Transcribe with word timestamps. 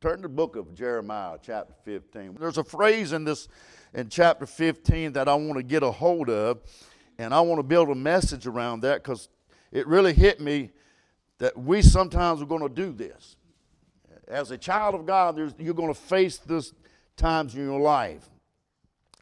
Turn 0.00 0.16
to 0.18 0.22
the 0.22 0.28
book 0.28 0.54
of 0.54 0.74
Jeremiah, 0.74 1.38
chapter 1.42 1.74
15. 1.84 2.36
There's 2.38 2.58
a 2.58 2.62
phrase 2.62 3.12
in 3.12 3.24
this 3.24 3.48
in 3.92 4.08
chapter 4.08 4.46
15 4.46 5.14
that 5.14 5.28
I 5.28 5.34
want 5.34 5.56
to 5.56 5.62
get 5.64 5.82
a 5.82 5.90
hold 5.90 6.30
of, 6.30 6.60
and 7.18 7.34
I 7.34 7.40
want 7.40 7.58
to 7.58 7.64
build 7.64 7.88
a 7.88 7.96
message 7.96 8.46
around 8.46 8.82
that 8.82 9.02
because 9.02 9.28
it 9.72 9.88
really 9.88 10.12
hit 10.12 10.40
me 10.40 10.70
that 11.38 11.58
we 11.58 11.82
sometimes 11.82 12.40
are 12.40 12.46
going 12.46 12.62
to 12.62 12.68
do 12.68 12.92
this. 12.92 13.34
As 14.28 14.52
a 14.52 14.58
child 14.58 14.94
of 14.94 15.04
God, 15.04 15.36
you're 15.58 15.74
going 15.74 15.92
to 15.92 16.00
face 16.00 16.36
this 16.36 16.72
times 17.16 17.56
in 17.56 17.64
your 17.64 17.80
life. 17.80 18.28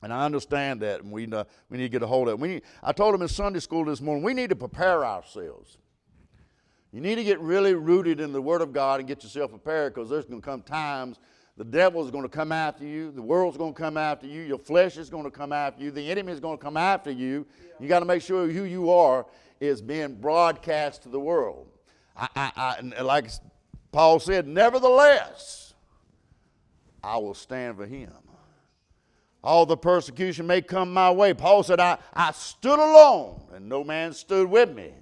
And 0.03 0.13
I 0.13 0.27
understand 0.27 0.83
that, 0.83 1.03
and 1.03 1.11
we, 1.11 1.27
uh, 1.27 1.45
we 1.71 1.79
need 1.79 1.85
to 1.85 1.89
get 1.89 2.03
a 2.03 2.07
hold 2.07 2.29
of 2.29 2.35
it. 2.35 2.41
We 2.41 2.49
need, 2.49 2.63
I 2.83 2.93
told 2.93 3.15
him 3.15 3.23
in 3.23 3.29
Sunday 3.29 3.61
school 3.61 3.87
this 3.87 4.03
morning, 4.03 4.23
we 4.23 4.35
need 4.35 4.51
to 4.51 4.57
prepare 4.57 5.07
ourselves. 5.07 5.79
You 6.93 7.01
need 7.01 7.17
to 7.17 7.25
get 7.25 7.41
really 7.41 7.75
rooted 7.75 8.21
in 8.21 8.33
the 8.33 8.41
Word 8.41 8.63
of 8.63 8.73
God 8.73 9.01
and 9.01 9.09
get 9.09 9.23
yourself 9.23 9.51
prepared 9.51 9.95
because 9.95 10.09
there's 10.09 10.25
going 10.25 10.41
to 10.41 10.45
come 10.45 10.63
times 10.63 11.19
the 11.57 11.65
devil 11.65 12.05
is 12.05 12.11
going 12.11 12.23
to 12.23 12.29
come 12.29 12.53
after 12.53 12.85
you, 12.85 13.11
the 13.11 13.23
world's 13.23 13.57
going 13.57 13.73
to 13.73 13.81
come 13.81 13.97
after 13.97 14.27
you, 14.27 14.43
your 14.43 14.59
flesh 14.59 14.99
is 14.99 15.09
going 15.09 15.25
to 15.25 15.31
come 15.31 15.53
after 15.53 15.83
you, 15.83 15.91
the 15.91 16.11
enemy 16.11 16.33
is 16.33 16.41
going 16.41 16.59
to 16.59 16.63
come 16.63 16.77
after 16.77 17.11
you. 17.11 17.47
Yeah. 17.59 17.73
You 17.81 17.89
got 17.89 18.01
to 18.01 18.05
make 18.05 18.21
sure 18.21 18.47
who 18.47 18.65
you 18.65 18.91
are 18.91 19.27
is 19.59 19.81
being 19.81 20.17
broadcast 20.17 21.03
to 21.05 21.09
the 21.09 21.21
world. 21.21 21.69
I, 22.15 22.29
I, 22.37 22.77
I, 22.99 23.03
like 23.03 23.31
Paul 23.91 24.21
said, 24.21 24.47
nevertheless, 24.47 25.75
I 27.03 27.17
will 27.17 27.35
stand 27.35 27.77
for 27.77 27.87
him. 27.87 28.13
All 29.43 29.65
the 29.65 29.77
persecution 29.77 30.47
may 30.47 30.61
come 30.61 30.93
my 30.93 31.11
way. 31.11 31.33
Paul 31.33 31.63
said, 31.63 31.81
I, 31.81 31.99
I 32.13 32.33
stood 32.33 32.79
alone, 32.79 33.43
and 33.55 33.69
no 33.69 33.85
man 33.85 34.13
stood 34.13 34.51
with 34.51 34.75
me. 34.75 34.93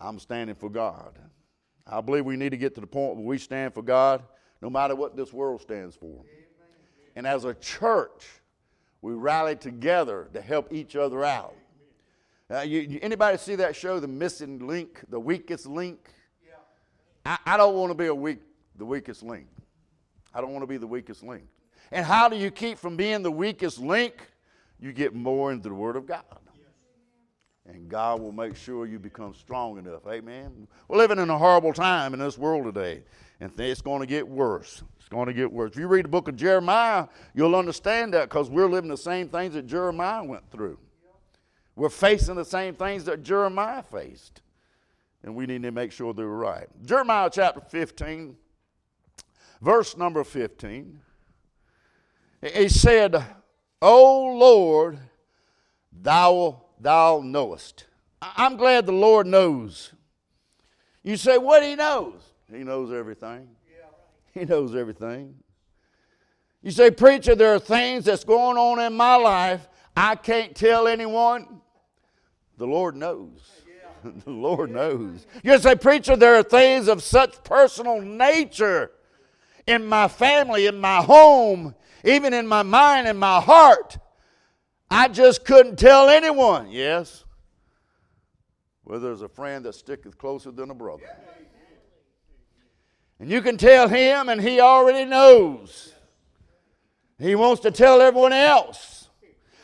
I'm 0.00 0.18
standing 0.18 0.54
for 0.54 0.70
God. 0.70 1.18
I 1.86 2.00
believe 2.00 2.24
we 2.24 2.36
need 2.36 2.50
to 2.50 2.56
get 2.56 2.74
to 2.74 2.80
the 2.80 2.86
point 2.86 3.16
where 3.16 3.24
we 3.24 3.38
stand 3.38 3.74
for 3.74 3.82
God 3.82 4.22
no 4.60 4.68
matter 4.68 4.94
what 4.94 5.16
this 5.16 5.32
world 5.32 5.60
stands 5.60 5.96
for. 5.96 6.24
And 7.16 7.26
as 7.26 7.44
a 7.44 7.54
church, 7.54 8.26
we 9.02 9.12
rally 9.14 9.56
together 9.56 10.28
to 10.34 10.40
help 10.40 10.72
each 10.72 10.96
other 10.96 11.24
out. 11.24 11.54
Uh, 12.50 12.60
you, 12.60 12.98
anybody 13.02 13.36
see 13.36 13.56
that 13.56 13.76
show, 13.76 14.00
The 14.00 14.08
Missing 14.08 14.66
Link, 14.66 15.02
The 15.08 15.20
Weakest 15.20 15.66
Link? 15.66 16.10
Yeah. 16.46 16.54
I, 17.24 17.54
I 17.54 17.56
don't 17.56 17.74
want 17.74 17.90
to 17.90 17.94
be 17.94 18.06
a 18.06 18.14
weak, 18.14 18.38
the 18.76 18.86
weakest 18.86 19.22
link. 19.22 19.46
I 20.34 20.40
don't 20.40 20.52
want 20.52 20.62
to 20.62 20.66
be 20.66 20.78
the 20.78 20.86
weakest 20.86 21.22
link. 21.22 21.44
And 21.90 22.06
how 22.06 22.28
do 22.28 22.36
you 22.36 22.50
keep 22.50 22.78
from 22.78 22.96
being 22.96 23.22
the 23.22 23.30
weakest 23.30 23.78
link? 23.78 24.14
You 24.80 24.92
get 24.92 25.14
more 25.14 25.52
into 25.52 25.68
the 25.68 25.74
Word 25.74 25.96
of 25.96 26.06
God 26.06 26.24
and 27.68 27.88
God 27.88 28.20
will 28.20 28.32
make 28.32 28.56
sure 28.56 28.86
you 28.86 28.98
become 28.98 29.34
strong 29.34 29.78
enough. 29.78 30.06
Amen. 30.08 30.66
We're 30.88 30.96
living 30.96 31.18
in 31.18 31.28
a 31.28 31.36
horrible 31.36 31.72
time 31.72 32.14
in 32.14 32.20
this 32.20 32.38
world 32.38 32.64
today, 32.64 33.02
and 33.40 33.52
it's 33.58 33.82
going 33.82 34.00
to 34.00 34.06
get 34.06 34.26
worse. 34.26 34.82
It's 34.98 35.08
going 35.08 35.26
to 35.26 35.34
get 35.34 35.52
worse. 35.52 35.72
If 35.72 35.78
you 35.78 35.86
read 35.86 36.06
the 36.06 36.08
book 36.10 36.28
of 36.28 36.36
Jeremiah, 36.36 37.06
you'll 37.34 37.54
understand 37.54 38.14
that 38.14 38.28
because 38.28 38.48
we're 38.48 38.68
living 38.68 38.90
the 38.90 38.96
same 38.96 39.28
things 39.28 39.54
that 39.54 39.66
Jeremiah 39.66 40.24
went 40.24 40.50
through. 40.50 40.78
We're 41.76 41.90
facing 41.90 42.34
the 42.34 42.44
same 42.44 42.74
things 42.74 43.04
that 43.04 43.22
Jeremiah 43.22 43.82
faced, 43.82 44.40
and 45.22 45.34
we 45.34 45.46
need 45.46 45.62
to 45.62 45.70
make 45.70 45.92
sure 45.92 46.14
they're 46.14 46.26
right. 46.26 46.66
Jeremiah 46.84 47.30
chapter 47.30 47.60
15, 47.60 48.34
verse 49.60 49.96
number 49.96 50.24
15. 50.24 51.00
He 52.42 52.68
said, 52.68 53.24
O 53.82 54.36
Lord, 54.36 54.98
thou 55.92 56.62
thou 56.80 57.20
knowest. 57.24 57.86
I'm 58.20 58.56
glad 58.56 58.86
the 58.86 58.92
Lord 58.92 59.26
knows. 59.26 59.92
You 61.02 61.16
say, 61.16 61.38
what 61.38 61.62
he 61.62 61.74
knows? 61.74 62.20
He 62.52 62.64
knows 62.64 62.92
everything. 62.92 63.48
He 64.34 64.44
knows 64.44 64.74
everything. 64.74 65.34
You 66.62 66.70
say, 66.70 66.90
preacher, 66.90 67.34
there 67.34 67.54
are 67.54 67.58
things 67.58 68.04
that's 68.04 68.24
going 68.24 68.56
on 68.56 68.78
in 68.80 68.96
my 68.96 69.16
life 69.16 69.68
I 69.96 70.14
can't 70.14 70.54
tell 70.54 70.86
anyone. 70.86 71.60
The 72.56 72.66
Lord 72.66 72.94
knows. 72.94 73.40
the 74.04 74.30
Lord 74.30 74.70
knows. 74.70 75.26
You 75.42 75.58
say, 75.58 75.74
preacher, 75.74 76.14
there 76.14 76.36
are 76.36 76.44
things 76.44 76.86
of 76.86 77.02
such 77.02 77.42
personal 77.42 78.00
nature 78.00 78.92
in 79.66 79.84
my 79.86 80.06
family, 80.06 80.66
in 80.66 80.78
my 80.80 81.02
home, 81.02 81.74
even 82.04 82.32
in 82.32 82.46
my 82.46 82.62
mind 82.62 83.08
and 83.08 83.18
my 83.18 83.40
heart 83.40 83.98
I 84.90 85.08
just 85.08 85.44
couldn't 85.44 85.78
tell 85.78 86.08
anyone. 86.08 86.70
Yes. 86.70 87.24
Well, 88.84 89.00
there's 89.00 89.22
a 89.22 89.28
friend 89.28 89.64
that 89.66 89.74
sticketh 89.74 90.16
closer 90.16 90.50
than 90.50 90.70
a 90.70 90.74
brother. 90.74 91.04
And 93.20 93.30
you 93.30 93.42
can 93.42 93.56
tell 93.56 93.88
him, 93.88 94.28
and 94.28 94.40
he 94.40 94.60
already 94.60 95.04
knows. 95.04 95.92
He 97.18 97.34
wants 97.34 97.62
to 97.62 97.70
tell 97.70 98.00
everyone 98.00 98.32
else. 98.32 99.08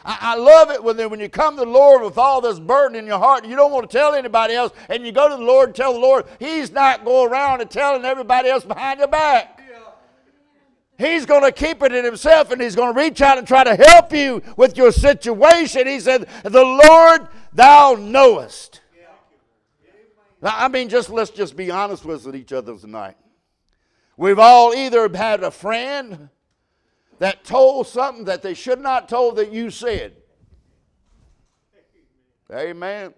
I, 0.05 0.19
I 0.21 0.37
love 0.37 0.71
it 0.71 0.83
when, 0.83 0.99
when 1.09 1.21
you 1.21 1.29
come 1.29 1.57
to 1.57 1.65
the 1.65 1.71
Lord 1.71 2.03
with 2.03 2.19
all 2.19 2.41
this 2.41 2.59
burden 2.59 2.99
in 2.99 3.07
your 3.07 3.19
heart, 3.19 3.47
you 3.47 3.57
don't 3.57 3.73
want 3.73 3.89
to 3.89 3.97
tell 3.97 4.15
anybody 4.15 4.55
else, 4.55 4.73
and 4.89 5.07
you 5.07 5.13
go 5.13 5.29
to 5.29 5.37
the 5.37 5.43
Lord 5.43 5.71
and 5.71 5.77
tell 5.77 5.93
the 5.93 6.01
Lord, 6.01 6.27
He's 6.39 6.73
not 6.73 7.05
going 7.05 7.31
around 7.31 7.61
and 7.61 7.71
telling 7.71 8.05
everybody 8.05 8.49
else 8.49 8.65
behind 8.65 8.99
your 8.99 9.09
back. 9.09 9.54
He's 10.97 11.27
going 11.27 11.43
to 11.43 11.51
keep 11.51 11.83
it 11.83 11.93
in 11.93 12.05
himself 12.05 12.53
and 12.53 12.61
he's 12.61 12.77
going 12.77 12.95
to 12.95 13.01
reach 13.01 13.21
out 13.21 13.37
and 13.37 13.47
try 13.47 13.65
to 13.65 13.75
help 13.75 14.13
you 14.13 14.43
with 14.57 14.77
your 14.77 14.93
situation. 14.93 15.87
He 15.87 15.99
said, 15.99 16.29
The 16.45 16.63
Lord 16.63 17.29
thou 17.53 17.97
knowest. 17.99 18.81
I 20.43 20.69
mean, 20.69 20.89
just 20.89 21.09
let's 21.09 21.31
just 21.31 21.57
be 21.57 21.71
honest 21.71 22.05
with 22.05 22.37
each 22.37 22.53
other 22.53 22.77
tonight. 22.77 23.17
We've 24.17 24.39
all 24.39 24.75
either 24.75 25.09
had 25.09 25.43
a 25.43 25.51
friend 25.51 26.29
that 27.19 27.45
told 27.45 27.87
something 27.87 28.27
that 28.27 28.43
they 28.43 28.55
should 28.55 28.81
not 28.81 29.09
told 29.09 29.37
that 29.37 29.53
you 29.53 29.71
said. 29.71 30.17
Amen. 32.53 33.15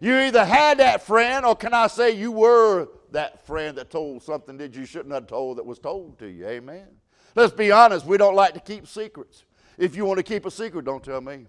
You 0.00 0.16
either 0.20 0.44
had 0.44 0.78
that 0.78 1.02
friend, 1.02 1.44
or 1.44 1.56
can 1.56 1.74
I 1.74 1.86
say 1.88 2.12
you 2.12 2.30
were 2.30 2.88
that 3.10 3.44
friend 3.46 3.78
that 3.78 3.90
told 3.90 4.22
something 4.22 4.58
that 4.58 4.74
you 4.74 4.84
shouldn't 4.84 5.12
have 5.12 5.26
told 5.26 5.58
that 5.58 5.66
was 5.66 5.78
told 5.78 6.18
to 6.20 6.28
you? 6.28 6.46
Amen. 6.46 6.86
Let's 7.34 7.52
be 7.52 7.70
honest, 7.70 8.06
we 8.06 8.16
don't 8.16 8.34
like 8.34 8.54
to 8.54 8.60
keep 8.60 8.86
secrets. 8.86 9.44
If 9.76 9.94
you 9.94 10.04
want 10.04 10.18
to 10.18 10.22
keep 10.22 10.44
a 10.44 10.50
secret, 10.50 10.84
don't 10.84 11.04
tell 11.04 11.20
me. 11.20 11.46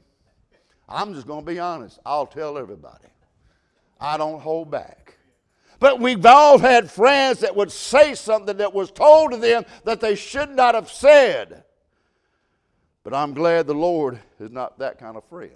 I'm 0.88 1.14
just 1.14 1.28
going 1.28 1.46
to 1.46 1.52
be 1.52 1.60
honest. 1.60 2.00
I'll 2.06 2.28
tell 2.28 2.58
everybody. 2.58 3.08
I 4.00 4.18
don't 4.18 4.40
hold 4.40 4.72
back. 4.72 5.18
But 5.80 6.00
we've 6.00 6.26
all 6.26 6.58
had 6.58 6.92
friends 6.92 7.40
that 7.40 7.56
would 7.56 7.72
say 7.72 8.14
something 8.14 8.58
that 8.58 8.74
was 8.74 8.92
told 8.92 9.32
to 9.32 9.38
them 9.38 9.66
that 9.86 10.02
they 10.02 10.16
should 10.16 10.50
not 10.52 10.76
have 10.76 10.92
said. 10.92 11.64
But 13.04 13.14
I'm 13.14 13.34
glad 13.34 13.66
the 13.66 13.74
Lord 13.74 14.20
is 14.40 14.52
not 14.52 14.80
that 14.80 15.00
kind 15.00 15.16
of 15.16 15.24
friend. 15.26 15.52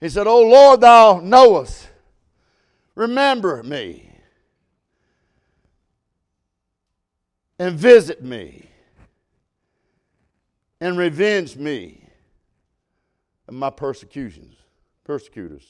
He 0.00 0.08
said, 0.08 0.26
O 0.26 0.42
Lord, 0.42 0.80
thou 0.80 1.20
knowest. 1.22 1.88
Remember 2.96 3.62
me. 3.62 4.11
And 7.58 7.78
visit 7.78 8.22
me 8.22 8.68
and 10.80 10.98
revenge 10.98 11.56
me 11.56 12.08
of 13.48 13.54
my 13.54 13.70
persecutions, 13.70 14.56
persecutors. 15.04 15.66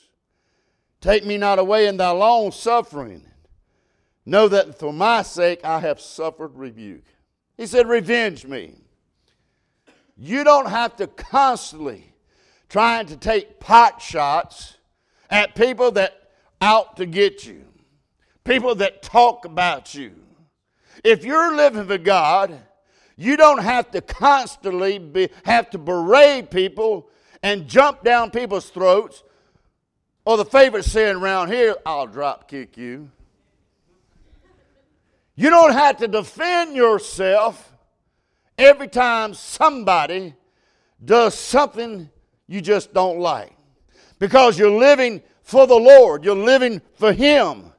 Take 1.01 1.27
me 1.27 1.37
not 1.37 1.59
away 1.59 1.87
in 1.87 1.97
thy 1.97 2.11
long 2.11 2.53
suffering. 2.53 3.27
Know 4.25 4.49
that 4.49 4.79
for 4.79 4.93
my 4.93 5.23
sake 5.23 5.65
I 5.65 5.81
have 5.81 6.01
suffered 6.01 6.57
rebuke. 6.57 7.05
He 7.57 7.67
said, 7.67 7.89
Revenge 7.89 8.47
me. 8.47 8.77
You 10.17 10.45
don't 10.45 10.69
have 10.69 10.97
to 10.97 11.07
constantly 11.09 12.15
trying 12.69 13.07
to 13.07 13.17
take 13.17 13.61
pot 13.61 14.01
shots 14.01 14.77
at 15.29 15.55
people 15.55 15.91
that 15.93 16.31
out 16.61 16.97
to 16.97 17.07
get 17.07 17.45
you, 17.45 17.65
people 18.45 18.75
that 18.77 19.03
talk 19.03 19.45
about 19.45 19.95
you, 19.95 20.15
if 21.05 21.25
you're 21.25 21.55
living 21.57 21.87
for 21.87 21.99
God, 21.99 22.59
you 23.17 23.37
don't 23.37 23.63
have 23.63 23.91
to 23.93 24.01
constantly 24.01 24.99
be, 24.99 25.29
have 25.45 25.71
to 25.71 25.79
berate 25.79 26.51
people 26.51 27.09
and 27.43 27.69
jump 27.69 28.03
down 28.03 28.31
people's 28.31 28.71
throats. 28.71 29.23
Or 30.25 30.37
the 30.37 30.45
favorite 30.45 30.85
saying 30.85 31.17
around 31.17 31.49
here, 31.49 31.77
I'll 31.85 32.07
drop 32.07 32.49
kick 32.49 32.77
you. 32.77 33.11
You 35.35 35.51
don't 35.51 35.73
have 35.73 35.97
to 35.99 36.09
defend 36.09 36.77
yourself 36.77 37.73
every 38.57 38.87
time 38.89 39.35
somebody 39.35 40.35
does 41.05 41.35
something 41.35 42.09
you 42.47 42.61
just 42.61 42.95
don't 42.95 43.19
like. 43.19 43.53
Because 44.19 44.59
you're 44.59 44.71
living 44.71 45.23
for 45.43 45.67
the 45.67 45.75
Lord, 45.75 46.25
you're 46.25 46.37
living 46.37 46.81
for 46.95 47.13
Him. 47.13 47.73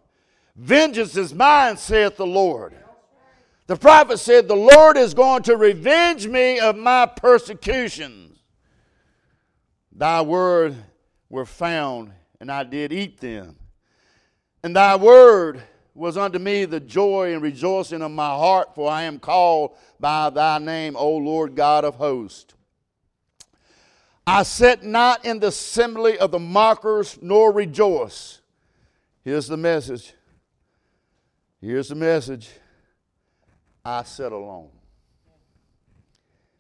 Vengeance 0.56 1.16
is 1.16 1.34
mine, 1.34 1.78
saith 1.78 2.18
the 2.18 2.26
Lord. 2.26 2.76
The 3.68 3.76
prophet 3.76 4.18
said, 4.18 4.48
The 4.48 4.56
Lord 4.56 4.98
is 4.98 5.14
going 5.14 5.44
to 5.44 5.56
revenge 5.56 6.28
me 6.28 6.60
of 6.60 6.76
my 6.76 7.06
persecutions. 7.06 8.38
Thy 9.92 10.22
word 10.22 10.76
were 11.30 11.46
found, 11.46 12.12
and 12.40 12.52
I 12.52 12.64
did 12.64 12.92
eat 12.92 13.20
them. 13.20 13.58
And 14.64 14.76
thy 14.76 14.96
word 14.96 15.62
was 15.96 16.18
unto 16.18 16.40
me 16.40 16.66
the 16.66 16.80
joy 16.80 17.34
and 17.34 17.42
rejoicing 17.42 18.02
of 18.02 18.12
my 18.12 18.30
heart, 18.30 18.74
for 18.76 18.90
I 18.90 19.04
am 19.04 19.20
called 19.20 19.76
by 20.00 20.30
thy 20.30 20.58
name, 20.58 20.96
O 20.98 21.16
Lord 21.18 21.56
God 21.56 21.86
of 21.86 21.96
hosts. 21.96 22.54
I 24.26 24.44
sit 24.44 24.84
not 24.84 25.26
in 25.26 25.40
the 25.40 25.48
assembly 25.48 26.18
of 26.18 26.32
the 26.32 26.40
mockers, 26.40 27.20
nor 27.22 27.52
rejoice. 27.52 28.40
Here's 29.24 29.48
the 29.48 29.58
message. 29.58 30.14
Here's 31.62 31.90
the 31.90 31.96
message. 31.96 32.50
I 33.86 34.04
sit 34.04 34.32
alone. 34.32 34.70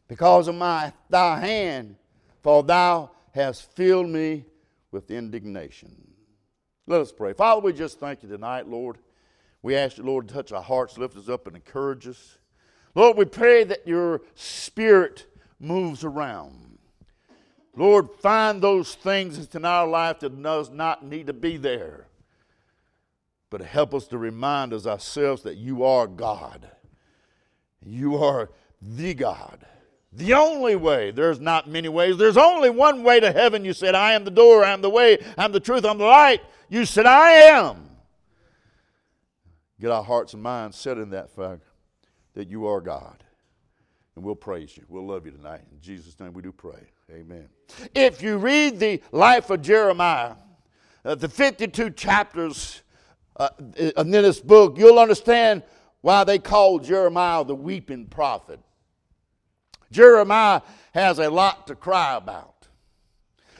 Because 0.07 0.47
of 0.47 0.55
my 0.55 0.91
thy 1.09 1.39
hand, 1.39 1.95
for 2.41 2.63
thou 2.63 3.11
hast 3.33 3.71
filled 3.75 4.09
me 4.09 4.45
with 4.91 5.09
indignation. 5.09 5.95
Let 6.85 7.01
us 7.01 7.11
pray. 7.11 7.33
Father, 7.33 7.61
we 7.61 7.71
just 7.73 7.99
thank 7.99 8.23
you 8.23 8.29
tonight, 8.29 8.67
Lord. 8.67 8.97
We 9.61 9.75
ask 9.75 9.97
you, 9.97 10.03
Lord, 10.03 10.27
to 10.27 10.33
touch 10.33 10.51
our 10.51 10.61
hearts, 10.61 10.97
lift 10.97 11.15
us 11.15 11.29
up, 11.29 11.47
and 11.47 11.55
encourage 11.55 12.07
us. 12.07 12.37
Lord, 12.93 13.17
we 13.17 13.25
pray 13.25 13.63
that 13.63 13.87
your 13.87 14.21
spirit 14.35 15.25
moves 15.59 16.03
around. 16.03 16.77
Lord, 17.75 18.09
find 18.19 18.61
those 18.61 18.93
things 18.93 19.37
that's 19.37 19.55
in 19.55 19.65
our 19.65 19.87
life 19.87 20.19
that 20.19 20.43
does 20.43 20.69
not 20.69 21.05
need 21.05 21.27
to 21.27 21.33
be 21.33 21.57
there. 21.57 22.07
But 23.49 23.61
help 23.61 23.93
us 23.93 24.07
to 24.07 24.17
remind 24.17 24.73
us 24.73 24.85
ourselves 24.85 25.43
that 25.43 25.55
you 25.55 25.83
are 25.83 26.05
God. 26.05 26.69
You 27.85 28.17
are 28.17 28.49
the 28.81 29.13
God. 29.13 29.65
The 30.11 30.33
only 30.33 30.75
way. 30.75 31.11
There's 31.11 31.39
not 31.39 31.67
many 31.67 31.89
ways. 31.89 32.17
There's 32.17 32.37
only 32.37 32.69
one 32.69 33.03
way 33.03 33.19
to 33.19 33.31
heaven. 33.31 33.65
You 33.65 33.73
said, 33.73 33.95
I 33.95 34.13
am 34.13 34.23
the 34.23 34.31
door, 34.31 34.63
I 34.63 34.71
am 34.71 34.81
the 34.81 34.89
way, 34.89 35.17
I'm 35.37 35.51
the 35.51 35.59
truth, 35.59 35.85
I'm 35.85 35.97
the 35.97 36.05
light. 36.05 36.41
You 36.69 36.85
said, 36.85 37.05
I 37.05 37.31
am. 37.31 37.89
Get 39.79 39.91
our 39.91 40.03
hearts 40.03 40.33
and 40.33 40.43
minds 40.43 40.77
set 40.77 40.97
in 40.97 41.09
that 41.09 41.29
fact 41.31 41.63
that 42.35 42.47
you 42.47 42.67
are 42.67 42.79
God. 42.79 43.23
And 44.15 44.23
we'll 44.23 44.35
praise 44.35 44.77
you. 44.77 44.83
We'll 44.87 45.07
love 45.07 45.25
you 45.25 45.31
tonight. 45.31 45.61
In 45.71 45.81
Jesus' 45.81 46.19
name 46.19 46.33
we 46.33 46.43
do 46.43 46.51
pray. 46.51 46.89
Amen. 47.11 47.49
If 47.95 48.21
you 48.21 48.37
read 48.37 48.79
the 48.79 49.01
life 49.11 49.49
of 49.49 49.61
Jeremiah, 49.61 50.35
uh, 51.03 51.15
the 51.15 51.27
52 51.27 51.89
chapters 51.91 52.83
uh, 53.35 53.49
in 53.75 54.11
this 54.11 54.39
book, 54.39 54.77
you'll 54.77 54.99
understand 54.99 55.63
why 56.03 56.25
they 56.25 56.37
call 56.37 56.79
Jeremiah 56.79 57.45
the 57.45 57.55
weeping 57.55 58.07
prophet. 58.07 58.59
Jeremiah 59.89 60.59
has 60.93 61.17
a 61.17 61.29
lot 61.29 61.67
to 61.67 61.75
cry 61.75 62.17
about. 62.17 62.67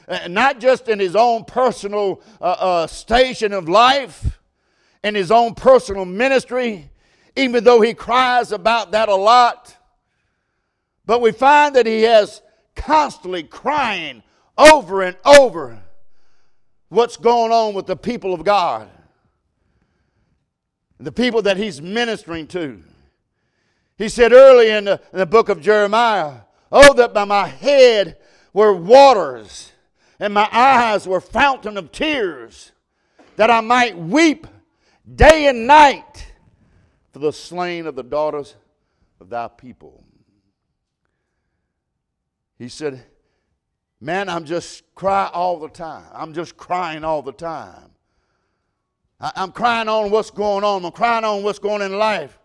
Uh, 0.09 0.27
not 0.27 0.59
just 0.59 0.89
in 0.89 0.99
his 0.99 1.15
own 1.15 1.45
personal 1.45 2.21
uh, 2.41 2.43
uh, 2.43 2.87
station 2.87 3.53
of 3.53 3.69
life, 3.69 4.41
in 5.05 5.15
his 5.15 5.31
own 5.31 5.55
personal 5.55 6.03
ministry, 6.03 6.89
even 7.37 7.63
though 7.63 7.79
he 7.79 7.93
cries 7.93 8.51
about 8.51 8.91
that 8.91 9.07
a 9.07 9.15
lot. 9.15 9.77
But 11.05 11.21
we 11.21 11.31
find 11.31 11.73
that 11.77 11.85
he 11.85 12.01
has 12.01 12.41
constantly 12.75 13.43
crying 13.43 14.21
over 14.57 15.01
and 15.01 15.15
over 15.23 15.81
what's 16.89 17.15
going 17.15 17.53
on 17.53 17.73
with 17.73 17.85
the 17.85 17.95
people 17.95 18.33
of 18.33 18.43
God, 18.43 18.89
the 21.03 21.11
people 21.11 21.41
that 21.41 21.57
he's 21.57 21.81
ministering 21.81 22.47
to. 22.47 22.81
He 23.97 24.09
said 24.09 24.31
early 24.31 24.69
in 24.69 24.85
the, 24.85 25.01
in 25.11 25.19
the 25.19 25.25
book 25.25 25.49
of 25.49 25.61
Jeremiah, 25.61 26.41
Oh, 26.71 26.93
that 26.93 27.13
by 27.13 27.25
my 27.25 27.47
head 27.47 28.17
were 28.51 28.73
waters, 28.73 29.71
and 30.19 30.33
my 30.33 30.49
eyes 30.51 31.07
were 31.07 31.21
fountain 31.21 31.77
of 31.77 31.91
tears, 31.91 32.71
that 33.35 33.51
I 33.51 33.61
might 33.61 33.95
weep 33.97 34.47
day 35.15 35.47
and 35.47 35.67
night 35.67 36.33
for 37.11 37.19
the 37.19 37.31
slain 37.31 37.85
of 37.85 37.95
the 37.95 38.03
daughters 38.03 38.55
of 39.19 39.29
thy 39.29 39.47
people. 39.49 40.03
He 42.57 42.69
said, 42.69 43.03
Man, 44.01 44.29
I'm 44.29 44.45
just 44.45 44.83
cry 44.95 45.29
all 45.31 45.59
the 45.59 45.69
time. 45.69 46.05
I'm 46.13 46.33
just 46.33 46.57
crying 46.57 47.03
all 47.03 47.21
the 47.21 47.31
time. 47.31 47.92
I'm 49.23 49.53
crying 49.53 49.87
on 49.87 50.11
what's 50.11 50.31
going 50.31 50.65
on. 50.65 50.83
I'm 50.83 50.91
crying 50.91 51.23
on 51.23 51.43
what's 51.43 51.59
going 51.59 51.81
on 51.81 51.93
in 51.93 51.97
life. 51.97 52.37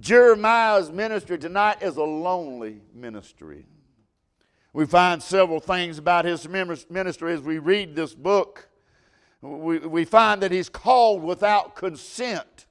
Jeremiah's 0.00 0.90
ministry 0.90 1.38
tonight 1.38 1.82
is 1.82 1.96
a 1.96 2.02
lonely 2.02 2.80
ministry. 2.92 3.64
We 4.72 4.86
find 4.86 5.22
several 5.22 5.60
things 5.60 5.98
about 5.98 6.24
his 6.24 6.48
ministry 6.48 7.32
as 7.32 7.42
we 7.42 7.58
read 7.58 7.94
this 7.94 8.12
book. 8.12 8.68
We, 9.40 9.78
we 9.78 10.04
find 10.04 10.42
that 10.42 10.50
he's 10.50 10.68
called 10.68 11.22
without 11.22 11.76
consent. 11.76 12.66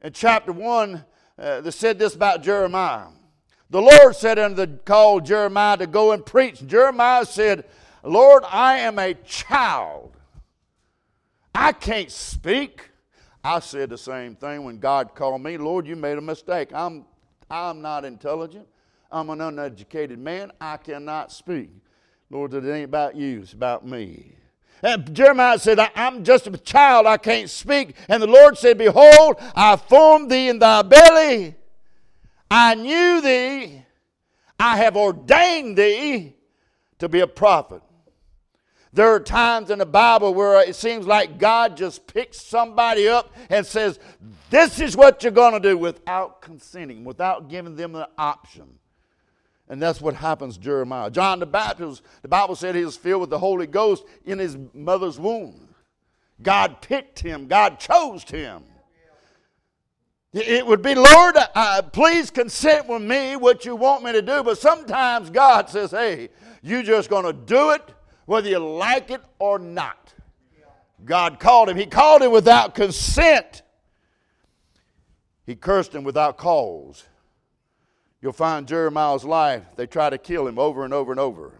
In 0.00 0.12
chapter 0.12 0.52
1, 0.52 1.04
uh, 1.40 1.60
they 1.62 1.72
said 1.72 1.98
this 1.98 2.14
about 2.14 2.44
Jeremiah. 2.44 3.08
The 3.68 3.82
Lord 3.82 4.14
said 4.14 4.38
unto 4.38 4.54
the 4.54 4.68
called 4.68 5.26
Jeremiah 5.26 5.78
to 5.78 5.88
go 5.88 6.12
and 6.12 6.24
preach. 6.24 6.64
Jeremiah 6.64 7.26
said, 7.26 7.64
Lord, 8.04 8.44
I 8.46 8.78
am 8.78 9.00
a 9.00 9.14
child. 9.14 10.16
I 11.54 11.72
can't 11.72 12.10
speak. 12.10 12.90
I 13.44 13.60
said 13.60 13.90
the 13.90 13.98
same 13.98 14.36
thing 14.36 14.64
when 14.64 14.78
God 14.78 15.14
called 15.14 15.42
me. 15.42 15.56
Lord, 15.56 15.86
you 15.86 15.96
made 15.96 16.18
a 16.18 16.20
mistake. 16.22 16.70
I'm, 16.72 17.04
I'm 17.50 17.82
not 17.82 18.04
intelligent. 18.04 18.66
I'm 19.10 19.28
an 19.30 19.40
uneducated 19.40 20.18
man. 20.18 20.52
I 20.60 20.76
cannot 20.76 21.32
speak. 21.32 21.70
Lord, 22.30 22.54
it 22.54 22.64
ain't 22.64 22.86
about 22.86 23.14
you, 23.14 23.40
it's 23.40 23.52
about 23.52 23.86
me. 23.86 24.36
And 24.82 25.14
Jeremiah 25.14 25.58
said, 25.58 25.78
I'm 25.94 26.24
just 26.24 26.46
a 26.46 26.56
child, 26.56 27.06
I 27.06 27.18
can't 27.18 27.48
speak. 27.50 27.94
And 28.08 28.22
the 28.22 28.26
Lord 28.26 28.56
said, 28.56 28.78
Behold, 28.78 29.36
I 29.54 29.76
formed 29.76 30.30
thee 30.30 30.48
in 30.48 30.58
thy 30.58 30.82
belly. 30.82 31.54
I 32.50 32.74
knew 32.74 33.20
thee. 33.20 33.82
I 34.58 34.76
have 34.78 34.96
ordained 34.96 35.76
thee 35.76 36.34
to 36.98 37.08
be 37.08 37.20
a 37.20 37.26
prophet. 37.26 37.82
There 38.94 39.14
are 39.14 39.20
times 39.20 39.70
in 39.70 39.78
the 39.78 39.86
Bible 39.86 40.34
where 40.34 40.60
it 40.62 40.76
seems 40.76 41.06
like 41.06 41.38
God 41.38 41.76
just 41.76 42.06
picks 42.06 42.40
somebody 42.40 43.08
up 43.08 43.32
and 43.48 43.64
says, 43.64 43.98
This 44.50 44.80
is 44.80 44.96
what 44.96 45.22
you're 45.22 45.32
going 45.32 45.54
to 45.54 45.60
do 45.60 45.78
without 45.78 46.42
consenting, 46.42 47.02
without 47.04 47.48
giving 47.48 47.74
them 47.74 47.94
an 47.94 48.04
option. 48.18 48.78
And 49.68 49.80
that's 49.80 50.02
what 50.02 50.14
happens 50.14 50.58
Jeremiah. 50.58 51.10
John 51.10 51.38
the 51.38 51.46
Baptist, 51.46 52.02
the 52.20 52.28
Bible 52.28 52.54
said 52.54 52.74
he 52.74 52.84
was 52.84 52.96
filled 52.96 53.22
with 53.22 53.30
the 53.30 53.38
Holy 53.38 53.66
Ghost 53.66 54.04
in 54.26 54.38
his 54.38 54.58
mother's 54.74 55.18
womb. 55.18 55.68
God 56.42 56.82
picked 56.82 57.20
him, 57.20 57.46
God 57.46 57.80
chose 57.80 58.24
him. 58.24 58.64
It 60.34 60.66
would 60.66 60.82
be, 60.82 60.94
Lord, 60.94 61.36
uh, 61.54 61.82
please 61.92 62.30
consent 62.30 62.88
with 62.88 63.02
me 63.02 63.36
what 63.36 63.64
you 63.64 63.76
want 63.76 64.02
me 64.02 64.12
to 64.12 64.22
do. 64.22 64.42
But 64.42 64.58
sometimes 64.58 65.28
God 65.28 65.68
says, 65.68 65.90
hey, 65.90 66.30
you're 66.62 66.82
just 66.82 67.10
going 67.10 67.24
to 67.24 67.34
do 67.34 67.70
it 67.70 67.82
whether 68.26 68.48
you 68.48 68.58
like 68.58 69.10
it 69.10 69.22
or 69.38 69.58
not. 69.58 70.14
God 71.04 71.40
called 71.40 71.68
him. 71.68 71.76
He 71.76 71.86
called 71.86 72.22
him 72.22 72.30
without 72.30 72.74
consent. 72.74 73.62
He 75.46 75.56
cursed 75.56 75.94
him 75.94 76.04
without 76.04 76.36
cause. 76.36 77.04
You'll 78.20 78.32
find 78.32 78.68
Jeremiah's 78.68 79.24
life, 79.24 79.64
they 79.74 79.86
tried 79.86 80.10
to 80.10 80.18
kill 80.18 80.46
him 80.46 80.58
over 80.58 80.84
and 80.84 80.94
over 80.94 81.10
and 81.10 81.18
over. 81.18 81.58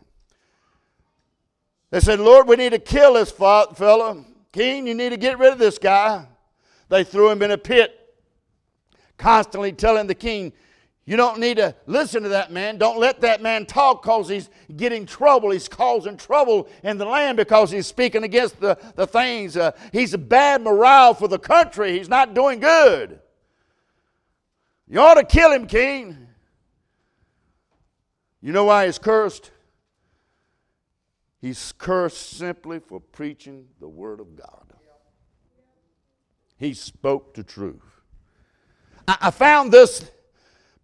They 1.90 1.98
said, 1.98 2.20
Lord, 2.20 2.46
we 2.46 2.56
need 2.56 2.70
to 2.70 2.78
kill 2.78 3.14
this 3.14 3.32
fellow. 3.32 4.24
King, 4.52 4.86
you 4.86 4.94
need 4.94 5.10
to 5.10 5.16
get 5.16 5.38
rid 5.38 5.52
of 5.52 5.58
this 5.58 5.76
guy. 5.76 6.26
They 6.88 7.04
threw 7.04 7.30
him 7.30 7.42
in 7.42 7.50
a 7.50 7.58
pit, 7.58 8.14
constantly 9.18 9.72
telling 9.72 10.06
the 10.06 10.14
king, 10.14 10.52
you 11.04 11.16
don't 11.16 11.40
need 11.40 11.56
to 11.56 11.74
listen 11.86 12.22
to 12.22 12.28
that 12.28 12.52
man. 12.52 12.78
Don't 12.78 12.98
let 12.98 13.20
that 13.22 13.42
man 13.42 13.66
talk 13.66 14.02
because 14.02 14.28
he's 14.28 14.48
getting 14.76 15.04
trouble. 15.04 15.50
He's 15.50 15.68
causing 15.68 16.16
trouble 16.16 16.68
in 16.84 16.96
the 16.96 17.04
land 17.04 17.36
because 17.36 17.72
he's 17.72 17.88
speaking 17.88 18.22
against 18.22 18.60
the, 18.60 18.78
the 18.94 19.06
things. 19.06 19.56
Uh, 19.56 19.72
he's 19.92 20.14
a 20.14 20.18
bad 20.18 20.62
morale 20.62 21.14
for 21.14 21.26
the 21.26 21.40
country. 21.40 21.98
He's 21.98 22.08
not 22.08 22.34
doing 22.34 22.60
good. 22.60 23.18
You 24.86 25.00
ought 25.00 25.14
to 25.14 25.24
kill 25.24 25.50
him, 25.50 25.66
king. 25.66 26.28
You 28.40 28.52
know 28.52 28.64
why 28.64 28.86
he's 28.86 28.98
cursed? 28.98 29.50
He's 31.40 31.72
cursed 31.76 32.36
simply 32.36 32.78
for 32.78 33.00
preaching 33.00 33.66
the 33.80 33.88
Word 33.88 34.20
of 34.20 34.36
God. 34.36 34.72
He 36.58 36.74
spoke 36.74 37.34
the 37.34 37.42
truth. 37.42 37.82
I, 39.08 39.16
I 39.22 39.30
found 39.32 39.72
this 39.72 40.08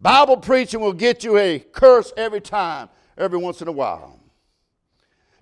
Bible 0.01 0.37
preaching 0.37 0.79
will 0.79 0.93
get 0.93 1.23
you 1.23 1.37
a 1.37 1.59
curse 1.59 2.13
every 2.15 2.41
time, 2.41 2.89
every 3.17 3.37
once 3.37 3.61
in 3.61 3.67
a 3.67 3.71
while. 3.71 4.19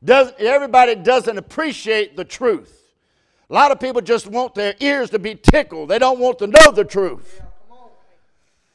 Does, 0.04 0.32
everybody 0.40 0.96
doesn't 0.96 1.38
appreciate 1.38 2.16
the 2.16 2.26
truth. 2.26 2.74
A 3.50 3.54
lot 3.54 3.72
of 3.72 3.80
people 3.80 4.02
just 4.02 4.28
want 4.28 4.56
their 4.56 4.76
ears 4.80 5.10
to 5.12 5.20
be 5.20 5.36
tickled. 5.36 5.90
They 5.90 6.00
don't 6.00 6.20
want 6.20 6.40
to 6.40 6.48
know 6.48 6.72
the 6.72 6.84
truth. 6.84 7.42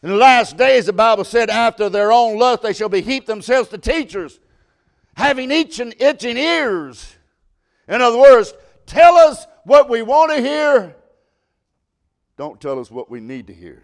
In 0.02 0.08
the 0.08 0.16
last 0.16 0.56
days, 0.56 0.86
the 0.86 0.92
Bible 0.92 1.24
said, 1.24 1.50
after 1.50 1.88
their 1.88 2.10
own 2.10 2.38
lust, 2.38 2.62
they 2.62 2.72
shall 2.72 2.88
be 2.88 3.02
heaped 3.02 3.26
themselves 3.26 3.68
to 3.68 3.78
teachers, 3.78 4.40
having 5.14 5.50
itching, 5.50 5.94
itching 6.00 6.36
ears. 6.36 7.16
In 7.86 8.00
other 8.00 8.18
words, 8.18 8.52
tell 8.86 9.14
us 9.14 9.46
what 9.64 9.88
we 9.88 10.02
want 10.02 10.32
to 10.32 10.40
hear 10.40 10.96
don't 12.42 12.60
tell 12.60 12.80
us 12.80 12.90
what 12.90 13.10
we 13.10 13.20
need 13.20 13.46
to 13.46 13.54
hear. 13.54 13.82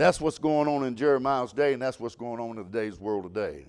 That's 0.00 0.18
what's 0.18 0.38
going 0.38 0.66
on 0.66 0.86
in 0.86 0.96
Jeremiah's 0.96 1.52
day, 1.52 1.74
and 1.74 1.82
that's 1.82 2.00
what's 2.00 2.14
going 2.14 2.40
on 2.40 2.56
in 2.56 2.64
today's 2.64 2.98
world 2.98 3.24
today. 3.24 3.66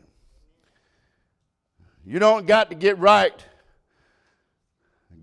You 2.06 2.20
don't 2.20 2.48
got 2.48 2.70
to 2.70 2.76
get 2.78 2.98
right. 3.00 3.46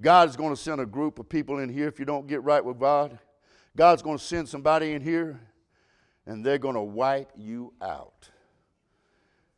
God's 0.03 0.37
going 0.37 0.55
to 0.55 0.61
send 0.61 0.83
a 0.83 0.85
group 0.85 1.19
of 1.19 1.27
people 1.27 1.61
in 1.61 1.71
here 1.71 1.89
if 1.89 1.99
you 1.99 2.05
don't 2.05 2.27
get 2.27 2.43
right 2.43 2.63
with 2.63 2.79
God. 2.79 3.19
God's 3.75 4.03
going 4.03 4.19
to 4.19 4.23
send 4.23 4.51
somebody 4.51 4.93
in 4.93 5.01
here, 5.01 5.41
and 6.27 6.45
they're 6.45 6.59
going 6.59 6.75
to 6.75 6.83
wipe 6.83 7.33
you 7.39 7.73
out. 7.81 8.29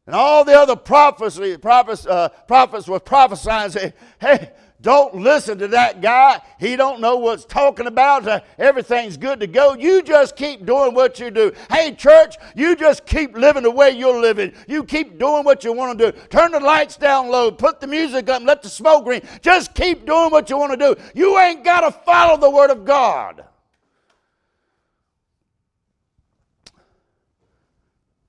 And 0.06 0.14
all 0.14 0.44
the 0.44 0.56
other 0.56 0.76
prophecy, 0.76 1.56
prophets, 1.56 2.06
uh, 2.06 2.28
prophets 2.46 2.86
were 2.86 3.00
prophesying, 3.00 3.72
say, 3.72 3.92
hey, 4.20 4.52
don't 4.82 5.14
listen 5.14 5.58
to 5.58 5.68
that 5.68 6.00
guy. 6.00 6.40
He 6.58 6.74
don't 6.74 7.00
know 7.00 7.16
what's 7.16 7.44
talking 7.44 7.86
about. 7.86 8.26
Uh, 8.26 8.40
everything's 8.58 9.18
good 9.18 9.40
to 9.40 9.46
go. 9.46 9.74
You 9.74 10.02
just 10.02 10.36
keep 10.36 10.64
doing 10.64 10.94
what 10.94 11.20
you 11.20 11.30
do. 11.30 11.52
Hey, 11.70 11.94
church, 11.94 12.36
you 12.54 12.74
just 12.76 13.04
keep 13.04 13.36
living 13.36 13.62
the 13.62 13.70
way 13.70 13.90
you're 13.90 14.18
living. 14.18 14.52
You 14.66 14.84
keep 14.84 15.18
doing 15.18 15.44
what 15.44 15.64
you 15.64 15.74
want 15.74 15.98
to 15.98 16.12
do. 16.12 16.18
Turn 16.28 16.52
the 16.52 16.60
lights 16.60 16.96
down 16.96 17.28
low. 17.28 17.50
Put 17.50 17.80
the 17.80 17.86
music 17.86 18.30
up. 18.30 18.42
Let 18.42 18.62
the 18.62 18.70
smoke 18.70 19.06
ring. 19.06 19.20
Just 19.42 19.74
keep 19.74 20.06
doing 20.06 20.30
what 20.30 20.48
you 20.48 20.56
want 20.56 20.72
to 20.72 20.94
do. 20.94 21.00
You 21.14 21.38
ain't 21.38 21.62
got 21.62 21.82
to 21.82 21.90
follow 21.90 22.38
the 22.38 22.50
Word 22.50 22.70
of 22.70 22.86
God. 22.86 23.44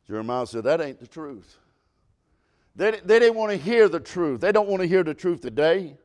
Jeremiah 0.05 0.45
said, 0.45 0.65
That 0.65 0.81
ain't 0.81 0.99
the 0.99 1.07
truth. 1.07 1.57
They, 2.75 2.91
they 2.91 3.19
didn't 3.19 3.35
want 3.35 3.51
to 3.51 3.57
hear 3.57 3.87
the 3.87 3.99
truth. 4.01 4.41
They 4.41 4.51
don't 4.51 4.67
want 4.67 4.81
to 4.81 4.87
hear 4.87 5.03
the 5.03 5.13
truth 5.13 5.39
today. 5.39 5.95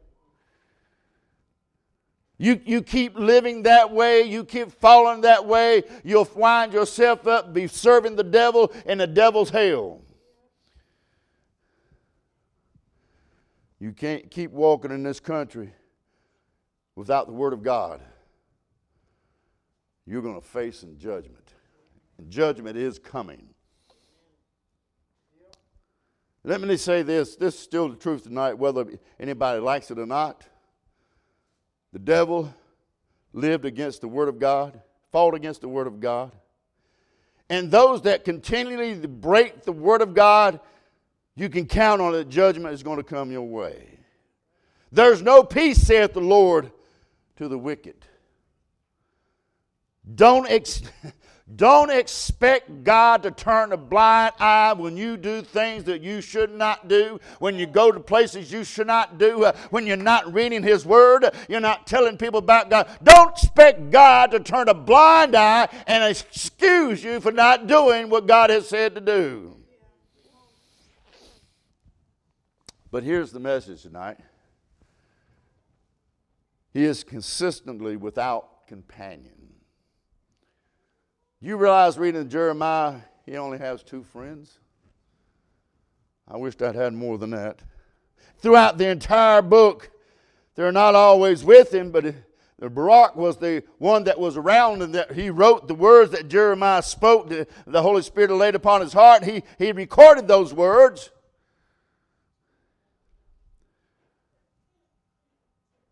You, 2.39 2.61
you 2.65 2.83
keep 2.83 3.17
living 3.17 3.63
that 3.63 3.91
way, 3.91 4.23
you 4.23 4.45
keep 4.45 4.71
following 4.71 5.23
that 5.23 5.47
way, 5.47 5.85
you'll 6.05 6.29
wind 6.35 6.73
yourself 6.73 7.27
up, 7.27 7.55
be 7.55 7.67
serving 7.67 8.17
the 8.17 8.25
devil 8.25 8.73
in 8.85 8.99
the 8.99 9.07
devil's 9.07 9.51
hell. 9.51 10.03
You 13.79 13.93
can't 13.93 14.31
keep 14.31 14.51
walking 14.51 14.91
in 14.91 15.03
this 15.03 15.21
country 15.21 15.73
without 16.95 17.27
the 17.27 17.33
Word 17.33 17.53
of 17.53 17.63
God. 17.63 18.01
You're 20.07 20.23
going 20.23 20.41
to 20.41 20.47
face 20.47 20.83
in 20.83 20.99
judgment. 20.99 21.55
And 22.19 22.31
judgment 22.31 22.77
is 22.77 22.99
coming. 22.99 23.49
Let 26.45 26.61
me 26.61 26.77
say 26.77 27.03
this 27.03 27.35
this 27.35 27.55
is 27.55 27.61
still 27.61 27.89
the 27.89 27.97
truth 27.97 28.23
tonight, 28.23 28.55
whether 28.55 28.87
anybody 29.19 29.61
likes 29.61 29.91
it 29.91 29.99
or 29.99 30.07
not. 30.07 30.47
The 31.97 32.01
devil 32.01 32.53
lived 33.33 33.65
against 33.65 34.03
the 34.03 34.09
Word 34.09 34.29
of 34.29 34.39
God, 34.39 34.83
fought 35.13 35.33
against 35.33 35.63
the 35.63 35.69
Word 35.69 35.87
of 35.87 35.99
God. 35.99 36.31
And 37.49 37.71
those 37.71 38.03
that 38.03 38.23
continually 38.23 38.95
break 39.07 39.63
the 39.63 39.73
Word 39.73 40.03
of 40.03 40.13
God, 40.13 40.61
you 41.37 41.49
can 41.49 41.65
count 41.65 42.03
on 42.03 42.15
it, 42.15 42.29
judgment 42.29 42.75
is 42.75 42.83
going 42.83 42.99
to 42.99 43.03
come 43.03 43.31
your 43.31 43.49
way. 43.49 43.99
There's 44.93 45.23
no 45.23 45.43
peace, 45.43 45.79
saith 45.79 46.13
the 46.13 46.21
Lord, 46.21 46.71
to 47.37 47.49
the 47.49 47.57
wicked. 47.57 47.97
Don't, 50.15 50.47
ex- 50.51 50.83
Don't 51.55 51.91
expect 51.91 52.83
God 52.83 53.23
to 53.23 53.31
turn 53.31 53.73
a 53.73 53.77
blind 53.77 54.35
eye 54.41 54.73
when 54.73 54.97
you 54.97 55.17
do 55.17 55.43
things 55.43 55.85
that 55.85 56.03
you 56.03 56.21
should 56.21 56.53
not 56.53 56.89
do, 56.89 57.21
when 57.39 57.55
you 57.55 57.67
go 57.67 57.93
to 57.93 58.01
places 58.01 58.51
you 58.51 58.65
should 58.65 58.89
not 58.89 59.17
do, 59.17 59.45
uh, 59.45 59.53
when 59.71 59.87
you're 59.87 59.97
not 59.97 60.33
reading 60.35 60.65
His 60.65 60.85
Word, 60.85 61.25
you're 61.49 61.61
not 61.61 61.87
telling 61.87 62.17
people 62.17 62.41
about 62.41 62.69
God. 62.69 62.89
Don't 63.01 63.31
expect 63.31 63.93
God 63.93 64.33
to 64.33 64.41
turn 64.41 64.69
a 64.69 64.75
blind 64.75 65.37
eye 65.37 65.69
and 65.87 66.03
excuse 66.03 67.05
you 67.05 67.21
for 67.21 67.31
not 67.31 67.69
doing 67.69 68.11
what 68.11 68.27
God 68.27 68.51
has 68.51 68.69
said 68.69 68.97
to 68.97 69.01
do. 69.01 69.57
But 72.91 73.05
here's 73.05 73.31
the 73.31 73.41
message 73.41 73.83
tonight 73.83 74.19
He 76.73 76.85
is 76.85 77.05
consistently 77.05 77.97
without 77.97 78.67
companion. 78.67 79.36
You 81.47 81.57
realize 81.57 81.97
reading 81.97 82.29
Jeremiah, 82.29 82.97
he 83.25 83.37
only 83.37 83.59
has 83.59 83.85
two 83.85 84.03
friends? 84.03 84.59
I 86.27 86.37
wished 86.37 86.61
I'd 86.61 86.75
had 86.75 86.93
more 86.93 87.19
than 87.19 87.31
that. 87.31 87.63
Throughout 88.39 88.79
the 88.79 88.89
entire 88.89 89.43
book, 89.43 89.93
they're 90.57 90.73
not 90.73 90.97
always 90.97 91.45
with 91.45 91.73
him, 91.73 91.93
but 91.93 92.17
the 92.59 92.69
Baruch 92.69 93.15
was 93.15 93.37
the 93.37 93.63
one 93.79 94.03
that 94.05 94.19
was 94.19 94.37
around 94.37 94.83
and 94.83 94.93
that 94.97 95.13
he 95.13 95.31
wrote 95.31 95.69
the 95.69 95.75
words 95.77 96.11
that 96.11 96.27
Jeremiah 96.27 96.83
spoke, 96.83 97.29
the, 97.29 97.47
the 97.65 97.81
Holy 97.81 98.03
Spirit 98.03 98.33
laid 98.33 98.57
upon 98.57 98.81
his 98.81 98.93
heart. 98.93 99.23
He, 99.23 99.45
he 99.57 99.71
recorded 99.71 100.27
those 100.27 100.53
words. 100.53 101.13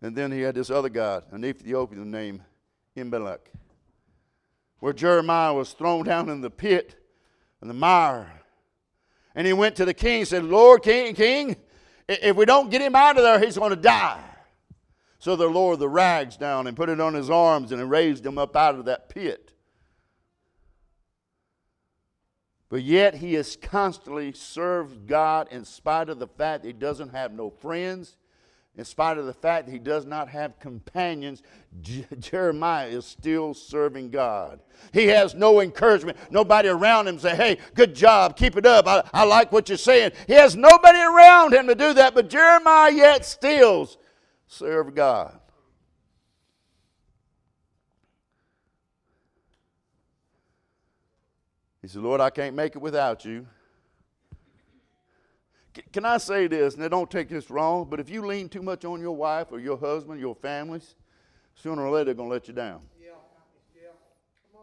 And 0.02 0.16
then 0.16 0.32
he 0.32 0.40
had 0.40 0.56
this 0.56 0.68
other 0.68 0.88
guy, 0.88 1.22
an 1.30 1.44
Ethiopian 1.44 2.10
named 2.10 2.40
Imbelek 2.96 3.38
where 4.84 4.92
Jeremiah 4.92 5.54
was 5.54 5.72
thrown 5.72 6.04
down 6.04 6.28
in 6.28 6.42
the 6.42 6.50
pit 6.50 6.94
and 7.62 7.70
the 7.70 7.74
mire. 7.74 8.42
And 9.34 9.46
he 9.46 9.54
went 9.54 9.76
to 9.76 9.86
the 9.86 9.94
king 9.94 10.18
and 10.18 10.28
said, 10.28 10.44
Lord, 10.44 10.82
king, 10.82 11.14
king, 11.14 11.56
if 12.06 12.36
we 12.36 12.44
don't 12.44 12.70
get 12.70 12.82
him 12.82 12.94
out 12.94 13.16
of 13.16 13.22
there, 13.22 13.40
he's 13.40 13.56
going 13.56 13.70
to 13.70 13.76
die. 13.76 14.22
So 15.18 15.36
they 15.36 15.46
lowered 15.46 15.78
the 15.78 15.88
rags 15.88 16.36
down 16.36 16.66
and 16.66 16.76
put 16.76 16.90
it 16.90 17.00
on 17.00 17.14
his 17.14 17.30
arms 17.30 17.72
and 17.72 17.90
raised 17.90 18.26
him 18.26 18.36
up 18.36 18.54
out 18.56 18.74
of 18.74 18.84
that 18.84 19.08
pit. 19.08 19.54
But 22.68 22.82
yet 22.82 23.14
he 23.14 23.32
has 23.32 23.56
constantly 23.56 24.32
served 24.32 25.06
God 25.06 25.48
in 25.50 25.64
spite 25.64 26.10
of 26.10 26.18
the 26.18 26.28
fact 26.28 26.62
that 26.62 26.68
he 26.68 26.74
doesn't 26.74 27.14
have 27.14 27.32
no 27.32 27.48
friends, 27.48 28.18
in 28.76 28.84
spite 28.84 29.18
of 29.18 29.26
the 29.26 29.32
fact 29.32 29.66
that 29.66 29.72
he 29.72 29.78
does 29.78 30.04
not 30.04 30.28
have 30.28 30.58
companions, 30.58 31.42
Jeremiah 32.18 32.88
is 32.88 33.06
still 33.06 33.54
serving 33.54 34.10
God. 34.10 34.60
He 34.92 35.06
has 35.06 35.34
no 35.34 35.60
encouragement. 35.60 36.18
Nobody 36.30 36.68
around 36.68 37.06
him 37.06 37.20
say, 37.20 37.36
hey, 37.36 37.58
good 37.74 37.94
job, 37.94 38.36
keep 38.36 38.56
it 38.56 38.66
up. 38.66 38.88
I, 38.88 39.08
I 39.12 39.24
like 39.24 39.52
what 39.52 39.68
you're 39.68 39.78
saying. 39.78 40.10
He 40.26 40.32
has 40.32 40.56
nobody 40.56 40.98
around 40.98 41.54
him 41.54 41.68
to 41.68 41.76
do 41.76 41.94
that, 41.94 42.14
but 42.14 42.28
Jeremiah 42.28 42.92
yet 42.92 43.24
still 43.24 43.88
serve 44.48 44.94
God. 44.94 45.38
He 51.80 51.86
said, 51.86 52.02
Lord, 52.02 52.20
I 52.20 52.30
can't 52.30 52.56
make 52.56 52.74
it 52.74 52.80
without 52.80 53.24
you. 53.24 53.46
Can 55.92 56.04
I 56.04 56.18
say 56.18 56.46
this? 56.46 56.76
Now, 56.76 56.88
don't 56.88 57.10
take 57.10 57.28
this 57.28 57.50
wrong, 57.50 57.88
but 57.90 57.98
if 57.98 58.08
you 58.08 58.24
lean 58.24 58.48
too 58.48 58.62
much 58.62 58.84
on 58.84 59.00
your 59.00 59.16
wife 59.16 59.48
or 59.50 59.58
your 59.58 59.76
husband, 59.76 60.20
your 60.20 60.34
families, 60.36 60.94
sooner 61.54 61.82
or 61.82 61.90
later 61.90 62.06
they're 62.06 62.14
going 62.14 62.28
to 62.28 62.32
let 62.32 62.46
you 62.46 62.54
down. 62.54 62.80
Yeah. 63.00 63.10
Yeah. 63.74 64.60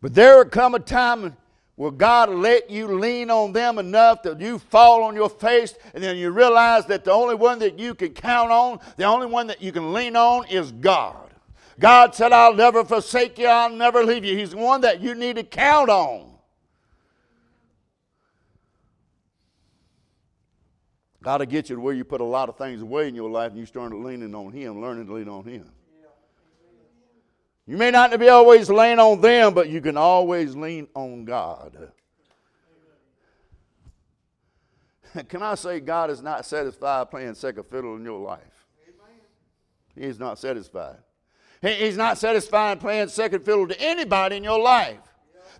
But 0.00 0.14
there 0.14 0.36
will 0.36 0.44
come 0.46 0.74
a 0.74 0.80
time 0.80 1.36
where 1.76 1.90
God 1.90 2.30
will 2.30 2.38
let 2.38 2.68
you 2.68 2.98
lean 2.98 3.30
on 3.30 3.52
them 3.52 3.78
enough 3.78 4.22
that 4.22 4.40
you 4.40 4.58
fall 4.58 5.04
on 5.04 5.14
your 5.14 5.30
face, 5.30 5.74
and 5.92 6.02
then 6.02 6.16
you 6.16 6.30
realize 6.30 6.86
that 6.86 7.04
the 7.04 7.12
only 7.12 7.34
one 7.34 7.60
that 7.60 7.78
you 7.78 7.94
can 7.94 8.10
count 8.10 8.50
on, 8.50 8.80
the 8.96 9.04
only 9.04 9.26
one 9.26 9.46
that 9.48 9.62
you 9.62 9.72
can 9.72 9.92
lean 9.92 10.16
on 10.16 10.46
is 10.48 10.72
God. 10.72 11.30
God 11.78 12.14
said, 12.14 12.32
I'll 12.32 12.54
never 12.54 12.84
forsake 12.84 13.38
you, 13.38 13.46
I'll 13.46 13.70
never 13.70 14.04
leave 14.04 14.24
you. 14.24 14.36
He's 14.36 14.50
the 14.50 14.58
one 14.58 14.80
that 14.82 15.00
you 15.00 15.14
need 15.14 15.36
to 15.36 15.44
count 15.44 15.90
on. 15.90 16.33
God 21.24 21.40
will 21.40 21.46
get 21.46 21.70
you 21.70 21.76
to 21.76 21.80
where 21.80 21.94
you 21.94 22.04
put 22.04 22.20
a 22.20 22.24
lot 22.24 22.50
of 22.50 22.58
things 22.58 22.82
away 22.82 23.08
in 23.08 23.14
your 23.14 23.30
life 23.30 23.50
and 23.50 23.58
you 23.58 23.64
start 23.64 23.94
leaning 23.94 24.34
on 24.34 24.52
Him, 24.52 24.82
learning 24.82 25.06
to 25.06 25.14
lean 25.14 25.28
on 25.28 25.42
Him. 25.44 25.64
You 27.66 27.78
may 27.78 27.90
not 27.90 28.18
be 28.20 28.28
always 28.28 28.68
lean 28.68 28.98
on 28.98 29.22
them, 29.22 29.54
but 29.54 29.70
you 29.70 29.80
can 29.80 29.96
always 29.96 30.54
lean 30.54 30.86
on 30.94 31.24
God. 31.24 31.92
Can 35.28 35.42
I 35.42 35.54
say 35.54 35.80
God 35.80 36.10
is 36.10 36.20
not 36.20 36.44
satisfied 36.44 37.10
playing 37.10 37.34
second 37.34 37.64
fiddle 37.70 37.96
in 37.96 38.04
your 38.04 38.20
life? 38.20 38.66
He 39.94 40.02
is 40.02 40.18
not 40.18 40.38
satisfied. 40.38 40.98
He's 41.62 41.96
not 41.96 42.18
satisfied 42.18 42.80
playing 42.80 43.08
second 43.08 43.46
fiddle 43.46 43.66
to 43.66 43.80
anybody 43.80 44.36
in 44.36 44.44
your 44.44 44.60
life. 44.60 44.98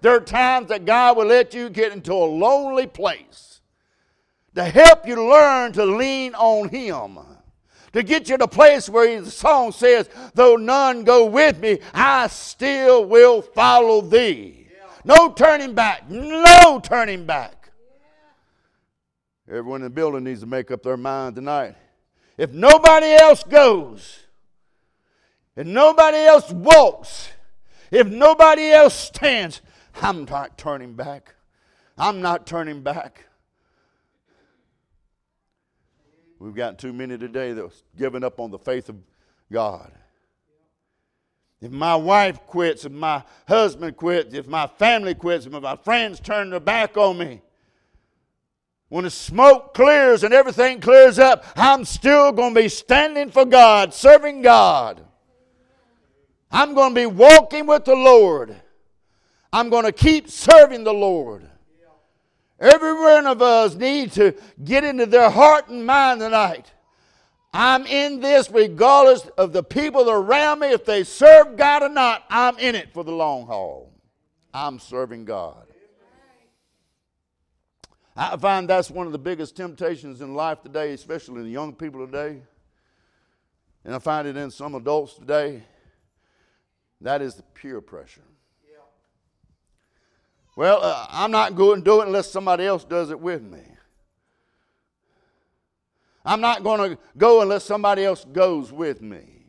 There 0.03 0.15
are 0.15 0.21
times 0.21 0.69
that 0.69 0.85
God 0.85 1.17
will 1.17 1.25
let 1.25 1.55
you 1.55 1.71
get 1.71 1.93
into 1.93 2.13
a 2.13 2.27
lonely 2.27 2.87
place 2.87 3.55
to 4.55 4.65
help 4.65 5.07
you 5.07 5.29
learn 5.29 5.73
to 5.73 5.85
lean 5.85 6.35
on 6.35 6.69
Him. 6.69 7.19
To 7.93 8.03
get 8.03 8.29
you 8.29 8.37
to 8.37 8.45
a 8.45 8.49
place 8.49 8.89
where 8.89 9.21
the 9.21 9.31
song 9.31 9.71
says, 9.71 10.09
Though 10.35 10.57
none 10.57 11.05
go 11.05 11.27
with 11.27 11.61
me, 11.61 11.79
I 11.93 12.27
still 12.27 13.05
will 13.05 13.41
follow 13.41 14.01
thee. 14.01 14.67
No 15.05 15.33
turning 15.33 15.75
back. 15.75 16.09
No 16.11 16.81
turning 16.83 17.25
back. 17.25 17.71
Everyone 19.49 19.83
in 19.83 19.85
the 19.85 19.91
building 19.91 20.25
needs 20.25 20.41
to 20.41 20.47
make 20.47 20.71
up 20.71 20.83
their 20.83 20.97
mind 20.97 21.37
tonight. 21.37 21.77
if 22.39 22.53
nobody 22.53 23.13
else 23.13 23.45
goes, 23.45 24.21
if 25.55 25.67
nobody 25.67 26.17
else 26.17 26.51
walks, 26.51 27.29
if 27.91 28.09
nobody 28.09 28.71
else 28.71 28.95
stands, 28.95 29.61
I'm 30.03 30.25
not 30.25 30.59
turning 30.59 30.95
back. 30.95 31.35
I'm 31.97 32.21
not 32.21 32.47
turning 32.47 32.83
back. 32.83 33.27
We've 36.45 36.55
got 36.55 36.79
too 36.79 36.93
many 36.93 37.17
today 37.17 37.55
that's 37.55 37.83
given 37.97 38.23
up 38.23 38.39
on 38.39 38.51
the 38.51 38.59
faith 38.59 38.91
of 38.91 38.97
God. 39.51 39.91
If 41.63 41.73
my 41.73 41.97
wife 41.97 42.39
quits, 42.47 42.85
if 42.85 42.93
my 42.93 43.25
husband 43.49 43.97
quits, 43.97 44.35
if 44.35 44.47
my 44.47 44.67
family 44.67 45.15
quits, 45.15 45.47
if 45.47 45.53
my 45.53 45.77
friends 45.77 46.21
turn 46.21 46.51
their 46.51 46.61
back 46.61 46.99
on 46.99 47.17
me, 47.17 47.41
when 48.91 49.05
the 49.05 49.11
smoke 49.11 49.73
clears 49.73 50.23
and 50.23 50.35
everything 50.35 50.83
clears 50.83 51.19
up, 51.19 51.47
I'm 51.57 51.87
still 51.87 52.31
going 52.31 52.55
to 52.55 52.61
be 52.61 52.69
standing 52.69 53.31
for 53.31 53.47
God, 53.47 53.95
serving 53.95 54.43
God. 54.43 55.03
I'm 56.51 56.75
going 56.75 56.95
to 56.95 57.01
be 57.01 57.07
walking 57.07 57.65
with 57.65 57.87
the 57.87 57.97
Lord. 57.97 58.55
I'm 59.51 59.71
going 59.71 59.87
to 59.87 59.93
keep 59.93 60.29
serving 60.29 60.85
the 60.85 60.93
Lord. 60.93 61.49
Every 62.61 62.95
one 62.95 63.27
of 63.27 63.43
us 63.43 63.75
need 63.75 64.13
to 64.13 64.35
get 64.63 64.85
into 64.85 65.07
their 65.07 65.31
heart 65.31 65.69
and 65.69 65.85
mind 65.85 66.21
tonight. 66.21 66.73
I'm 67.53 67.87
in 67.87 68.21
this 68.21 68.51
regardless 68.51 69.27
of 69.39 69.53
the 69.53 69.63
people 69.63 70.11
around 70.11 70.61
me, 70.61 70.73
if 70.73 70.85
they 70.85 71.05
serve 71.05 71.57
God 71.57 71.83
or 71.83 71.89
not. 71.89 72.25
I'm 72.29 72.59
in 72.59 72.75
it 72.75 72.93
for 72.93 73.05
the 73.05 73.13
long 73.13 73.47
haul. 73.47 73.93
I'm 74.53 74.79
serving 74.79 75.25
God. 75.25 75.67
I 78.17 78.37
find 78.37 78.69
that's 78.69 78.91
one 78.91 79.07
of 79.07 79.13
the 79.13 79.19
biggest 79.19 79.57
temptations 79.57 80.21
in 80.21 80.35
life 80.35 80.63
today, 80.63 80.93
especially 80.93 81.41
in 81.41 81.45
the 81.45 81.51
young 81.51 81.75
people 81.75 82.07
today. 82.07 82.41
And 83.85 83.95
I 83.95 83.99
find 83.99 84.27
it 84.29 84.37
in 84.37 84.51
some 84.51 84.75
adults 84.75 85.15
today. 85.15 85.63
That 87.01 87.23
is 87.23 87.35
the 87.35 87.43
peer 87.43 87.81
pressure. 87.81 88.23
Well, 90.57 90.81
uh, 90.83 91.07
I'm 91.11 91.31
not 91.31 91.57
going 91.57 91.81
to 91.81 91.85
do 91.85 92.01
it 92.01 92.07
unless 92.07 92.31
somebody 92.31 92.65
else 92.65 92.85
does 92.85 93.11
it 93.11 93.19
with 93.19 93.43
me. 93.43 93.63
I'm 96.25 96.41
not 96.41 96.63
going 96.63 96.91
to 96.91 96.99
go 97.17 97.43
unless 97.43 97.65
somebody 97.65 98.05
else 98.05 98.25
goes 98.25 98.73
with 98.73 99.03
me. 99.03 99.47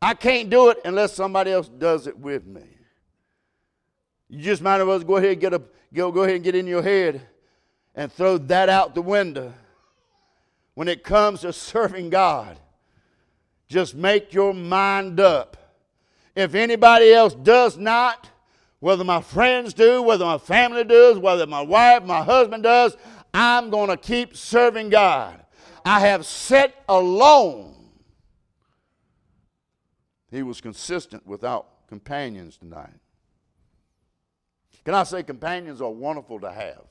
I 0.00 0.14
can't 0.14 0.50
do 0.50 0.68
it 0.68 0.78
unless 0.84 1.14
somebody 1.14 1.50
else 1.50 1.68
does 1.68 2.06
it 2.06 2.18
with 2.18 2.46
me. 2.46 2.62
You 4.28 4.42
just 4.42 4.62
might 4.62 4.80
as 4.80 4.86
well 4.86 4.98
go 5.00 5.16
ahead 5.16 5.32
and 5.32 5.40
get 5.40 5.54
a, 5.54 5.62
go, 5.92 6.12
go 6.12 6.22
ahead 6.22 6.36
and 6.36 6.44
get 6.44 6.54
in 6.54 6.66
your 6.66 6.82
head 6.82 7.22
and 7.94 8.12
throw 8.12 8.36
that 8.38 8.68
out 8.68 8.94
the 8.94 9.02
window. 9.02 9.54
When 10.74 10.88
it 10.88 11.04
comes 11.04 11.40
to 11.40 11.52
serving 11.52 12.10
God, 12.10 12.58
just 13.68 13.94
make 13.94 14.34
your 14.34 14.52
mind 14.52 15.20
up. 15.20 15.56
If 16.36 16.54
anybody 16.54 17.12
else 17.12 17.34
does 17.34 17.78
not, 17.78 18.28
whether 18.84 19.02
my 19.02 19.22
friends 19.22 19.72
do, 19.72 20.02
whether 20.02 20.26
my 20.26 20.36
family 20.36 20.84
does, 20.84 21.16
whether 21.16 21.46
my 21.46 21.62
wife, 21.62 22.02
my 22.02 22.22
husband 22.22 22.64
does, 22.64 22.94
I'm 23.32 23.70
going 23.70 23.88
to 23.88 23.96
keep 23.96 24.36
serving 24.36 24.90
God. 24.90 25.42
I 25.86 26.00
have 26.00 26.26
set 26.26 26.84
alone. 26.86 27.76
He 30.30 30.42
was 30.42 30.60
consistent 30.60 31.26
without 31.26 31.88
companions 31.88 32.58
tonight. 32.58 32.92
Can 34.84 34.94
I 34.94 35.04
say 35.04 35.22
companions 35.22 35.80
are 35.80 35.90
wonderful 35.90 36.38
to 36.40 36.52
have? 36.52 36.84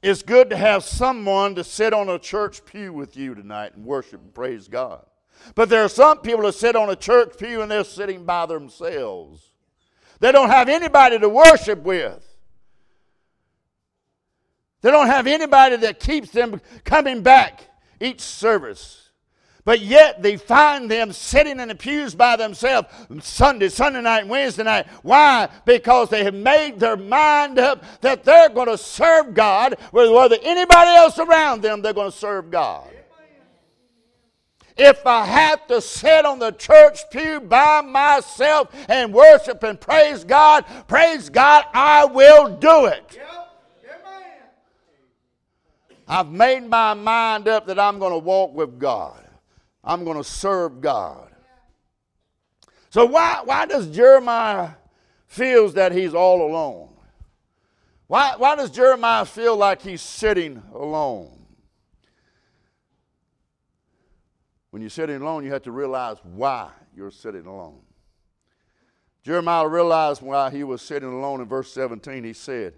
It's 0.00 0.22
good 0.22 0.48
to 0.50 0.56
have 0.56 0.84
someone 0.84 1.56
to 1.56 1.64
sit 1.64 1.92
on 1.92 2.08
a 2.08 2.20
church 2.20 2.64
pew 2.64 2.92
with 2.92 3.16
you 3.16 3.34
tonight 3.34 3.74
and 3.74 3.84
worship 3.84 4.20
and 4.20 4.32
praise 4.32 4.68
God. 4.68 5.04
But 5.56 5.70
there 5.70 5.82
are 5.82 5.88
some 5.88 6.18
people 6.18 6.44
that 6.44 6.52
sit 6.52 6.76
on 6.76 6.88
a 6.88 6.94
church 6.94 7.36
pew 7.36 7.62
and 7.62 7.68
they're 7.68 7.82
sitting 7.82 8.24
by 8.24 8.46
themselves. 8.46 9.50
They 10.20 10.32
don't 10.32 10.48
have 10.48 10.68
anybody 10.68 11.18
to 11.18 11.28
worship 11.28 11.82
with. 11.82 12.20
They 14.82 14.90
don't 14.90 15.06
have 15.06 15.26
anybody 15.26 15.76
that 15.76 15.98
keeps 15.98 16.30
them 16.30 16.60
coming 16.84 17.22
back 17.22 17.68
each 18.00 18.20
service. 18.20 19.04
But 19.64 19.80
yet 19.80 20.22
they 20.22 20.36
find 20.36 20.90
them 20.90 21.10
sitting 21.12 21.58
in 21.58 21.68
the 21.68 21.74
pews 21.74 22.14
by 22.14 22.36
themselves 22.36 22.88
Sunday, 23.22 23.70
Sunday 23.70 24.02
night, 24.02 24.28
Wednesday 24.28 24.62
night. 24.62 24.86
Why? 25.02 25.48
Because 25.64 26.10
they 26.10 26.22
have 26.24 26.34
made 26.34 26.78
their 26.78 26.98
mind 26.98 27.58
up 27.58 27.82
that 28.02 28.24
they're 28.24 28.50
going 28.50 28.68
to 28.68 28.76
serve 28.76 29.32
God, 29.32 29.76
whether 29.90 30.36
anybody 30.42 30.90
else 30.90 31.18
around 31.18 31.62
them, 31.62 31.80
they're 31.80 31.94
going 31.94 32.12
to 32.12 32.16
serve 32.16 32.50
God. 32.50 32.93
If 34.76 35.06
I 35.06 35.24
have 35.24 35.66
to 35.68 35.80
sit 35.80 36.24
on 36.24 36.40
the 36.40 36.50
church 36.50 36.98
pew 37.10 37.40
by 37.40 37.80
myself 37.80 38.74
and 38.88 39.14
worship 39.14 39.62
and 39.62 39.80
praise 39.80 40.24
God, 40.24 40.64
praise 40.88 41.28
God, 41.28 41.64
I 41.72 42.04
will 42.06 42.56
do 42.56 42.86
it. 42.86 43.20
I've 46.06 46.30
made 46.30 46.68
my 46.68 46.94
mind 46.94 47.48
up 47.48 47.66
that 47.66 47.78
I'm 47.78 47.98
going 47.98 48.12
to 48.12 48.18
walk 48.18 48.54
with 48.54 48.78
God. 48.78 49.24
I'm 49.82 50.04
going 50.04 50.16
to 50.16 50.24
serve 50.24 50.80
God. 50.80 51.30
So 52.90 53.04
why, 53.06 53.42
why 53.44 53.66
does 53.66 53.88
Jeremiah 53.88 54.70
feels 55.26 55.74
that 55.74 55.92
he's 55.92 56.14
all 56.14 56.46
alone? 56.46 56.90
Why, 58.06 58.34
why 58.36 58.54
does 58.54 58.70
Jeremiah 58.70 59.24
feel 59.24 59.56
like 59.56 59.82
he's 59.82 60.02
sitting 60.02 60.62
alone? 60.74 61.33
When 64.74 64.82
you're 64.82 64.90
sitting 64.90 65.22
alone, 65.22 65.44
you 65.44 65.52
have 65.52 65.62
to 65.62 65.70
realize 65.70 66.16
why 66.24 66.68
you're 66.96 67.12
sitting 67.12 67.46
alone. 67.46 67.78
Jeremiah 69.22 69.68
realized 69.68 70.20
why 70.20 70.50
he 70.50 70.64
was 70.64 70.82
sitting 70.82 71.12
alone 71.12 71.40
in 71.40 71.46
verse 71.46 71.72
17. 71.72 72.24
He 72.24 72.32
said, 72.32 72.74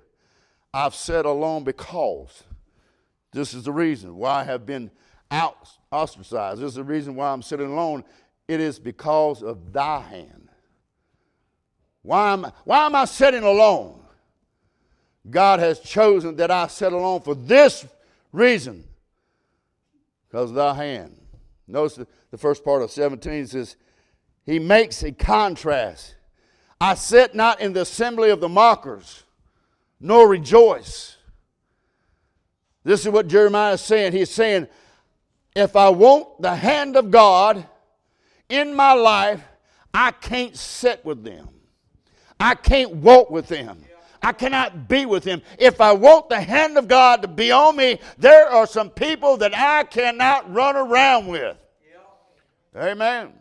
I've 0.74 0.94
sat 0.94 1.24
alone 1.24 1.64
because 1.64 2.42
this 3.32 3.54
is 3.54 3.62
the 3.62 3.72
reason 3.72 4.14
why 4.14 4.40
I 4.40 4.44
have 4.44 4.66
been 4.66 4.90
out, 5.30 5.70
ostracized. 5.90 6.60
This 6.60 6.68
is 6.68 6.74
the 6.74 6.84
reason 6.84 7.16
why 7.16 7.32
I'm 7.32 7.40
sitting 7.40 7.72
alone. 7.72 8.04
It 8.46 8.60
is 8.60 8.78
because 8.78 9.42
of 9.42 9.72
thy 9.72 10.00
hand. 10.00 10.50
Why 12.02 12.34
am, 12.34 12.52
why 12.64 12.84
am 12.84 12.94
I 12.94 13.06
sitting 13.06 13.42
alone? 13.42 14.02
God 15.30 15.60
has 15.60 15.80
chosen 15.80 16.36
that 16.36 16.50
I 16.50 16.66
sit 16.66 16.92
alone 16.92 17.22
for 17.22 17.34
this 17.34 17.86
reason 18.32 18.84
because 20.28 20.50
of 20.50 20.56
thy 20.56 20.74
hand. 20.74 21.16
Notice 21.68 22.00
the, 22.30 22.38
first 22.38 22.64
part 22.64 22.82
of 22.82 22.90
17 22.90 23.46
says, 23.48 23.76
He 24.44 24.58
makes 24.58 25.02
a 25.02 25.12
contrast. 25.12 26.14
I 26.80 26.94
sit 26.94 27.34
not 27.34 27.60
in 27.60 27.72
the 27.72 27.82
assembly 27.82 28.30
of 28.30 28.40
the 28.40 28.48
mockers, 28.48 29.24
nor 29.98 30.28
rejoice 30.28 31.16
this 32.86 33.04
is 33.04 33.10
what 33.10 33.26
Jeremiah 33.26 33.72
is 33.72 33.80
saying. 33.80 34.12
He's 34.12 34.30
saying, 34.30 34.68
if 35.56 35.74
I 35.74 35.88
want 35.88 36.40
the 36.40 36.54
hand 36.54 36.96
of 36.96 37.10
God 37.10 37.66
in 38.48 38.76
my 38.76 38.92
life, 38.92 39.42
I 39.92 40.12
can't 40.12 40.56
sit 40.56 41.04
with 41.04 41.24
them. 41.24 41.48
I 42.38 42.54
can't 42.54 42.94
walk 42.94 43.28
with 43.28 43.48
them. 43.48 43.82
I 44.26 44.32
cannot 44.32 44.88
be 44.88 45.06
with 45.06 45.22
him. 45.22 45.40
If 45.56 45.80
I 45.80 45.92
want 45.92 46.28
the 46.28 46.40
hand 46.40 46.76
of 46.76 46.88
God 46.88 47.22
to 47.22 47.28
be 47.28 47.52
on 47.52 47.76
me, 47.76 48.00
there 48.18 48.48
are 48.48 48.66
some 48.66 48.90
people 48.90 49.36
that 49.36 49.56
I 49.56 49.84
cannot 49.84 50.52
run 50.52 50.74
around 50.74 51.28
with. 51.28 51.56
Amen. 52.74 53.32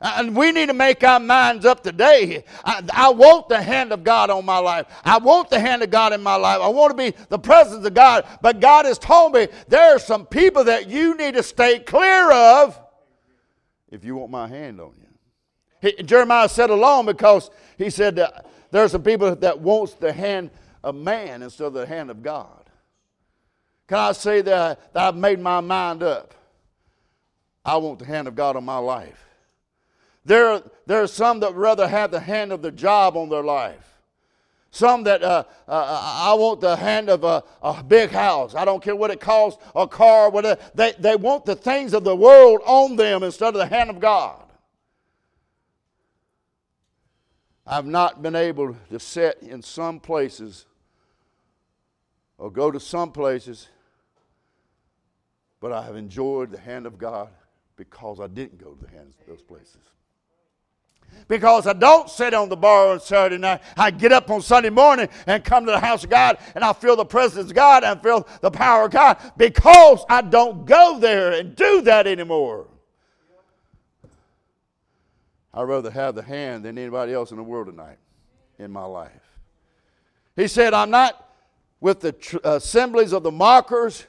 Uh, 0.00 0.14
and 0.18 0.36
we 0.36 0.52
need 0.52 0.66
to 0.66 0.74
make 0.74 1.02
our 1.02 1.18
minds 1.18 1.66
up 1.66 1.82
today. 1.82 2.44
I, 2.64 2.84
I, 2.92 3.10
want 3.10 3.48
the 3.48 3.60
hand 3.60 3.90
of 3.90 4.04
God 4.04 4.30
on 4.30 4.44
my 4.44 4.58
life. 4.58 4.86
I 5.04 5.18
want 5.18 5.50
the 5.50 5.58
hand 5.58 5.82
of 5.82 5.90
God 5.90 6.12
in 6.12 6.22
my 6.22 6.36
life. 6.36 6.60
I 6.60 6.68
want 6.68 6.96
to 6.96 7.10
be 7.10 7.16
the 7.28 7.38
presence 7.38 7.84
of 7.84 7.94
God. 7.94 8.28
But 8.42 8.60
God 8.60 8.84
has 8.84 8.96
told 8.96 9.32
me 9.32 9.48
there 9.66 9.96
are 9.96 9.98
some 9.98 10.24
people 10.24 10.62
that 10.64 10.88
you 10.88 11.16
need 11.16 11.34
to 11.34 11.42
stay 11.42 11.80
clear 11.80 12.30
of 12.30 12.80
if 13.90 14.04
you 14.04 14.14
want 14.14 14.30
my 14.30 14.46
hand 14.46 14.80
on 14.80 14.92
you. 15.00 15.08
He, 15.80 16.00
Jeremiah 16.04 16.48
said 16.48 16.70
alone 16.70 17.06
because 17.06 17.50
he 17.76 17.90
said 17.90 18.14
that 18.16 18.46
there 18.74 18.82
are 18.82 18.88
some 18.88 19.04
people 19.04 19.36
that 19.36 19.60
wants 19.60 19.94
the 19.94 20.12
hand 20.12 20.50
of 20.82 20.96
man 20.96 21.44
instead 21.44 21.68
of 21.68 21.74
the 21.74 21.86
hand 21.86 22.10
of 22.10 22.24
God. 22.24 22.68
Can 23.86 23.98
I 23.98 24.10
say 24.10 24.40
that, 24.40 24.92
that 24.92 25.00
I've 25.00 25.16
made 25.16 25.38
my 25.38 25.60
mind 25.60 26.02
up? 26.02 26.34
I 27.64 27.76
want 27.76 28.00
the 28.00 28.04
hand 28.04 28.26
of 28.26 28.34
God 28.34 28.56
on 28.56 28.64
my 28.64 28.78
life. 28.78 29.28
There, 30.24 30.60
there 30.86 31.00
are 31.00 31.06
some 31.06 31.38
that 31.38 31.54
rather 31.54 31.86
have 31.86 32.10
the 32.10 32.18
hand 32.18 32.50
of 32.50 32.62
the 32.62 32.72
job 32.72 33.16
on 33.16 33.28
their 33.28 33.44
life. 33.44 34.00
Some 34.72 35.04
that 35.04 35.22
uh, 35.22 35.44
uh, 35.68 35.70
uh, 35.70 36.30
I 36.32 36.34
want 36.34 36.60
the 36.60 36.74
hand 36.74 37.10
of 37.10 37.22
a, 37.22 37.44
a, 37.62 37.80
big 37.80 38.10
house. 38.10 38.56
I 38.56 38.64
don't 38.64 38.82
care 38.82 38.96
what 38.96 39.12
it 39.12 39.20
costs, 39.20 39.62
a 39.76 39.86
car, 39.86 40.30
whatever. 40.30 40.60
They, 40.74 40.94
they 40.98 41.14
want 41.14 41.44
the 41.44 41.54
things 41.54 41.94
of 41.94 42.02
the 42.02 42.16
world 42.16 42.60
on 42.66 42.96
them 42.96 43.22
instead 43.22 43.54
of 43.54 43.54
the 43.54 43.66
hand 43.66 43.88
of 43.88 44.00
God. 44.00 44.43
I've 47.66 47.86
not 47.86 48.22
been 48.22 48.36
able 48.36 48.76
to 48.90 49.00
sit 49.00 49.38
in 49.42 49.62
some 49.62 50.00
places 50.00 50.66
or 52.38 52.50
go 52.50 52.70
to 52.70 52.80
some 52.80 53.12
places 53.12 53.68
But 55.64 55.72
I 55.72 55.82
have 55.84 55.96
enjoyed 55.96 56.50
the 56.50 56.60
hand 56.60 56.84
of 56.84 56.98
God 56.98 57.30
because 57.76 58.20
I 58.20 58.26
didn't 58.26 58.58
go 58.58 58.72
to 58.72 58.84
the 58.84 58.90
hands 58.90 59.16
of 59.18 59.26
those 59.26 59.40
places. 59.40 59.78
Because 61.26 61.66
I 61.66 61.72
don't 61.72 62.10
sit 62.10 62.34
on 62.34 62.50
the 62.50 62.56
bar 62.56 62.88
on 62.88 63.00
Saturday 63.00 63.38
night. 63.38 63.62
I 63.74 63.90
get 63.90 64.12
up 64.12 64.30
on 64.30 64.42
Sunday 64.42 64.68
morning 64.68 65.08
and 65.26 65.42
come 65.42 65.64
to 65.64 65.72
the 65.72 65.80
house 65.80 66.04
of 66.04 66.10
God 66.10 66.36
and 66.54 66.62
I 66.62 66.74
feel 66.74 66.96
the 66.96 67.06
presence 67.06 67.48
of 67.48 67.56
God 67.56 67.82
and 67.82 68.02
feel 68.02 68.28
the 68.42 68.50
power 68.50 68.84
of 68.84 68.90
God 68.90 69.16
because 69.38 70.04
I 70.10 70.20
don't 70.20 70.66
go 70.66 70.98
there 70.98 71.32
and 71.32 71.56
do 71.56 71.80
that 71.80 72.06
anymore. 72.06 72.66
I'd 75.54 75.62
rather 75.62 75.90
have 75.90 76.16
the 76.16 76.22
hand 76.22 76.64
than 76.64 76.76
anybody 76.76 77.12
else 77.12 77.30
in 77.30 77.36
the 77.36 77.42
world 77.42 77.68
tonight 77.68 77.98
in 78.58 78.72
my 78.72 78.84
life. 78.84 79.12
He 80.34 80.48
said, 80.48 80.74
I'm 80.74 80.90
not 80.90 81.32
with 81.80 82.00
the 82.00 82.12
tr- 82.12 82.38
assemblies 82.42 83.12
of 83.12 83.22
the 83.22 83.30
mockers. 83.30 84.04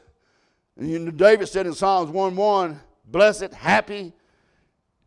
And 0.76 1.16
David 1.16 1.48
said 1.48 1.68
in 1.68 1.74
Psalms 1.74 2.10
1 2.10 2.36
1, 2.36 2.80
Blessed, 3.06 3.54
happy 3.54 4.12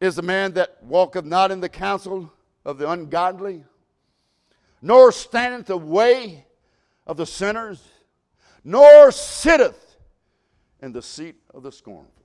is 0.01 0.15
the 0.15 0.23
man 0.23 0.53
that 0.53 0.81
walketh 0.83 1.25
not 1.25 1.51
in 1.51 1.61
the 1.61 1.69
counsel 1.69 2.33
of 2.65 2.79
the 2.79 2.89
ungodly, 2.89 3.65
nor 4.81 5.11
standeth 5.11 5.67
the 5.67 5.77
way 5.77 6.47
of 7.05 7.17
the 7.17 7.27
sinners, 7.27 7.83
nor 8.63 9.11
sitteth 9.11 9.97
in 10.81 10.93
the 10.93 11.03
seat 11.03 11.35
of 11.53 11.65
the 11.65 11.73
scornful. 11.73 12.18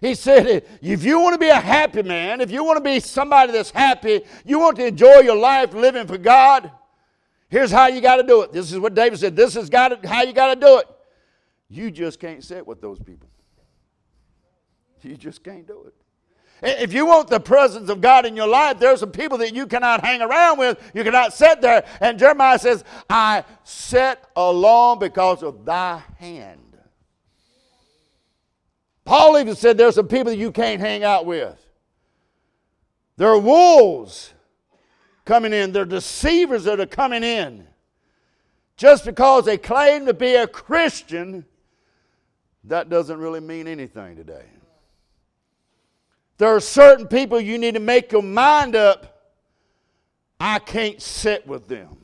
He 0.00 0.14
said, 0.14 0.64
if 0.82 1.04
you 1.04 1.20
want 1.20 1.34
to 1.34 1.38
be 1.38 1.48
a 1.48 1.60
happy 1.60 2.02
man, 2.02 2.40
if 2.40 2.50
you 2.50 2.64
want 2.64 2.76
to 2.76 2.84
be 2.84 3.00
somebody 3.00 3.52
that's 3.52 3.70
happy, 3.70 4.22
you 4.44 4.58
want 4.58 4.76
to 4.76 4.86
enjoy 4.86 5.20
your 5.20 5.36
life 5.36 5.74
living 5.74 6.06
for 6.06 6.18
God, 6.18 6.70
here's 7.48 7.70
how 7.70 7.86
you 7.86 8.00
got 8.00 8.16
to 8.16 8.22
do 8.22 8.42
it. 8.42 8.52
This 8.52 8.72
is 8.72 8.78
what 8.78 8.94
David 8.94 9.18
said. 9.18 9.36
This 9.36 9.56
is 9.56 9.70
got 9.70 10.04
how 10.04 10.22
you 10.22 10.32
got 10.32 10.54
to 10.54 10.60
do 10.60 10.78
it. 10.78 10.86
You 11.68 11.90
just 11.90 12.20
can't 12.20 12.42
sit 12.42 12.66
with 12.66 12.80
those 12.80 12.98
people. 12.98 13.28
You 15.02 15.16
just 15.16 15.44
can't 15.44 15.66
do 15.66 15.84
it. 15.86 15.94
If 16.62 16.94
you 16.94 17.04
want 17.04 17.28
the 17.28 17.40
presence 17.40 17.90
of 17.90 18.00
God 18.00 18.24
in 18.24 18.34
your 18.34 18.46
life, 18.46 18.78
there's 18.78 19.00
some 19.00 19.10
people 19.10 19.36
that 19.38 19.54
you 19.54 19.66
cannot 19.66 20.02
hang 20.02 20.22
around 20.22 20.58
with. 20.58 20.78
You 20.94 21.04
cannot 21.04 21.34
sit 21.34 21.60
there. 21.60 21.84
And 22.00 22.18
Jeremiah 22.18 22.58
says, 22.58 22.84
I 23.10 23.44
sit 23.64 24.18
alone 24.34 24.98
because 24.98 25.42
of 25.42 25.66
thy 25.66 26.02
hand. 26.18 26.60
Paul 29.04 29.38
even 29.38 29.54
said 29.54 29.76
there's 29.76 29.96
some 29.96 30.08
people 30.08 30.32
that 30.32 30.38
you 30.38 30.50
can't 30.50 30.80
hang 30.80 31.04
out 31.04 31.26
with. 31.26 31.60
There 33.16 33.28
are 33.28 33.38
wolves 33.38 34.32
coming 35.24 35.52
in, 35.52 35.72
there 35.72 35.82
are 35.82 35.86
deceivers 35.86 36.64
that 36.64 36.80
are 36.80 36.86
coming 36.86 37.22
in. 37.22 37.66
Just 38.76 39.04
because 39.04 39.44
they 39.44 39.56
claim 39.56 40.06
to 40.06 40.14
be 40.14 40.34
a 40.34 40.46
Christian, 40.46 41.44
that 42.64 42.88
doesn't 42.88 43.18
really 43.18 43.40
mean 43.40 43.68
anything 43.68 44.16
today. 44.16 44.46
There 46.38 46.54
are 46.54 46.60
certain 46.60 47.06
people 47.06 47.40
you 47.40 47.58
need 47.58 47.74
to 47.74 47.80
make 47.80 48.10
your 48.10 48.22
mind 48.22 48.74
up. 48.74 49.32
I 50.40 50.58
can't 50.58 51.00
sit 51.00 51.46
with 51.46 51.68
them. 51.68 52.03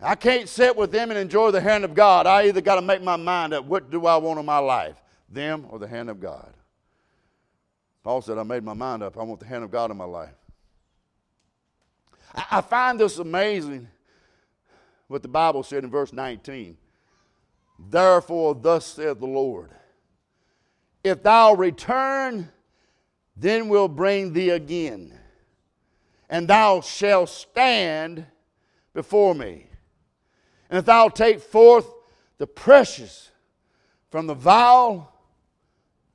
I 0.00 0.14
can't 0.14 0.48
sit 0.48 0.76
with 0.76 0.90
them 0.90 1.10
and 1.10 1.18
enjoy 1.18 1.50
the 1.50 1.60
hand 1.60 1.84
of 1.84 1.94
God. 1.94 2.26
I 2.26 2.46
either 2.48 2.60
got 2.60 2.76
to 2.76 2.82
make 2.82 3.02
my 3.02 3.16
mind 3.16 3.54
up 3.54 3.64
what 3.64 3.90
do 3.90 4.06
I 4.06 4.16
want 4.16 4.38
in 4.38 4.46
my 4.46 4.58
life, 4.58 4.96
them 5.28 5.66
or 5.70 5.78
the 5.78 5.88
hand 5.88 6.10
of 6.10 6.20
God. 6.20 6.52
Paul 8.02 8.20
said, 8.20 8.36
I 8.36 8.42
made 8.42 8.62
my 8.62 8.74
mind 8.74 9.02
up. 9.02 9.16
I 9.16 9.22
want 9.22 9.40
the 9.40 9.46
hand 9.46 9.64
of 9.64 9.70
God 9.70 9.90
in 9.90 9.96
my 9.96 10.04
life. 10.04 10.34
I, 12.50 12.60
find 12.60 12.98
this 12.98 13.18
amazing 13.18 13.88
what 15.06 15.22
the 15.22 15.28
Bible 15.28 15.62
said 15.62 15.84
in 15.84 15.90
verse 15.90 16.12
19. 16.12 16.76
Therefore, 17.78 18.54
thus 18.54 18.86
saith 18.86 19.20
the 19.20 19.26
Lord 19.26 19.70
if 21.04 21.22
thou 21.22 21.52
return, 21.52 22.50
then 23.36 23.68
will 23.68 23.88
bring 23.88 24.32
thee 24.32 24.50
again, 24.50 25.18
and 26.30 26.48
thou 26.48 26.80
shalt 26.80 27.28
stand 27.28 28.24
before 28.94 29.34
me. 29.34 29.66
And 30.74 30.80
if 30.80 30.86
thou 30.86 31.08
take 31.08 31.38
forth 31.38 31.86
the 32.38 32.48
precious 32.48 33.30
from 34.10 34.26
the 34.26 34.34
vile, 34.34 35.14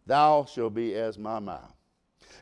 thou 0.06 0.44
shalt 0.54 0.74
be 0.74 0.96
as 0.96 1.18
my 1.18 1.40
mouth. 1.40 1.74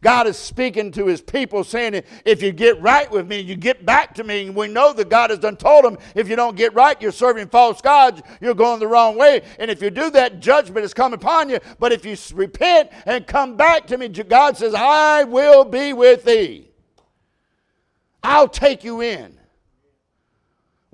God 0.02 0.26
is 0.26 0.36
speaking 0.36 0.92
to 0.94 1.06
his 1.06 1.22
people 1.22 1.64
saying, 1.64 2.02
if 2.26 2.42
you 2.42 2.52
get 2.52 2.82
right 2.82 3.12
with 3.12 3.28
me, 3.28 3.40
you 3.40 3.56
get 3.56 3.86
back 3.86 4.16
to 4.16 4.24
me. 4.24 4.48
And 4.48 4.56
we 4.56 4.68
know 4.68 4.94
that 4.94 5.10
God 5.10 5.30
has 5.30 5.38
done 5.38 5.58
told 5.58 5.86
them, 5.86 6.00
if 6.16 6.28
you 6.28 6.36
don't 6.36 6.58
get 6.58 6.74
right, 6.74 7.00
you're 7.00 7.12
serving 7.12 7.50
false 7.50 7.82
gods, 7.82 8.24
you're 8.42 8.56
going 8.56 8.80
the 8.80 8.88
wrong 8.88 9.16
way. 9.16 9.44
And 9.60 9.70
if 9.70 9.80
you 9.80 9.92
do 9.92 10.10
that, 10.10 10.40
judgment 10.40 10.84
is 10.86 10.96
come 10.96 11.14
upon 11.14 11.52
you. 11.52 11.60
But 11.78 11.92
if 11.92 12.04
you 12.04 12.18
repent 12.34 12.90
and 13.06 13.28
come 13.28 13.56
back 13.58 13.86
to 13.88 13.98
me, 14.00 14.08
God 14.08 14.58
says, 14.58 14.74
I 14.74 15.24
will 15.24 15.66
be 15.66 15.94
with 15.94 16.24
thee. 16.24 16.72
I'll 18.24 18.50
take 18.50 18.84
you 18.84 19.02
in. 19.02 19.38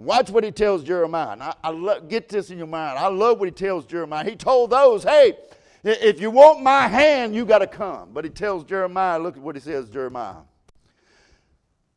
Watch 0.03 0.29
what 0.29 0.43
he 0.43 0.51
tells 0.51 0.83
Jeremiah. 0.83 1.37
I, 1.39 1.53
I 1.63 1.69
lo- 1.69 2.01
get 2.01 2.27
this 2.27 2.49
in 2.49 2.57
your 2.57 2.67
mind. 2.67 2.99
I 2.99 3.07
love 3.07 3.39
what 3.39 3.47
he 3.47 3.51
tells 3.51 3.85
Jeremiah. 3.85 4.25
He 4.25 4.35
told 4.35 4.71
those, 4.71 5.03
hey, 5.03 5.37
if 5.83 6.19
you 6.19 6.29
want 6.29 6.61
my 6.61 6.87
hand, 6.87 7.33
you 7.33 7.45
got 7.45 7.59
to 7.59 7.67
come. 7.67 8.09
But 8.13 8.25
he 8.25 8.29
tells 8.29 8.63
Jeremiah, 8.63 9.17
look 9.19 9.37
at 9.37 9.41
what 9.41 9.55
he 9.55 9.61
says, 9.61 9.89
Jeremiah. 9.89 10.41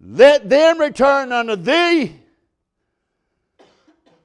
Let 0.00 0.48
them 0.48 0.78
return 0.78 1.32
unto 1.32 1.56
thee, 1.56 2.14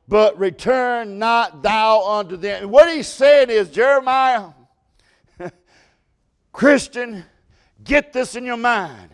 but 0.08 0.38
return 0.38 1.18
not 1.18 1.64
thou 1.64 2.20
unto 2.20 2.38
them. 2.38 2.64
And 2.64 2.72
what 2.72 2.94
he's 2.94 3.08
saying 3.08 3.50
is, 3.50 3.70
Jeremiah, 3.70 4.50
Christian, 6.52 7.24
get 7.84 8.14
this 8.14 8.36
in 8.36 8.46
your 8.46 8.58
mind. 8.58 9.10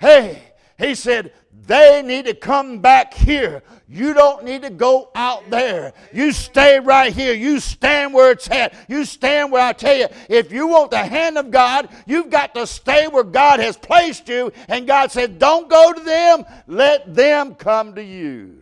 Hey, 0.00 0.51
he 0.82 0.94
said, 0.94 1.32
they 1.66 2.02
need 2.02 2.24
to 2.24 2.34
come 2.34 2.80
back 2.80 3.14
here. 3.14 3.62
You 3.88 4.14
don't 4.14 4.44
need 4.44 4.62
to 4.62 4.70
go 4.70 5.10
out 5.14 5.48
there. 5.48 5.92
You 6.12 6.32
stay 6.32 6.80
right 6.80 7.12
here. 7.12 7.34
You 7.34 7.60
stand 7.60 8.12
where 8.12 8.32
it's 8.32 8.50
at. 8.50 8.74
You 8.88 9.04
stand 9.04 9.52
where 9.52 9.62
I 9.62 9.72
tell 9.72 9.96
you, 9.96 10.08
if 10.28 10.50
you 10.50 10.66
want 10.66 10.90
the 10.90 10.98
hand 10.98 11.38
of 11.38 11.50
God, 11.50 11.88
you've 12.06 12.30
got 12.30 12.54
to 12.56 12.66
stay 12.66 13.06
where 13.06 13.22
God 13.22 13.60
has 13.60 13.76
placed 13.76 14.28
you. 14.28 14.52
And 14.68 14.86
God 14.86 15.12
said, 15.12 15.38
don't 15.38 15.70
go 15.70 15.92
to 15.92 16.00
them, 16.00 16.44
let 16.66 17.14
them 17.14 17.54
come 17.54 17.94
to 17.94 18.02
you. 18.02 18.58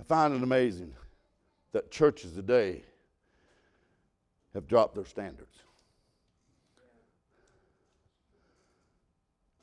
I 0.00 0.02
find 0.02 0.34
it 0.34 0.42
amazing 0.42 0.92
that 1.72 1.90
churches 1.90 2.32
today 2.32 2.82
have 4.56 4.66
dropped 4.66 4.94
their 4.94 5.04
standards. 5.04 5.54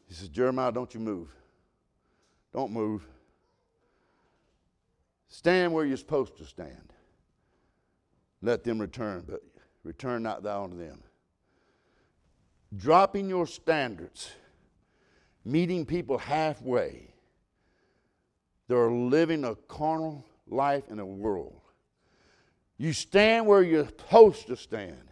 He 0.08 0.13
says, 0.13 0.29
Jeremiah, 0.29 0.71
don't 0.71 0.93
you 0.93 0.99
move. 0.99 1.29
Don't 2.53 2.71
move. 2.71 3.03
Stand 5.29 5.73
where 5.73 5.84
you're 5.84 5.97
supposed 5.97 6.38
to 6.38 6.45
stand. 6.45 6.93
Let 8.43 8.63
them 8.63 8.77
return, 8.77 9.23
but 9.27 9.41
return 9.84 10.21
not 10.21 10.43
thou 10.43 10.65
unto 10.65 10.77
them. 10.77 11.01
Dropping 12.77 13.27
your 13.27 13.47
standards, 13.47 14.32
meeting 15.43 15.88
people 15.88 16.19
halfway. 16.19 17.15
They're 18.67 18.91
living 18.91 19.43
a 19.43 19.56
carnal 19.56 20.23
life 20.47 20.84
in 20.91 20.99
a 20.99 21.06
world. 21.06 21.62
You 22.84 22.91
stand 22.91 23.48
where 23.48 23.63
you're 23.63 23.86
supposed 23.86 24.48
to 24.48 24.58
stand. 24.58 25.08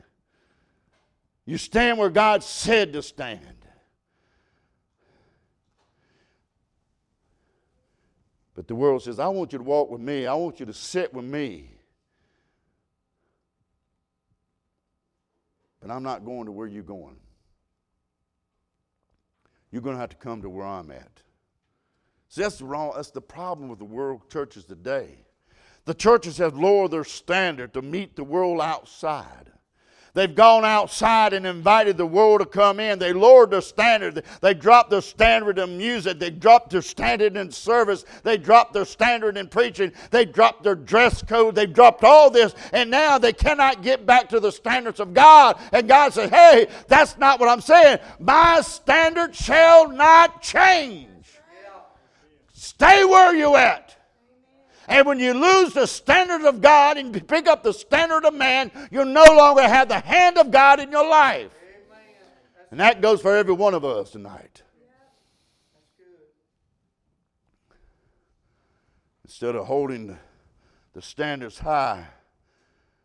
You 1.45 1.57
stand 1.57 1.97
where 1.97 2.09
God 2.09 2.43
said 2.43 2.91
to 2.91 3.01
stand. 3.01 3.65
But 8.55 8.67
the 8.67 8.75
world 8.75 9.03
says, 9.03 9.19
I 9.19 9.29
want 9.29 9.53
you 9.53 9.57
to 9.57 9.63
walk 9.63 9.89
with 9.89 10.01
me. 10.01 10.27
I 10.27 10.33
want 10.33 10.59
you 10.59 10.65
to 10.65 10.73
sit 10.73 11.13
with 11.13 11.23
me. 11.23 11.71
But 15.79 15.91
I'm 15.91 16.03
not 16.03 16.25
going 16.25 16.47
to 16.47 16.51
where 16.51 16.67
you're 16.67 16.83
going. 16.83 17.15
You're 19.71 19.81
going 19.81 19.95
to 19.95 20.01
have 20.01 20.09
to 20.09 20.17
come 20.17 20.41
to 20.41 20.49
where 20.49 20.67
I'm 20.67 20.91
at. 20.91 21.21
See, 22.27 22.41
that's 22.41 22.57
the 22.57 22.65
wrong, 22.65 22.91
that's 22.97 23.11
the 23.11 23.21
problem 23.21 23.69
with 23.69 23.79
the 23.79 23.85
world 23.85 24.29
churches 24.29 24.65
today. 24.65 25.19
The 25.85 25.93
churches 25.93 26.37
have 26.37 26.55
lowered 26.57 26.91
their 26.91 27.03
standard 27.03 27.73
to 27.73 27.81
meet 27.81 28.15
the 28.15 28.23
world 28.23 28.61
outside. 28.61 29.51
They've 30.13 30.35
gone 30.35 30.65
outside 30.65 31.31
and 31.31 31.47
invited 31.47 31.95
the 31.95 32.05
world 32.05 32.41
to 32.41 32.45
come 32.45 32.81
in. 32.81 32.99
They 32.99 33.13
lowered 33.13 33.51
their 33.51 33.61
standard. 33.61 34.25
They 34.41 34.53
dropped 34.53 34.89
their 34.89 35.01
standard 35.01 35.57
in 35.57 35.77
music. 35.77 36.19
They 36.19 36.29
dropped 36.29 36.71
their 36.71 36.81
standard 36.81 37.37
in 37.37 37.49
service. 37.49 38.03
They 38.23 38.37
dropped 38.37 38.73
their 38.73 38.83
standard 38.83 39.37
in 39.37 39.47
preaching. 39.47 39.93
They 40.09 40.25
dropped 40.25 40.63
their 40.63 40.75
dress 40.75 41.21
code. 41.21 41.55
They 41.55 41.65
dropped 41.65 42.03
all 42.03 42.29
this. 42.29 42.53
And 42.73 42.91
now 42.91 43.19
they 43.19 43.31
cannot 43.31 43.83
get 43.83 44.05
back 44.05 44.27
to 44.29 44.41
the 44.41 44.51
standards 44.51 44.99
of 44.99 45.13
God. 45.13 45.57
And 45.71 45.87
God 45.87 46.13
says, 46.13 46.29
hey, 46.29 46.67
that's 46.89 47.17
not 47.17 47.39
what 47.39 47.47
I'm 47.47 47.61
saying. 47.61 47.99
My 48.19 48.59
standard 48.61 49.33
shall 49.33 49.89
not 49.89 50.41
change. 50.41 51.07
Stay 52.51 53.05
where 53.05 53.33
you 53.33 53.55
at. 53.55 53.90
And 54.87 55.05
when 55.05 55.19
you 55.19 55.33
lose 55.33 55.73
the 55.73 55.85
standard 55.85 56.47
of 56.47 56.61
God 56.61 56.97
and 56.97 57.13
you 57.13 57.21
pick 57.21 57.47
up 57.47 57.63
the 57.63 57.73
standard 57.73 58.25
of 58.25 58.33
man, 58.33 58.71
you 58.91 59.05
no 59.05 59.23
longer 59.23 59.61
have 59.61 59.87
the 59.87 59.99
hand 59.99 60.37
of 60.37 60.51
God 60.51 60.79
in 60.79 60.91
your 60.91 61.07
life. 61.07 61.51
And 62.71 62.79
that 62.79 63.01
goes 63.01 63.21
for 63.21 63.35
every 63.35 63.53
one 63.53 63.73
of 63.73 63.83
us 63.83 64.11
tonight. 64.11 64.63
Instead 69.25 69.55
of 69.55 69.65
holding 69.65 70.17
the 70.93 71.01
standards 71.01 71.59
high 71.59 72.05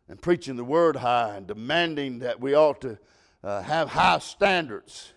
and 0.08 0.20
preaching 0.20 0.56
the 0.56 0.64
word 0.64 0.96
high 0.96 1.36
and 1.36 1.46
demanding 1.46 2.20
that 2.20 2.40
we 2.40 2.54
ought 2.54 2.80
to 2.80 2.98
uh, 3.44 3.62
have 3.62 3.88
high 3.88 4.18
standards, 4.18 5.12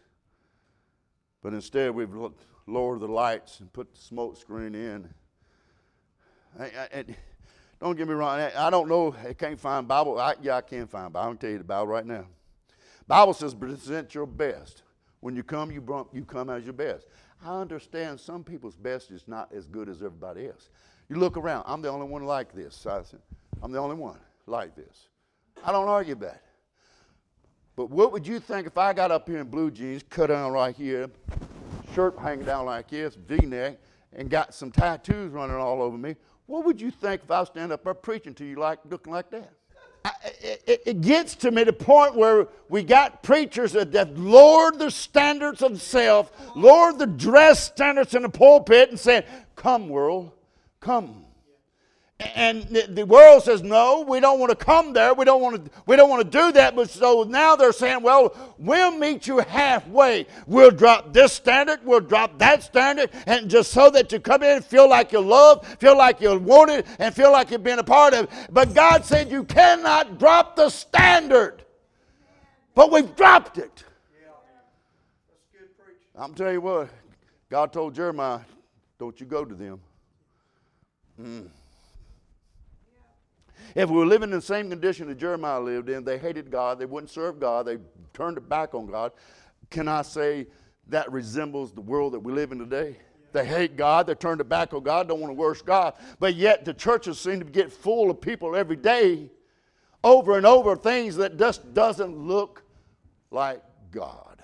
but 1.41 1.53
instead 1.53 1.91
we've 1.91 2.13
lowered 2.67 2.99
the 2.99 3.07
lights 3.07 3.59
and 3.59 3.71
put 3.73 3.93
the 3.93 3.99
smoke 3.99 4.37
screen 4.37 4.75
in. 4.75 5.13
I, 6.57 6.63
I, 6.65 7.05
don't 7.79 7.95
get 7.95 8.07
me 8.07 8.13
wrong. 8.13 8.39
I, 8.39 8.69
don't 8.69 8.87
know. 8.87 9.15
I 9.27 9.33
can't 9.33 9.59
find 9.59 9.87
Bible. 9.87 10.19
I, 10.19 10.35
yeah, 10.41 10.57
I 10.57 10.61
can 10.61 10.87
find 10.87 11.11
Bible. 11.11 11.27
I 11.27 11.29
can 11.31 11.37
tell 11.37 11.49
you 11.49 11.57
the 11.59 11.63
Bible 11.63 11.87
right 11.87 12.05
now. 12.05 12.25
Bible 13.07 13.33
says 13.33 13.53
present 13.53 14.13
your 14.13 14.25
best. 14.25 14.83
When 15.21 15.35
you 15.35 15.43
come, 15.43 15.71
you, 15.71 16.07
you 16.13 16.23
come 16.25 16.49
as 16.49 16.63
your 16.63 16.73
best. 16.73 17.07
I 17.43 17.59
understand 17.59 18.19
some 18.19 18.43
people's 18.43 18.75
best 18.75 19.11
is 19.11 19.27
not 19.27 19.51
as 19.53 19.67
good 19.67 19.89
as 19.89 19.97
everybody 19.97 20.47
else. 20.47 20.69
You 21.09 21.15
look 21.15 21.37
around. 21.37 21.63
I'm 21.67 21.81
the 21.81 21.89
only 21.89 22.07
one 22.07 22.25
like 22.25 22.53
this. 22.53 22.85
I'm 23.61 23.71
the 23.71 23.79
only 23.79 23.95
one 23.95 24.19
like 24.45 24.75
this. 24.75 25.07
I 25.63 25.71
don't 25.71 25.87
argue 25.87 26.15
that. 26.15 26.43
But 27.75 27.89
what 27.89 28.11
would 28.11 28.27
you 28.27 28.39
think 28.39 28.67
if 28.67 28.77
I 28.77 28.93
got 28.93 29.09
up 29.09 29.27
here 29.27 29.39
in 29.39 29.47
blue 29.47 29.71
jeans, 29.71 30.03
cut 30.09 30.27
down 30.27 30.51
right 30.51 30.75
here, 30.75 31.09
shirt 31.95 32.17
hanging 32.19 32.45
down 32.45 32.65
like 32.65 32.89
this, 32.89 33.15
V-neck, 33.15 33.77
and 34.13 34.29
got 34.29 34.53
some 34.53 34.69
tattoos 34.69 35.31
running 35.31 35.55
all 35.55 35.81
over 35.81 35.97
me? 35.97 36.15
What 36.49 36.65
would 36.65 36.81
you 36.81 36.89
think 36.89 37.21
if 37.23 37.29
I 37.29 37.43
standing 37.43 37.71
up 37.71 37.83
there 37.83 37.93
preaching 37.93 38.33
to 38.33 38.43
you 38.43 38.55
like 38.55 38.79
looking 38.89 39.13
like 39.13 39.29
that? 39.29 39.51
I, 40.03 40.11
it, 40.41 40.81
it, 40.83 41.01
gets 41.01 41.35
to 41.35 41.51
me 41.51 41.63
the 41.63 41.73
point 41.73 42.15
where 42.15 42.47
we 42.69 42.81
got 42.81 43.21
preachers 43.21 43.73
that, 43.73 43.91
that 43.91 44.17
lowered 44.17 44.79
the 44.79 44.89
standards 44.89 45.61
of 45.61 45.79
self, 45.79 46.31
lowered 46.55 46.97
the 46.97 47.05
dress 47.05 47.65
standards 47.65 48.15
in 48.15 48.23
the 48.23 48.29
pulpit, 48.29 48.89
and 48.89 48.99
said, 48.99 49.27
"Come, 49.55 49.89
world, 49.89 50.31
come." 50.79 51.25
And 52.35 52.63
the 52.63 53.05
world 53.05 53.43
says, 53.43 53.63
no, 53.63 54.01
we 54.01 54.19
don't 54.19 54.41
want 54.41 54.49
to 54.49 54.55
come 54.55 54.91
there. 54.91 55.13
We 55.13 55.23
don't 55.23 55.41
want 55.41 55.63
to, 55.63 55.71
we 55.85 55.95
don't 55.95 56.09
want 56.09 56.29
to 56.29 56.37
do 56.37 56.51
that. 56.51 56.75
But 56.75 56.89
so 56.89 57.23
now 57.23 57.55
they're 57.55 57.71
saying, 57.71 58.03
well, 58.03 58.35
we'll 58.57 58.91
meet 58.91 59.25
you 59.25 59.39
halfway. 59.39 60.27
We'll 60.45 60.71
drop 60.71 61.13
this 61.13 61.31
standard, 61.31 61.79
we'll 61.85 62.01
drop 62.01 62.37
that 62.39 62.61
standard, 62.61 63.11
and 63.25 63.49
just 63.49 63.71
so 63.71 63.89
that 63.91 64.11
you 64.11 64.19
come 64.19 64.43
in 64.43 64.57
and 64.57 64.65
feel 64.65 64.89
like 64.89 65.13
you're 65.13 65.21
loved, 65.21 65.65
feel 65.79 65.97
like 65.97 66.19
you're 66.19 66.37
wanted, 66.37 66.85
and 66.99 67.15
feel 67.15 67.31
like 67.31 67.51
you're 67.51 67.59
being 67.59 67.79
a 67.79 67.83
part 67.83 68.13
of 68.13 68.25
it. 68.25 68.31
But 68.51 68.73
God 68.73 69.05
said 69.05 69.31
you 69.31 69.45
cannot 69.45 70.19
drop 70.19 70.57
the 70.57 70.69
standard. 70.69 71.63
But 72.75 72.91
we've 72.91 73.15
dropped 73.15 73.57
it. 73.57 73.85
I'm 76.17 76.33
telling 76.33 76.55
you 76.55 76.61
what, 76.61 76.89
God 77.49 77.71
told 77.71 77.95
Jeremiah, 77.95 78.41
don't 78.97 79.17
you 79.21 79.25
go 79.25 79.45
to 79.45 79.55
them. 79.55 79.79
Mm. 81.17 81.47
If 83.75 83.89
we 83.89 83.97
were 83.97 84.05
living 84.05 84.29
in 84.29 84.35
the 84.35 84.41
same 84.41 84.69
condition 84.69 85.07
that 85.07 85.17
Jeremiah 85.17 85.59
lived 85.59 85.89
in, 85.89 86.03
they 86.03 86.17
hated 86.17 86.51
God, 86.51 86.79
they 86.79 86.85
wouldn't 86.85 87.11
serve 87.11 87.39
God, 87.39 87.65
they 87.65 87.77
turned 88.13 88.37
it 88.37 88.49
back 88.49 88.73
on 88.73 88.87
God. 88.87 89.11
Can 89.69 89.87
I 89.87 90.01
say 90.01 90.47
that 90.87 91.11
resembles 91.11 91.71
the 91.71 91.81
world 91.81 92.13
that 92.13 92.19
we 92.19 92.33
live 92.33 92.51
in 92.51 92.59
today? 92.59 92.97
They 93.31 93.45
hate 93.45 93.77
God. 93.77 94.07
They 94.07 94.15
turned 94.15 94.41
it 94.41 94.49
back 94.49 94.73
on 94.73 94.83
God. 94.83 95.07
Don't 95.07 95.19
want 95.19 95.29
to 95.29 95.35
worship 95.35 95.67
God. 95.67 95.93
But 96.19 96.35
yet 96.35 96.65
the 96.65 96.73
churches 96.73 97.19
seem 97.19 97.39
to 97.39 97.45
get 97.45 97.71
full 97.71 98.09
of 98.09 98.19
people 98.19 98.55
every 98.55 98.75
day, 98.75 99.29
over 100.03 100.37
and 100.37 100.45
over, 100.45 100.75
things 100.75 101.15
that 101.17 101.37
just 101.37 101.73
doesn't 101.73 102.17
look 102.17 102.63
like 103.29 103.61
God. 103.91 104.41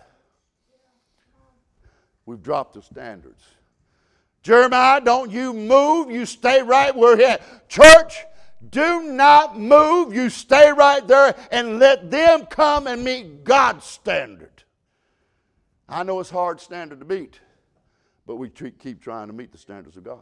We've 2.26 2.42
dropped 2.42 2.74
the 2.74 2.82
standards. 2.82 3.44
Jeremiah, 4.44 5.02
don't 5.02 5.32
you 5.32 5.54
move. 5.54 6.12
You 6.12 6.26
stay 6.26 6.62
right 6.62 6.96
where 6.96 7.20
you're 7.20 7.30
at. 7.30 7.70
Church, 7.70 8.26
do 8.72 9.04
not 9.04 9.60
move. 9.60 10.14
You 10.14 10.30
stay 10.30 10.72
right 10.72 11.06
there 11.08 11.36
and 11.52 11.80
let 11.80 12.10
them 12.12 12.46
come 12.46 12.88
and 12.88 13.04
meet 13.04 13.44
God's 13.44 13.86
standard. 13.86 14.64
I 15.88 16.04
know 16.04 16.20
it's 16.20 16.30
hard 16.30 16.60
standard 16.60 17.00
to 17.00 17.06
meet, 17.06 17.40
but 18.26 18.38
we 18.38 18.50
keep 18.50 19.02
trying 19.02 19.28
to 19.28 19.34
meet 19.34 19.52
the 19.52 19.58
standards 19.58 19.98
of 19.98 20.04
God. 20.04 20.20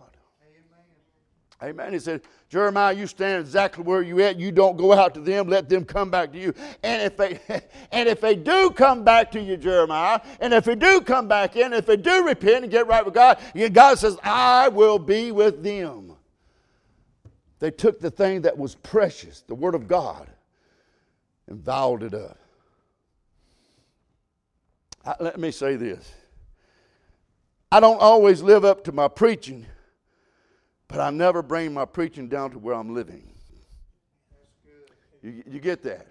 Amen. 1.62 1.70
Amen. 1.70 1.94
He 1.94 2.00
said, 2.00 2.22
Jeremiah, 2.50 2.94
you 2.94 3.08
stand 3.08 3.40
exactly 3.42 3.84
where 3.84 4.02
you 4.02 4.20
at. 4.20 4.38
You 4.38 4.52
don't 4.52 4.76
go 4.76 4.92
out 4.92 5.14
to 5.14 5.22
them. 5.22 5.48
Let 5.48 5.70
them 5.70 5.86
come 5.86 6.12
back 6.12 6.34
to 6.34 6.40
you. 6.40 6.54
And 6.84 7.02
if 7.02 7.16
they 7.16 7.40
and 7.92 8.10
if 8.10 8.20
they 8.20 8.36
do 8.36 8.72
come 8.72 9.04
back 9.04 9.32
to 9.32 9.42
you, 9.42 9.56
Jeremiah, 9.56 10.20
and 10.42 10.54
if 10.54 10.66
they 10.66 10.76
do 10.76 11.00
come 11.00 11.28
back 11.28 11.56
in, 11.56 11.72
if 11.72 11.86
they 11.86 11.98
do 11.98 12.28
repent 12.28 12.64
and 12.64 12.72
get 12.72 12.88
right 12.88 13.06
with 13.06 13.14
God, 13.14 13.40
God 13.72 13.98
says, 13.98 14.18
I 14.22 14.68
will 14.68 15.00
be 15.00 15.32
with 15.32 15.64
them. 15.64 16.13
They 17.64 17.72
took 17.72 18.02
the 18.02 18.12
thing 18.12 18.42
that 18.42 18.58
was 18.58 18.76
precious, 18.76 19.40
the 19.48 19.56
Word 19.56 19.74
of 19.74 19.88
God, 19.88 20.28
and 21.48 21.58
vowed 21.58 22.04
it 22.04 22.14
up. 22.14 22.38
I, 25.06 25.16
let 25.22 25.40
me 25.40 25.50
say 25.50 25.78
this 25.78 26.12
I 27.72 27.80
don't 27.80 28.02
always 28.02 28.42
live 28.42 28.66
up 28.66 28.84
to 28.84 28.92
my 28.92 29.08
preaching, 29.08 29.66
but 30.90 31.00
I 31.00 31.10
never 31.10 31.42
bring 31.42 31.74
my 31.74 31.86
preaching 31.86 32.28
down 32.28 32.52
to 32.52 32.60
where 32.60 32.76
I'm 32.76 32.94
living. 32.94 33.32
You, 35.22 35.42
you 35.50 35.60
get 35.62 35.84
that? 35.84 36.08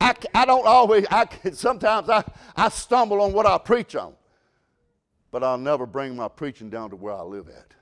I, 0.00 0.14
I 0.32 0.46
don't 0.46 0.66
always, 0.66 1.04
I, 1.10 1.28
sometimes 1.52 2.08
I, 2.08 2.24
I 2.56 2.70
stumble 2.70 3.20
on 3.20 3.34
what 3.34 3.44
I 3.44 3.58
preach 3.58 3.94
on, 3.94 4.14
but 5.30 5.44
I'll 5.44 5.58
never 5.58 5.84
bring 5.84 6.16
my 6.16 6.28
preaching 6.28 6.70
down 6.70 6.88
to 6.88 6.96
where 6.96 7.12
I 7.12 7.20
live 7.20 7.50
at. 7.50 7.74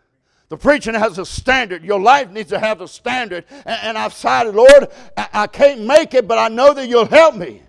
The 0.48 0.56
preaching 0.56 0.94
has 0.94 1.18
a 1.18 1.26
standard. 1.26 1.84
Your 1.84 2.00
life 2.00 2.30
needs 2.30 2.50
to 2.50 2.58
have 2.58 2.80
a 2.80 2.86
standard. 2.86 3.44
And, 3.50 3.80
and 3.82 3.98
I've 3.98 4.12
decided, 4.12 4.54
Lord, 4.54 4.88
I, 5.16 5.28
I 5.32 5.46
can't 5.46 5.82
make 5.82 6.14
it, 6.14 6.28
but 6.28 6.38
I 6.38 6.48
know 6.48 6.72
that 6.72 6.88
you'll 6.88 7.06
help 7.06 7.34
me. 7.34 7.62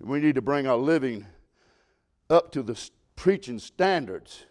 We 0.00 0.20
need 0.20 0.34
to 0.34 0.42
bring 0.42 0.66
our 0.66 0.76
living 0.76 1.26
up 2.30 2.52
to 2.52 2.62
the 2.62 2.78
preaching 3.16 3.58
standards. 3.58 4.44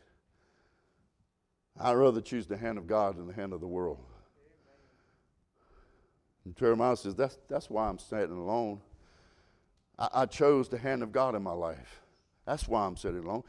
I'd 1.79 1.93
rather 1.93 2.21
choose 2.21 2.47
the 2.47 2.57
hand 2.57 2.77
of 2.77 2.87
God 2.87 3.17
than 3.17 3.27
the 3.27 3.33
hand 3.33 3.53
of 3.53 3.61
the 3.61 3.67
world. 3.67 3.99
And 6.45 6.55
Jeremiah 6.55 6.95
says, 6.95 7.13
that's, 7.15 7.37
that's 7.49 7.69
why 7.69 7.87
I'm 7.87 7.99
sitting 7.99 8.37
alone. 8.37 8.81
I, 9.99 10.09
I 10.13 10.25
chose 10.25 10.69
the 10.69 10.77
hand 10.77 11.03
of 11.03 11.11
God 11.11 11.35
in 11.35 11.43
my 11.43 11.51
life. 11.51 12.01
That's 12.45 12.67
why 12.67 12.85
I'm 12.85 12.95
sitting 12.95 13.23
alone 13.23 13.43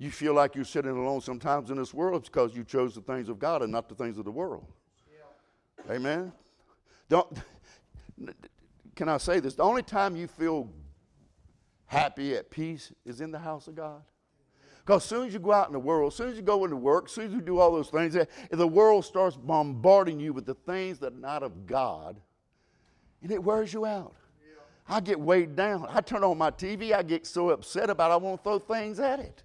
you 0.00 0.10
feel 0.10 0.32
like 0.32 0.54
you're 0.54 0.64
sitting 0.64 0.90
alone 0.90 1.20
sometimes 1.20 1.70
in 1.70 1.76
this 1.76 1.92
world, 1.92 2.24
because 2.24 2.56
you 2.56 2.64
chose 2.64 2.94
the 2.94 3.02
things 3.02 3.28
of 3.28 3.38
God 3.38 3.60
and 3.60 3.70
not 3.70 3.86
the 3.86 3.94
things 3.94 4.16
of 4.16 4.24
the 4.24 4.30
world. 4.30 4.64
Yeah. 5.86 5.94
Amen. 5.94 6.32
Don't. 7.10 7.28
Can 8.96 9.10
I 9.10 9.18
say 9.18 9.40
this? 9.40 9.54
The 9.54 9.62
only 9.62 9.82
time 9.82 10.16
you 10.16 10.26
feel 10.26 10.70
happy 11.84 12.34
at 12.34 12.50
peace 12.50 12.92
is 13.04 13.20
in 13.20 13.30
the 13.30 13.38
house 13.38 13.68
of 13.68 13.74
God. 13.74 14.00
Because 14.78 15.02
as 15.02 15.08
soon 15.08 15.26
as 15.26 15.34
you 15.34 15.38
go 15.38 15.52
out 15.52 15.66
in 15.66 15.74
the 15.74 15.78
world, 15.78 16.12
as 16.12 16.16
soon 16.16 16.30
as 16.30 16.36
you 16.36 16.42
go 16.42 16.64
into 16.64 16.76
work, 16.76 17.04
as 17.04 17.12
soon 17.12 17.26
as 17.26 17.32
you 17.34 17.42
do 17.42 17.58
all 17.58 17.70
those 17.70 17.90
things, 17.90 18.16
the 18.50 18.66
world 18.66 19.04
starts 19.04 19.36
bombarding 19.36 20.18
you 20.18 20.32
with 20.32 20.46
the 20.46 20.54
things 20.54 20.98
that 21.00 21.12
are 21.12 21.16
not 21.16 21.42
of 21.42 21.66
God, 21.66 22.18
and 23.22 23.30
it 23.30 23.44
wears 23.44 23.74
you 23.74 23.84
out. 23.84 24.14
I 24.88 25.00
get 25.00 25.20
weighed 25.20 25.54
down. 25.56 25.86
I 25.90 26.00
turn 26.00 26.24
on 26.24 26.38
my 26.38 26.50
TV, 26.50 26.94
I 26.94 27.02
get 27.02 27.26
so 27.26 27.50
upset 27.50 27.90
about 27.90 28.10
it, 28.10 28.14
I 28.14 28.16
want 28.16 28.42
to 28.42 28.42
throw 28.42 28.58
things 28.58 28.98
at 28.98 29.20
it. 29.20 29.42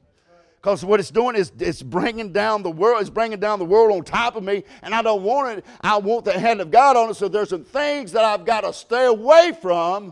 Because 0.66 0.84
what 0.84 1.00
it's 1.00 1.12
doing 1.12 1.36
is 1.36 1.52
it's 1.60 1.84
bringing 1.84 2.34
down 2.34 2.64
the 2.64 2.72
world. 2.72 3.00
It's 3.00 3.12
bringing 3.12 3.40
down 3.40 3.60
the 3.60 3.66
world 3.66 3.96
on 3.96 4.04
top 4.04 4.36
of 4.36 4.44
me, 4.44 4.64
and 4.82 4.96
I 4.96 5.04
don't 5.04 5.22
want 5.22 5.60
it. 5.60 5.66
I 5.80 5.98
want 5.98 6.26
the 6.26 6.40
hand 6.40 6.60
of 6.60 6.72
God 6.72 6.98
on 6.98 7.12
it. 7.12 7.14
So 7.14 7.28
there's 7.28 7.50
some 7.50 7.64
things 7.64 8.14
that 8.14 8.26
I've 8.26 8.46
got 8.46 8.62
to 8.62 8.74
stay 8.74 9.06
away 9.06 9.56
from 9.62 10.12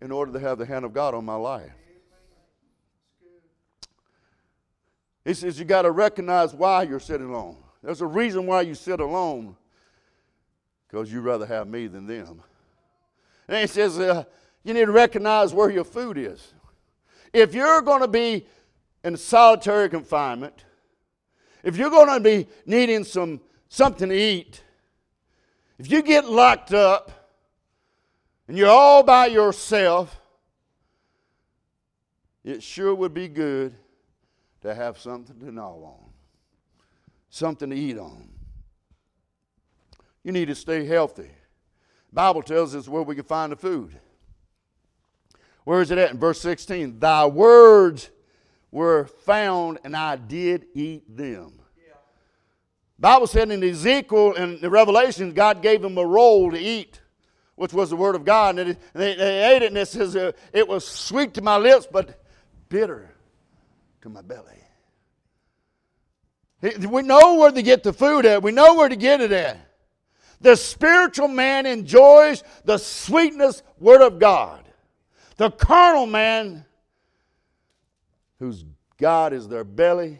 in 0.00 0.12
order 0.12 0.32
to 0.32 0.38
have 0.38 0.58
the 0.58 0.64
hand 0.64 0.84
of 0.84 0.94
God 0.94 1.12
on 1.12 1.24
my 1.24 1.34
life. 1.34 1.72
He 5.24 5.34
says 5.34 5.58
you 5.58 5.64
got 5.64 5.82
to 5.82 5.90
recognize 5.90 6.54
why 6.54 6.84
you're 6.84 7.00
sitting 7.00 7.28
alone. 7.28 7.56
There's 7.82 8.00
a 8.00 8.06
reason 8.06 8.46
why 8.46 8.60
you 8.60 8.76
sit 8.76 9.00
alone, 9.00 9.56
because 10.86 11.12
you'd 11.12 11.22
rather 11.22 11.46
have 11.46 11.66
me 11.66 11.88
than 11.88 12.06
them. 12.06 12.44
And 13.48 13.58
he 13.58 13.66
says 13.66 13.98
uh, 13.98 14.22
you 14.62 14.72
need 14.72 14.84
to 14.84 14.92
recognize 14.92 15.52
where 15.52 15.68
your 15.68 15.82
food 15.82 16.16
is. 16.16 16.54
If 17.32 17.54
you're 17.54 17.82
going 17.82 18.02
to 18.02 18.08
be 18.08 18.46
in 19.04 19.16
solitary 19.16 19.88
confinement, 19.88 20.64
if 21.62 21.76
you're 21.76 21.90
going 21.90 22.08
to 22.08 22.20
be 22.20 22.48
needing 22.66 23.04
some 23.04 23.40
something 23.68 24.08
to 24.08 24.14
eat, 24.14 24.62
if 25.78 25.90
you 25.90 26.02
get 26.02 26.28
locked 26.28 26.72
up 26.72 27.10
and 28.46 28.56
you're 28.56 28.68
all 28.68 29.02
by 29.02 29.26
yourself, 29.26 30.20
it 32.44 32.62
sure 32.62 32.94
would 32.94 33.14
be 33.14 33.28
good 33.28 33.74
to 34.62 34.74
have 34.74 34.98
something 34.98 35.38
to 35.40 35.52
gnaw 35.52 35.74
on, 35.74 36.10
something 37.30 37.70
to 37.70 37.76
eat 37.76 37.98
on. 37.98 38.28
You 40.22 40.32
need 40.32 40.46
to 40.46 40.54
stay 40.54 40.84
healthy. 40.84 41.30
Bible 42.12 42.42
tells 42.42 42.74
us 42.74 42.88
where 42.88 43.02
we 43.02 43.14
can 43.14 43.24
find 43.24 43.50
the 43.50 43.56
food. 43.56 43.98
Where 45.64 45.80
is 45.80 45.90
it 45.90 45.98
at? 45.98 46.10
In 46.10 46.18
verse 46.18 46.40
16. 46.40 46.98
Thy 46.98 47.26
words 47.26 48.10
were 48.72 49.04
found, 49.04 49.78
and 49.84 49.94
I 49.94 50.16
did 50.16 50.66
eat 50.74 51.04
them. 51.16 51.52
Bible 52.98 53.26
said 53.26 53.50
in 53.50 53.62
Ezekiel 53.62 54.34
and 54.34 54.60
the 54.60 54.70
Revelation, 54.70 55.32
God 55.32 55.60
gave 55.60 55.82
them 55.82 55.98
a 55.98 56.06
roll 56.06 56.52
to 56.52 56.58
eat, 56.58 57.00
which 57.56 57.72
was 57.72 57.90
the 57.90 57.96
Word 57.96 58.14
of 58.14 58.24
God. 58.24 58.58
And 58.58 58.76
they, 58.94 59.14
they, 59.14 59.54
ate 59.54 59.62
it, 59.62 59.66
and 59.66 59.76
it 59.76 59.88
says 59.88 60.14
uh, 60.14 60.32
it 60.52 60.66
was 60.66 60.86
sweet 60.86 61.34
to 61.34 61.42
my 61.42 61.56
lips, 61.56 61.86
but 61.90 62.22
bitter 62.68 63.12
to 64.02 64.08
my 64.08 64.22
belly. 64.22 64.62
We 66.62 67.02
know 67.02 67.34
where 67.34 67.50
to 67.50 67.62
get 67.62 67.82
the 67.82 67.92
food 67.92 68.24
at. 68.24 68.42
We 68.42 68.52
know 68.52 68.76
where 68.76 68.88
to 68.88 68.94
get 68.94 69.20
it 69.20 69.32
at. 69.32 69.58
The 70.40 70.56
spiritual 70.56 71.28
man 71.28 71.66
enjoys 71.66 72.44
the 72.64 72.78
sweetness 72.78 73.64
word 73.80 74.00
of 74.00 74.20
God. 74.20 74.64
The 75.38 75.50
carnal 75.50 76.06
man, 76.06 76.64
whose 78.42 78.64
God 78.98 79.32
is 79.32 79.46
their 79.46 79.62
belly, 79.62 80.18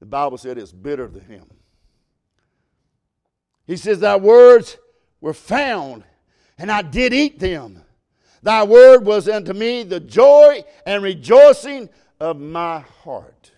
the 0.00 0.06
Bible 0.06 0.38
said 0.38 0.56
it's 0.56 0.72
bitter 0.72 1.06
to 1.06 1.20
him. 1.20 1.44
He 3.66 3.76
says, 3.76 4.00
Thy 4.00 4.16
words 4.16 4.78
were 5.20 5.34
found, 5.34 6.04
and 6.56 6.72
I 6.72 6.80
did 6.80 7.12
eat 7.12 7.38
them. 7.38 7.82
Thy 8.42 8.64
word 8.64 9.04
was 9.04 9.28
unto 9.28 9.52
me 9.52 9.82
the 9.82 10.00
joy 10.00 10.64
and 10.86 11.02
rejoicing 11.02 11.90
of 12.20 12.40
my 12.40 12.80
heart. 12.80 13.52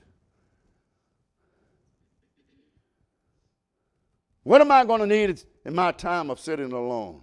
What 4.43 4.61
am 4.61 4.73
I 4.73 4.85
going 4.85 5.01
to 5.01 5.07
need 5.07 5.40
in 5.64 5.75
my 5.77 5.93
time 5.93 6.31
of 6.31 6.40
sitting 6.40 6.73
alone? 6.73 7.21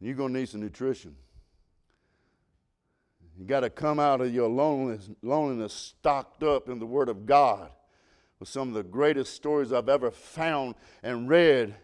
You're 0.00 0.14
going 0.14 0.32
to 0.32 0.40
need 0.40 0.48
some 0.48 0.62
nutrition. 0.62 1.16
You 3.38 3.44
got 3.46 3.60
to 3.60 3.70
come 3.70 3.98
out 3.98 4.20
of 4.20 4.32
your 4.32 4.48
loneliness, 4.48 5.10
loneliness 5.22 5.72
stocked 5.72 6.42
up 6.42 6.68
in 6.68 6.78
the 6.78 6.86
Word 6.86 7.08
of 7.08 7.26
God 7.26 7.70
with 8.38 8.48
some 8.48 8.68
of 8.68 8.74
the 8.74 8.82
greatest 8.82 9.34
stories 9.34 9.72
I've 9.72 9.88
ever 9.88 10.10
found 10.10 10.76
and 11.02 11.28
read 11.28 11.74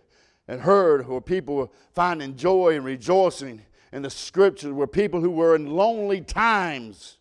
and 0.47 0.61
heard 0.61 1.09
where 1.09 1.21
people 1.21 1.57
were 1.57 1.69
finding 1.93 2.37
joy 2.37 2.77
and 2.77 2.85
rejoicing 2.85 3.63
in 3.93 4.03
the 4.03 4.11
scriptures, 4.11 4.73
where 4.73 4.87
people 4.87 5.21
who 5.21 5.31
were 5.31 5.57
in 5.57 5.67
lonely 5.67 6.21
times 6.21 7.19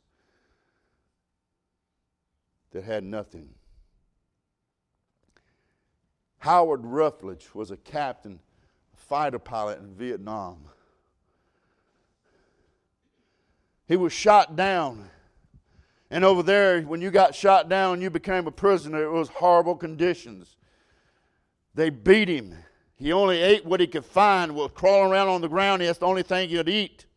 that 2.72 2.84
had 2.84 3.04
nothing. 3.04 3.50
Howard 6.40 6.86
Rutledge 6.86 7.48
was 7.54 7.72
a 7.72 7.78
captain, 7.78 8.40
a 8.94 8.98
fighter 8.98 9.40
pilot 9.40 9.80
in 9.80 9.96
Vietnam. 9.96 10.66
He 13.90 13.98
was 13.98 14.14
shot 14.14 14.56
down. 14.56 15.10
And 16.12 16.24
over 16.24 16.44
there, 16.44 16.82
when 16.84 17.02
you 17.02 17.10
got 17.10 17.34
shot 17.34 17.68
down, 17.70 18.02
you 18.02 18.12
became 18.12 18.46
a 18.46 18.52
prisoner. 18.52 19.04
It 19.04 19.12
was 19.12 19.30
horrible 19.30 19.76
conditions. 19.76 20.56
They 21.74 21.90
beat 21.90 22.30
him. 22.30 22.56
He 22.98 23.12
only 23.12 23.42
ate 23.42 23.66
what 23.66 23.80
he 23.80 23.88
could 23.88 24.06
find, 24.06 24.56
was 24.56 24.72
crawling 24.76 25.12
around 25.12 25.30
on 25.30 25.42
the 25.42 25.48
ground. 25.48 25.82
That's 25.82 25.98
the 25.98 26.06
only 26.06 26.22
thing 26.22 26.50
he 26.50 26.56
could 26.58 26.70
eat. 26.70 27.08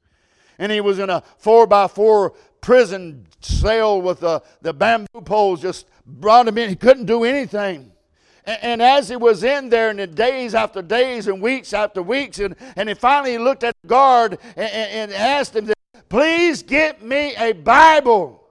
And 0.59 0.73
he 0.73 0.81
was 0.81 0.99
in 0.99 1.11
a 1.11 1.23
four 1.37 1.67
by 1.67 1.89
four 1.89 2.33
prison 2.63 3.27
cell 3.41 4.01
with 4.01 4.21
the, 4.21 4.43
the 4.63 4.73
bamboo 4.73 5.21
poles 5.25 5.61
just 5.61 5.87
brought 6.07 6.49
him 6.49 6.57
in. 6.57 6.71
He 6.71 6.77
couldn't 6.77 7.07
do 7.07 7.25
anything. 7.25 7.93
And, 8.47 8.59
and 8.63 8.83
as 8.83 9.11
he 9.11 9.17
was 9.17 9.45
in 9.45 9.69
there, 9.69 9.91
and 9.91 9.99
the 9.99 10.07
days 10.07 10.55
after 10.55 10.81
days 10.81 11.27
and 11.27 11.43
weeks 11.43 11.75
after 11.75 12.03
weeks, 12.03 12.39
and, 12.39 12.55
and 12.77 12.89
he 12.89 12.95
finally 12.95 13.37
looked 13.37 13.63
at 13.63 13.75
the 13.83 13.89
guard 13.89 14.39
and, 14.57 14.71
and 14.73 15.13
asked 15.13 15.55
him, 15.55 15.71
Please 16.13 16.63
get 16.63 17.03
me 17.03 17.35
a 17.37 17.55
Bible. 17.55 18.45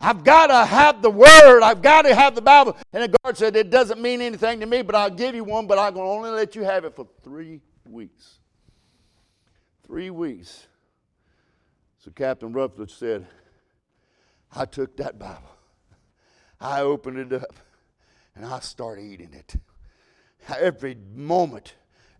I've 0.00 0.24
got 0.24 0.46
to 0.46 0.64
have 0.64 1.02
the 1.02 1.10
Word. 1.10 1.60
I've 1.60 1.82
got 1.82 2.06
to 2.06 2.14
have 2.14 2.34
the 2.34 2.40
Bible. 2.40 2.74
And 2.90 3.02
the 3.02 3.18
guard 3.18 3.36
said, 3.36 3.54
It 3.54 3.68
doesn't 3.68 4.00
mean 4.00 4.22
anything 4.22 4.60
to 4.60 4.66
me, 4.66 4.80
but 4.80 4.94
I'll 4.94 5.10
give 5.10 5.34
you 5.34 5.44
one, 5.44 5.66
but 5.66 5.78
I'm 5.78 5.92
going 5.92 6.06
to 6.06 6.10
only 6.10 6.30
let 6.30 6.56
you 6.56 6.62
have 6.62 6.86
it 6.86 6.96
for 6.96 7.06
three 7.22 7.60
weeks. 7.86 8.38
Three 9.86 10.08
weeks. 10.08 10.66
So 11.98 12.10
Captain 12.12 12.50
Rutledge 12.50 12.94
said, 12.94 13.26
I 14.50 14.64
took 14.64 14.96
that 14.96 15.18
Bible, 15.18 15.54
I 16.62 16.80
opened 16.80 17.18
it 17.18 17.42
up, 17.42 17.56
and 18.34 18.46
I 18.46 18.60
started 18.60 19.04
eating 19.04 19.34
it. 19.34 19.56
Every 20.58 20.96
moment, 21.14 21.74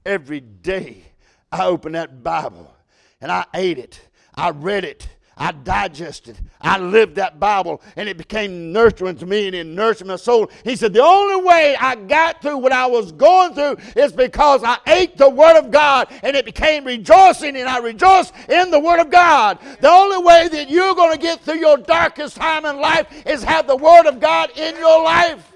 every 0.05 0.40
day, 0.40 1.05
I 1.50 1.64
opened 1.64 1.94
that 1.94 2.22
Bible 2.22 2.76
and 3.22 3.33
I 3.33 3.46
ate 3.55 3.78
it 3.78 4.00
I 4.34 4.50
read 4.50 4.84
it. 4.84 5.08
I 5.36 5.52
digested. 5.52 6.38
I 6.60 6.78
lived 6.78 7.16
that 7.16 7.40
Bible, 7.40 7.80
and 7.96 8.08
it 8.08 8.18
became 8.18 8.70
nurturing 8.72 9.16
to 9.16 9.26
me, 9.26 9.46
and 9.46 9.56
it 9.56 9.66
nurtured 9.66 10.06
my 10.06 10.16
soul. 10.16 10.50
He 10.62 10.76
said, 10.76 10.92
The 10.92 11.02
only 11.02 11.42
way 11.42 11.74
I 11.80 11.94
got 11.94 12.42
through 12.42 12.58
what 12.58 12.72
I 12.72 12.86
was 12.86 13.12
going 13.12 13.54
through 13.54 13.78
is 13.96 14.12
because 14.12 14.62
I 14.62 14.78
ate 14.86 15.16
the 15.16 15.30
Word 15.30 15.58
of 15.58 15.70
God, 15.70 16.08
and 16.22 16.36
it 16.36 16.44
became 16.44 16.84
rejoicing, 16.84 17.56
and 17.56 17.68
I 17.68 17.78
rejoiced 17.78 18.34
in 18.48 18.70
the 18.70 18.78
Word 18.78 19.00
of 19.00 19.10
God. 19.10 19.58
The 19.80 19.88
only 19.88 20.18
way 20.18 20.48
that 20.48 20.70
you're 20.70 20.94
going 20.94 21.12
to 21.12 21.18
get 21.18 21.40
through 21.40 21.58
your 21.58 21.78
darkest 21.78 22.36
time 22.36 22.66
in 22.66 22.78
life 22.78 23.26
is 23.26 23.42
have 23.42 23.66
the 23.66 23.76
Word 23.76 24.06
of 24.06 24.20
God 24.20 24.50
in 24.56 24.76
your 24.76 25.02
life. 25.02 25.50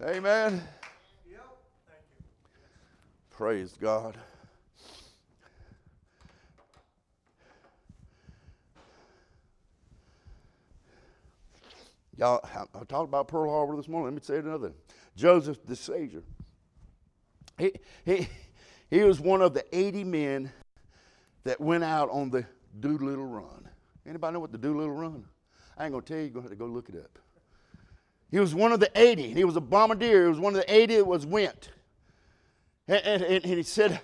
Amen. 0.00 0.16
Amen. 0.16 0.68
Praise 3.30 3.74
God. 3.80 4.18
Y'all, 12.18 12.40
I 12.74 12.84
talked 12.84 13.08
about 13.08 13.28
Pearl 13.28 13.48
Harbor 13.48 13.76
this 13.76 13.86
morning. 13.86 14.14
Let 14.16 14.22
me 14.22 14.26
say 14.26 14.40
another. 14.40 14.72
Joseph 15.14 15.62
DeShazer. 15.64 16.22
He, 17.56 17.72
he, 18.04 18.28
he 18.90 19.04
was 19.04 19.20
one 19.20 19.40
of 19.40 19.54
the 19.54 19.64
80 19.76 20.02
men 20.02 20.52
that 21.44 21.60
went 21.60 21.84
out 21.84 22.10
on 22.10 22.30
the 22.30 22.44
Doolittle 22.80 23.24
Run. 23.24 23.68
Anybody 24.04 24.34
know 24.34 24.40
what 24.40 24.50
the 24.50 24.58
Doolittle 24.58 24.94
Run? 24.94 25.24
I 25.76 25.84
ain't 25.84 25.92
gonna 25.92 26.02
tell 26.02 26.16
you. 26.16 26.24
You're 26.24 26.32
gonna 26.32 26.42
have 26.42 26.50
to 26.50 26.56
go 26.56 26.66
look 26.66 26.88
it 26.88 26.96
up. 26.96 27.20
He 28.32 28.40
was 28.40 28.52
one 28.52 28.72
of 28.72 28.80
the 28.80 28.90
80. 28.96 29.32
He 29.34 29.44
was 29.44 29.54
a 29.54 29.60
bombardier. 29.60 30.24
He 30.24 30.28
was 30.28 30.40
one 30.40 30.54
of 30.54 30.60
the 30.60 30.74
80 30.74 30.96
that 30.96 31.04
was 31.06 31.24
went. 31.24 31.70
And, 32.88 33.22
and, 33.22 33.22
and 33.22 33.44
he 33.44 33.62
said, 33.62 34.00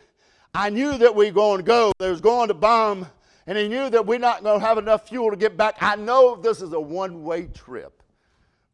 I 0.55 0.71
knew 0.71 0.97
that 0.99 1.17
we 1.17 1.27
were 1.27 1.33
going 1.33 1.59
to 1.59 1.65
go. 1.65 1.93
They 1.99 2.11
was 2.11 2.21
going 2.21 2.49
to 2.49 2.55
bomb, 2.55 3.07
and 3.47 3.59
he 3.59 3.67
knew 3.67 3.91
that 3.91 4.07
we're 4.07 4.21
not 4.21 4.45
going 4.45 4.61
to 4.61 4.67
have 4.67 4.79
enough 4.79 5.09
fuel 5.09 5.31
to 5.31 5.37
get 5.37 5.57
back. 5.57 5.77
I 5.81 5.97
know 5.97 6.37
this 6.37 6.63
is 6.63 6.73
a 6.73 6.81
one-way 6.81 7.49
trip. 7.49 8.04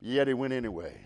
Yet 0.00 0.28
he 0.28 0.34
went 0.34 0.52
anyway. 0.52 0.96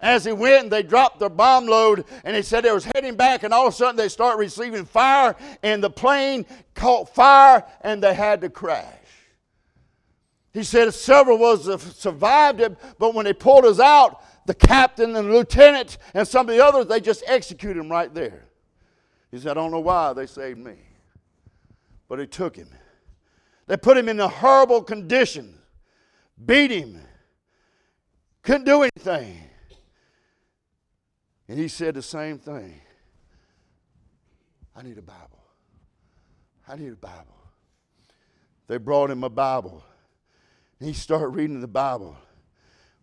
As 0.00 0.24
he 0.24 0.32
went, 0.32 0.70
they 0.70 0.82
dropped 0.82 1.18
their 1.18 1.30
bomb 1.30 1.66
load, 1.66 2.04
and 2.24 2.36
he 2.36 2.42
said 2.42 2.64
they 2.64 2.72
was 2.72 2.84
heading 2.94 3.16
back, 3.16 3.42
and 3.42 3.54
all 3.54 3.66
of 3.66 3.72
a 3.72 3.76
sudden 3.76 3.96
they 3.96 4.08
start 4.08 4.38
receiving 4.38 4.84
fire, 4.84 5.34
and 5.62 5.82
the 5.82 5.90
plane 5.90 6.44
caught 6.74 7.14
fire, 7.14 7.64
and 7.80 8.02
they 8.02 8.12
had 8.12 8.40
to 8.42 8.50
crash. 8.50 8.84
He 10.52 10.62
said 10.62 10.92
several 10.94 11.38
was 11.38 11.82
survived 11.96 12.60
it, 12.60 12.76
but 12.98 13.14
when 13.14 13.24
they 13.24 13.32
pulled 13.32 13.64
us 13.64 13.80
out, 13.80 14.22
the 14.46 14.54
captain 14.54 15.16
and 15.16 15.28
the 15.28 15.32
lieutenant 15.32 15.98
and 16.12 16.28
some 16.28 16.48
of 16.48 16.54
the 16.54 16.64
others, 16.64 16.86
they 16.86 17.00
just 17.00 17.24
executed 17.26 17.80
him 17.80 17.90
right 17.90 18.12
there. 18.12 18.44
He 19.30 19.38
said, 19.38 19.52
I 19.52 19.54
don't 19.54 19.70
know 19.70 19.80
why 19.80 20.12
they 20.12 20.26
saved 20.26 20.58
me, 20.58 20.76
but 22.08 22.16
they 22.16 22.26
took 22.26 22.54
him. 22.54 22.68
They 23.66 23.76
put 23.76 23.96
him 23.96 24.08
in 24.08 24.20
a 24.20 24.28
horrible 24.28 24.82
condition, 24.82 25.58
beat 26.44 26.70
him, 26.70 27.00
couldn't 28.44 28.64
do 28.64 28.82
anything. 28.82 29.40
And 31.48 31.58
he 31.58 31.68
said 31.68 31.94
the 31.94 32.02
same 32.02 32.38
thing. 32.38 32.80
I 34.76 34.82
need 34.82 34.98
a 34.98 35.02
Bible. 35.02 35.42
I 36.68 36.76
need 36.76 36.92
a 36.92 36.96
Bible. 36.96 37.36
They 38.66 38.78
brought 38.78 39.10
him 39.10 39.24
a 39.24 39.30
Bible. 39.30 39.82
And 40.78 40.88
he 40.88 40.94
started 40.94 41.28
reading 41.28 41.60
the 41.60 41.68
Bible. 41.68 42.16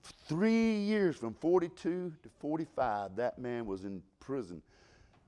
For 0.01 0.13
three 0.27 0.77
years, 0.77 1.17
from 1.17 1.33
42 1.35 2.13
to 2.23 2.29
45, 2.39 3.15
that 3.17 3.37
man 3.37 3.65
was 3.65 3.83
in 3.83 4.01
prison 4.19 4.61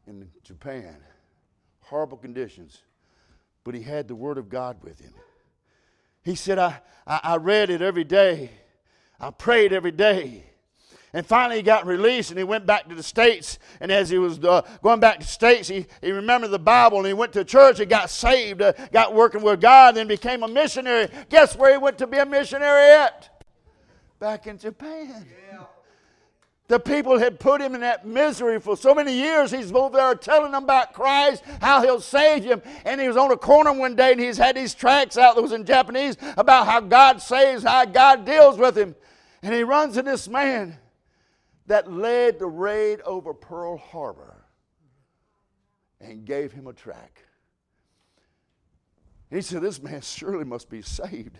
in 0.07 0.29
Japan. 0.43 0.97
Horrible 1.81 2.17
conditions. 2.17 2.81
But 3.63 3.75
he 3.75 3.81
had 3.81 4.07
the 4.07 4.15
Word 4.15 4.37
of 4.37 4.49
God 4.49 4.77
with 4.83 4.99
him. 4.99 5.13
He 6.23 6.35
said, 6.35 6.57
I, 6.57 6.79
I, 7.05 7.19
I 7.23 7.35
read 7.37 7.69
it 7.69 7.81
every 7.81 8.03
day. 8.03 8.49
I 9.23 9.31
prayed 9.31 9.71
every 9.71 9.91
day. 9.91 10.43
And 11.13 11.25
finally, 11.25 11.57
he 11.57 11.61
got 11.61 11.85
released 11.85 12.31
and 12.31 12.37
he 12.37 12.43
went 12.43 12.65
back 12.65 12.89
to 12.89 12.95
the 12.95 13.03
States. 13.03 13.59
And 13.79 13.91
as 13.91 14.09
he 14.09 14.17
was 14.17 14.43
uh, 14.43 14.63
going 14.81 14.99
back 14.99 15.19
to 15.19 15.25
the 15.25 15.31
States, 15.31 15.67
he, 15.67 15.85
he 16.01 16.11
remembered 16.11 16.49
the 16.49 16.59
Bible 16.59 16.97
and 16.97 17.07
he 17.07 17.13
went 17.13 17.33
to 17.33 17.45
church 17.45 17.79
and 17.79 17.89
got 17.89 18.09
saved, 18.09 18.61
uh, 18.61 18.73
got 18.91 19.13
working 19.13 19.41
with 19.41 19.61
God, 19.61 19.95
then 19.95 20.07
became 20.07 20.43
a 20.43 20.47
missionary. 20.47 21.07
Guess 21.29 21.55
where 21.55 21.71
he 21.71 21.77
went 21.77 21.99
to 21.99 22.07
be 22.07 22.17
a 22.17 22.25
missionary 22.25 22.89
at? 22.89 23.29
back 24.23 24.47
in 24.47 24.57
Japan. 24.57 25.25
The 26.69 26.79
people 26.79 27.19
had 27.19 27.41
put 27.41 27.59
him 27.59 27.75
in 27.75 27.81
that 27.81 28.07
misery 28.07 28.57
for 28.57 28.77
so 28.77 28.95
many 28.95 29.13
years. 29.13 29.51
He's 29.51 29.69
over 29.73 29.97
there 29.97 30.15
telling 30.15 30.53
them 30.53 30.63
about 30.63 30.93
Christ, 30.93 31.43
how 31.59 31.81
he'll 31.81 31.99
save 31.99 32.45
him. 32.45 32.61
And 32.85 33.01
he 33.01 33.07
was 33.09 33.17
on 33.17 33.31
a 33.31 33.37
corner 33.37 33.73
one 33.73 33.97
day 33.97 34.13
and 34.13 34.21
he's 34.21 34.37
had 34.37 34.55
these 34.55 34.73
tracts 34.73 35.17
out 35.17 35.35
that 35.35 35.41
was 35.41 35.51
in 35.51 35.65
Japanese 35.65 36.15
about 36.37 36.67
how 36.67 36.79
God 36.79 37.21
saves, 37.21 37.63
how 37.63 37.83
God 37.83 38.25
deals 38.25 38.57
with 38.57 38.77
him. 38.77 38.95
And 39.43 39.53
he 39.53 39.63
runs 39.63 39.95
to 39.95 40.01
this 40.01 40.29
man 40.29 40.77
that 41.67 41.91
led 41.91 42.39
the 42.39 42.47
raid 42.47 43.01
over 43.01 43.33
Pearl 43.33 43.77
Harbor 43.77 44.45
and 45.99 46.25
gave 46.25 46.53
him 46.53 46.65
a 46.65 46.73
tract. 46.73 47.19
he 49.29 49.41
said, 49.41 49.61
This 49.61 49.81
man 49.81 50.01
surely 50.01 50.45
must 50.45 50.69
be 50.69 50.81
saved. 50.81 51.39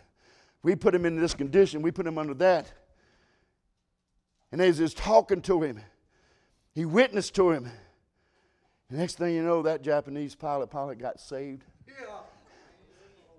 We 0.64 0.76
put 0.76 0.94
him 0.94 1.06
in 1.06 1.20
this 1.20 1.34
condition, 1.34 1.82
we 1.82 1.92
put 1.92 2.06
him 2.06 2.18
under 2.18 2.34
that. 2.36 2.72
And 4.52 4.62
as 4.62 4.78
he's 4.78 4.94
talking 4.94 5.42
to 5.44 5.64
him, 5.64 5.80
he 6.74 6.86
witnessed 6.86 7.34
to 7.36 7.52
him. 7.52 7.72
The 8.90 8.98
next 8.98 9.18
thing 9.18 9.34
you 9.34 9.44
know, 9.44 9.62
that 9.64 9.82
Japanese 9.82 10.36
pilot 10.36 10.70
pilot 10.70 11.00
got 11.00 11.20
saved. 11.22 11.64
Yeah. 11.88 12.18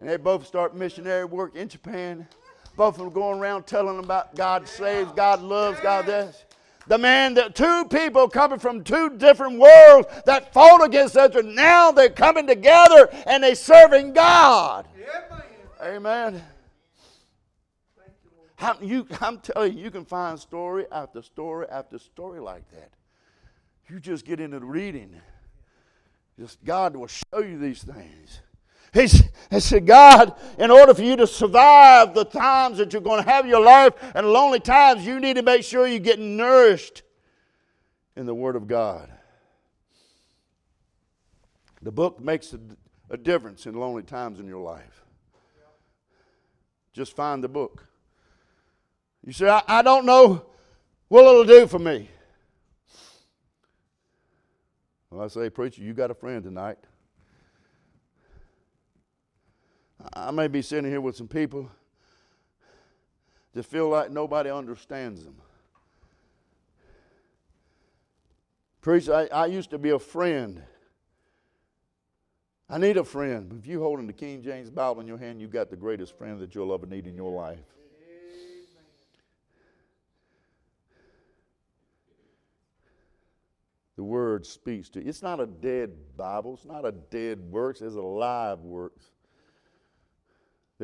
And 0.01 0.09
they 0.09 0.17
both 0.17 0.47
start 0.47 0.75
missionary 0.75 1.25
work 1.25 1.55
in 1.55 1.69
Japan. 1.69 2.27
Both 2.77 2.95
of 2.97 3.05
them 3.05 3.11
going 3.11 3.39
around 3.39 3.67
telling 3.67 3.97
them 3.97 4.05
about 4.05 4.35
God 4.35 4.69
saves, 4.69 5.13
God 5.13 5.43
loves, 5.43 5.81
God 5.81 6.07
this. 6.07 6.45
The 6.87 6.99
man 6.99 7.35
that 7.35 7.55
two 7.55 7.87
people 7.87 8.29
coming 8.29 8.59
from 8.59 8.85
two 8.85 9.17
different 9.17 9.59
worlds 9.59 10.09
that 10.27 10.53
fought 10.53 10.85
against 10.85 11.15
each 11.15 11.21
other, 11.21 11.43
now 11.43 11.93
they're 11.93 12.11
coming 12.11 12.47
together 12.47 13.09
and 13.27 13.43
they're 13.43 13.55
serving 13.55 14.13
God. 14.13 14.87
Amen. 15.83 16.43
How, 18.57 18.77
you, 18.81 19.07
I'm 19.21 19.39
telling 19.39 19.77
you, 19.77 19.85
you 19.85 19.91
can 19.91 20.05
find 20.05 20.39
story 20.39 20.87
after 20.91 21.23
story 21.23 21.67
after 21.71 21.99
story 21.99 22.41
like 22.41 22.69
that. 22.71 22.91
You 23.89 24.01
just 24.01 24.25
get 24.25 24.41
into 24.41 24.61
the 24.61 24.67
reading. 24.67 25.21
Just 26.39 26.63
God 26.65 26.97
will 26.97 27.07
show 27.07 27.39
you 27.39 27.59
these 27.59 27.83
things. 27.83 28.41
He, 28.95 29.09
he 29.51 29.59
said, 29.59 29.87
God, 29.87 30.39
in 30.57 30.71
order 30.71 30.95
for 30.95 31.03
you 31.03 31.17
to 31.17 31.27
survive 31.27 32.15
the 32.15 32.25
times 32.25 32.79
that 32.79 32.93
you're 32.93 33.03
going 33.03 33.23
to 33.23 33.29
have 33.29 33.45
your 33.45 33.61
life 33.61 33.93
and 34.15 34.25
lonely 34.29 34.61
times, 34.61 35.05
you 35.05 35.19
need 35.19 35.35
to 35.35 35.43
make 35.43 35.65
sure 35.65 35.87
you 35.89 35.99
get 35.99 36.21
nourished 36.21 37.03
in 38.15 38.25
the 38.25 38.35
Word 38.35 38.55
of 38.55 38.69
God. 38.69 39.11
The 41.83 41.91
book 41.91 42.21
makes 42.21 42.55
a, 42.55 42.61
a 43.11 43.17
difference 43.17 43.67
in 43.67 43.75
lonely 43.75 44.05
times 44.05 44.39
in 44.39 44.47
your 44.47 44.63
life. 44.63 45.03
Just 46.93 47.17
find 47.17 47.43
the 47.43 47.49
book. 47.49 47.85
You 49.27 49.33
say, 49.33 49.49
I, 49.49 49.63
I 49.67 49.83
don't 49.83 50.07
know 50.07 50.47
what 51.09 51.25
it'll 51.25 51.45
do 51.45 51.67
for 51.67 51.81
me. 51.81 52.09
Well, 55.11 55.25
I 55.25 55.27
say, 55.27 55.51
preacher, 55.51 55.83
you 55.83 55.95
got 55.95 56.13
a 56.13 56.15
friend 56.15 56.45
tonight. 56.45 56.79
I 60.13 60.31
may 60.31 60.49
be 60.49 60.63
sitting 60.63 60.91
here 60.91 61.01
with 61.01 61.17
some 61.17 61.29
people 61.29 61.71
that 63.55 63.65
feel 63.65 63.89
like 63.89 64.11
nobody 64.11 64.51
understands 64.51 65.25
them. 65.25 65.37
Preacher, 68.81 69.15
I, 69.15 69.27
I 69.27 69.47
used 69.47 69.71
to 69.71 69.79
be 69.79 69.91
a 69.91 69.99
friend. 69.99 70.63
I 72.69 72.79
need 72.79 72.97
a 72.97 73.05
friend. 73.05 73.59
If 73.59 73.67
you're 73.67 73.81
holding 73.81 74.07
the 74.07 74.13
King 74.13 74.43
James 74.43 74.71
Bible 74.71 75.01
in 75.01 75.07
your 75.07 75.19
hand, 75.19 75.41
you've 75.41 75.53
got 75.53 75.71
the 75.71 75.77
greatest 75.77 76.19
friend 76.19 76.39
that 76.41 76.55
you'll 76.55 76.75
ever 76.75 76.87
need 76.87 77.07
in 77.07 77.15
your 77.15 77.33
life. 77.33 77.61
the 83.97 84.03
word 84.03 84.45
speaks 84.45 84.89
to 84.91 85.01
you. 85.01 85.09
It's 85.09 85.23
not 85.23 85.41
a 85.41 85.47
dead 85.47 85.93
Bible, 86.17 86.55
it's 86.55 86.65
not 86.65 86.85
a 86.85 86.93
dead 86.93 87.41
works, 87.41 87.81
it's 87.81 87.95
a 87.95 88.01
live 88.01 88.61
works. 88.61 89.14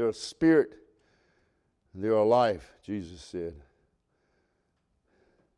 They're 0.01 0.09
a 0.09 0.15
spirit, 0.15 0.79
they're 1.95 2.13
a 2.13 2.25
life, 2.25 2.73
Jesus 2.83 3.21
said. 3.21 3.53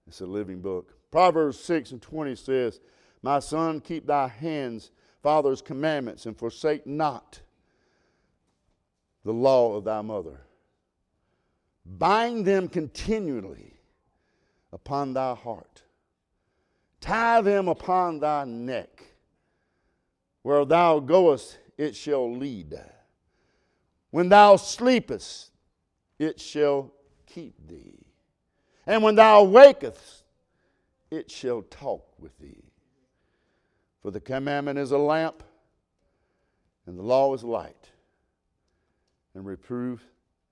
It's 0.08 0.20
a 0.20 0.26
living 0.26 0.60
book. 0.60 0.96
Proverbs 1.12 1.60
6 1.60 1.92
and 1.92 2.02
20 2.02 2.34
says, 2.34 2.80
My 3.22 3.38
son, 3.38 3.78
keep 3.80 4.04
thy 4.04 4.26
hands, 4.26 4.90
father's 5.22 5.62
commandments, 5.62 6.26
and 6.26 6.36
forsake 6.36 6.88
not 6.88 7.38
the 9.24 9.32
law 9.32 9.76
of 9.76 9.84
thy 9.84 10.02
mother. 10.02 10.40
Bind 11.86 12.44
them 12.44 12.66
continually 12.66 13.74
upon 14.72 15.14
thy 15.14 15.36
heart 15.36 15.84
Tie 17.00 17.42
them 17.42 17.68
upon 17.68 18.18
thy 18.18 18.44
neck. 18.44 19.04
Where 20.42 20.64
thou 20.64 20.98
goest, 20.98 21.60
it 21.78 21.94
shall 21.94 22.36
lead. 22.36 22.80
When 24.12 24.28
thou 24.28 24.54
sleepest, 24.54 25.50
it 26.20 26.40
shall 26.40 26.92
keep 27.26 27.54
thee. 27.66 27.98
And 28.86 29.02
when 29.02 29.16
thou 29.16 29.42
wakest, 29.42 30.22
it 31.10 31.28
shall 31.28 31.62
talk 31.62 32.06
with 32.20 32.38
thee. 32.38 32.62
For 34.00 34.12
the 34.12 34.20
commandment 34.20 34.78
is 34.78 34.92
a 34.92 34.98
lamp, 34.98 35.42
and 36.86 36.96
the 36.96 37.02
law 37.02 37.34
is 37.34 37.42
light, 37.42 37.90
and 39.34 39.44
reproof 39.44 40.00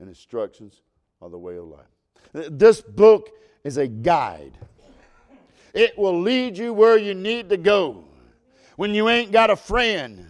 and 0.01 0.09
instructions 0.09 0.83
are 1.23 1.31
the 1.31 1.39
way 1.39 1.57
of 1.57 1.67
life. 1.67 2.51
This 2.51 2.81
book 2.81 3.31
is 3.63 3.77
a 3.77 3.87
guide 3.87 4.59
it 5.75 5.97
will 5.97 6.21
lead 6.21 6.57
you 6.59 6.73
where 6.73 6.99
you 6.99 7.15
need 7.15 7.49
to 7.51 7.57
go. 7.57 8.05
When 8.77 8.95
you 8.95 9.09
ain't 9.09 9.31
got 9.31 9.51
a 9.51 9.57
friend, 9.57 10.29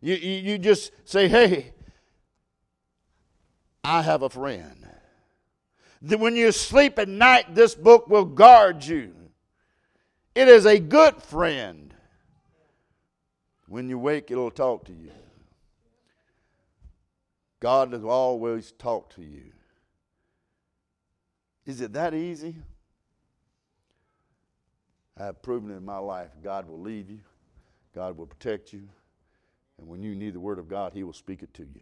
you, 0.00 0.14
you, 0.14 0.52
you 0.52 0.58
just 0.58 0.92
say, 1.08 1.28
hey, 1.28 1.72
I 3.82 4.02
have 4.02 4.22
a 4.22 4.30
friend. 4.30 4.86
That 6.02 6.20
when 6.20 6.36
you 6.36 6.52
sleep 6.52 6.98
at 6.98 7.08
night, 7.08 7.54
this 7.54 7.74
book 7.74 8.08
will 8.08 8.24
guard 8.24 8.84
you. 8.84 9.14
It 10.34 10.48
is 10.48 10.64
a 10.64 10.78
good 10.78 11.22
friend. 11.22 11.92
When 13.68 13.88
you 13.88 13.98
wake, 13.98 14.30
it'll 14.30 14.50
talk 14.50 14.84
to 14.86 14.92
you. 14.92 15.10
God 17.60 17.92
will 17.92 18.08
always 18.08 18.72
talk 18.72 19.14
to 19.16 19.22
you. 19.22 19.52
Is 21.66 21.80
it 21.80 21.92
that 21.92 22.14
easy? 22.14 22.56
I 25.18 25.26
have 25.26 25.42
proven 25.42 25.70
in 25.70 25.84
my 25.84 25.98
life 25.98 26.30
God 26.42 26.66
will 26.66 26.80
lead 26.80 27.10
you, 27.10 27.20
God 27.94 28.16
will 28.16 28.26
protect 28.26 28.72
you, 28.72 28.88
and 29.78 29.86
when 29.86 30.02
you 30.02 30.14
need 30.14 30.32
the 30.32 30.40
Word 30.40 30.58
of 30.58 30.68
God, 30.68 30.92
He 30.94 31.04
will 31.04 31.12
speak 31.12 31.42
it 31.42 31.52
to 31.54 31.62
you. 31.62 31.80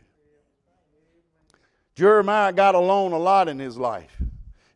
Jeremiah 1.99 2.53
got 2.53 2.77
alone 2.77 3.11
a 3.11 3.19
lot 3.19 3.49
in 3.49 3.59
his 3.59 3.77
life. 3.77 4.23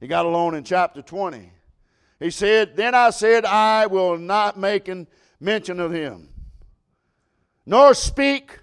He 0.01 0.09
got 0.09 0.27
alone 0.27 0.57
in 0.57 0.65
chapter 0.65 1.03
20. 1.03 1.53
He 2.19 2.31
said, 2.31 2.75
Then 2.75 2.97
I 2.97 3.11
said, 3.11 3.45
I 3.45 3.87
will 3.87 4.19
not 4.19 4.59
make 4.59 4.91
mention 5.39 5.79
of 5.79 5.93
him, 5.93 6.31
nor 7.65 7.95
speak 7.95 8.59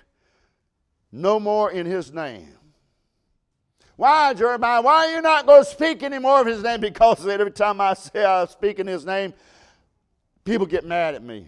no 1.10 1.39
more 1.39 1.72
in 1.72 1.86
his 1.86 2.12
name. 2.12 2.53
Why, 3.95 4.34
Jeremiah? 4.34 4.82
Why 4.82 5.07
are 5.07 5.16
you 5.16 5.22
not 5.22 5.45
going 5.45 5.64
to 5.64 5.70
speak 5.70 6.03
any 6.03 6.20
more 6.20 6.41
of 6.41 6.47
his 6.47 6.62
name? 6.62 6.82
Because 6.82 7.26
every 7.26 7.51
time 7.51 7.80
I 7.80 7.93
say 7.93 8.26
I 8.26 8.43
speak 8.43 8.80
in 8.80 8.88
his 8.88 9.05
name, 9.05 9.34
People 10.43 10.66
get 10.66 10.84
mad 10.84 11.16
at 11.16 11.24
me. 11.24 11.47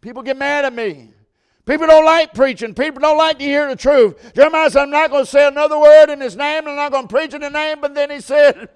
People 0.00 0.22
get 0.22 0.36
mad 0.36 0.64
at 0.64 0.72
me. 0.72 1.12
People 1.66 1.86
don't 1.86 2.04
like 2.04 2.34
preaching. 2.34 2.74
People 2.74 3.00
don't 3.00 3.18
like 3.18 3.38
to 3.38 3.44
hear 3.44 3.68
the 3.68 3.76
truth. 3.76 4.32
Jeremiah 4.34 4.70
said, 4.70 4.82
I'm 4.82 4.90
not 4.90 5.10
going 5.10 5.24
to 5.24 5.30
say 5.30 5.46
another 5.46 5.78
word 5.78 6.10
in 6.10 6.20
his 6.20 6.36
name. 6.36 6.66
I'm 6.66 6.76
not 6.76 6.90
going 6.90 7.06
to 7.06 7.14
preach 7.14 7.34
in 7.34 7.42
his 7.42 7.52
name. 7.52 7.80
But 7.80 7.94
then 7.94 8.10
he 8.10 8.20
said, 8.20 8.68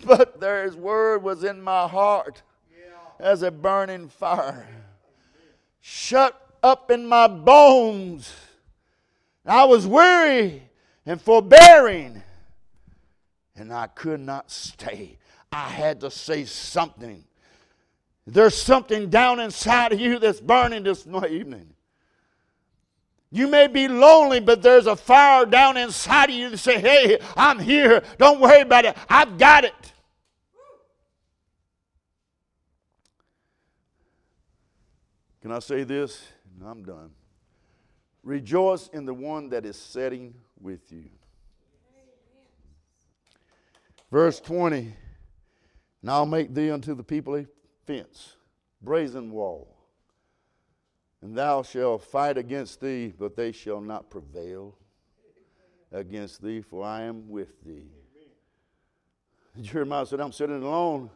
But 0.04 0.40
his 0.40 0.76
word 0.76 1.22
was 1.22 1.44
in 1.44 1.60
my 1.62 1.88
heart 1.88 2.42
as 3.18 3.42
a 3.42 3.50
burning 3.50 4.08
fire. 4.08 4.68
Shut 5.80 6.38
up 6.62 6.90
in 6.90 7.06
my 7.06 7.26
bones. 7.26 8.32
I 9.44 9.64
was 9.64 9.86
weary 9.86 10.62
and 11.06 11.20
forbearing, 11.20 12.22
and 13.54 13.72
I 13.72 13.86
could 13.86 14.20
not 14.20 14.50
stay. 14.50 15.18
I 15.52 15.68
had 15.68 16.00
to 16.00 16.10
say 16.10 16.44
something. 16.44 17.24
There's 18.26 18.56
something 18.60 19.08
down 19.08 19.38
inside 19.38 19.92
of 19.92 20.00
you 20.00 20.18
that's 20.18 20.40
burning 20.40 20.82
this 20.82 21.06
evening. 21.06 21.75
You 23.36 23.48
may 23.48 23.66
be 23.66 23.86
lonely, 23.86 24.40
but 24.40 24.62
there's 24.62 24.86
a 24.86 24.96
fire 24.96 25.44
down 25.44 25.76
inside 25.76 26.30
of 26.30 26.36
you 26.36 26.48
that 26.48 26.56
say, 26.56 26.80
Hey, 26.80 27.18
I'm 27.36 27.58
here. 27.58 28.02
Don't 28.16 28.40
worry 28.40 28.62
about 28.62 28.86
it. 28.86 28.96
I've 29.10 29.36
got 29.36 29.64
it. 29.64 29.74
Can 35.42 35.52
I 35.52 35.58
say 35.58 35.84
this? 35.84 36.26
I'm 36.64 36.82
done. 36.82 37.10
Rejoice 38.22 38.88
in 38.94 39.04
the 39.04 39.12
one 39.12 39.50
that 39.50 39.66
is 39.66 39.76
setting 39.76 40.32
with 40.58 40.90
you. 40.90 41.04
Verse 44.10 44.40
20 44.40 44.94
And 46.00 46.10
I'll 46.10 46.24
make 46.24 46.54
thee 46.54 46.70
unto 46.70 46.94
the 46.94 47.04
people 47.04 47.36
a 47.36 47.44
fence, 47.86 48.36
brazen 48.80 49.30
wall. 49.30 49.75
And 51.26 51.34
thou 51.36 51.64
shalt 51.64 52.04
fight 52.04 52.38
against 52.38 52.80
thee, 52.80 53.12
but 53.18 53.34
they 53.34 53.50
shall 53.50 53.80
not 53.80 54.10
prevail 54.10 54.76
against 55.90 56.40
thee, 56.40 56.60
for 56.60 56.84
I 56.84 57.02
am 57.02 57.28
with 57.28 57.64
thee. 57.64 57.90
Jeremiah 59.60 60.06
said, 60.06 60.20
I'm 60.20 60.30
sitting 60.30 60.62
alone, 60.62 61.10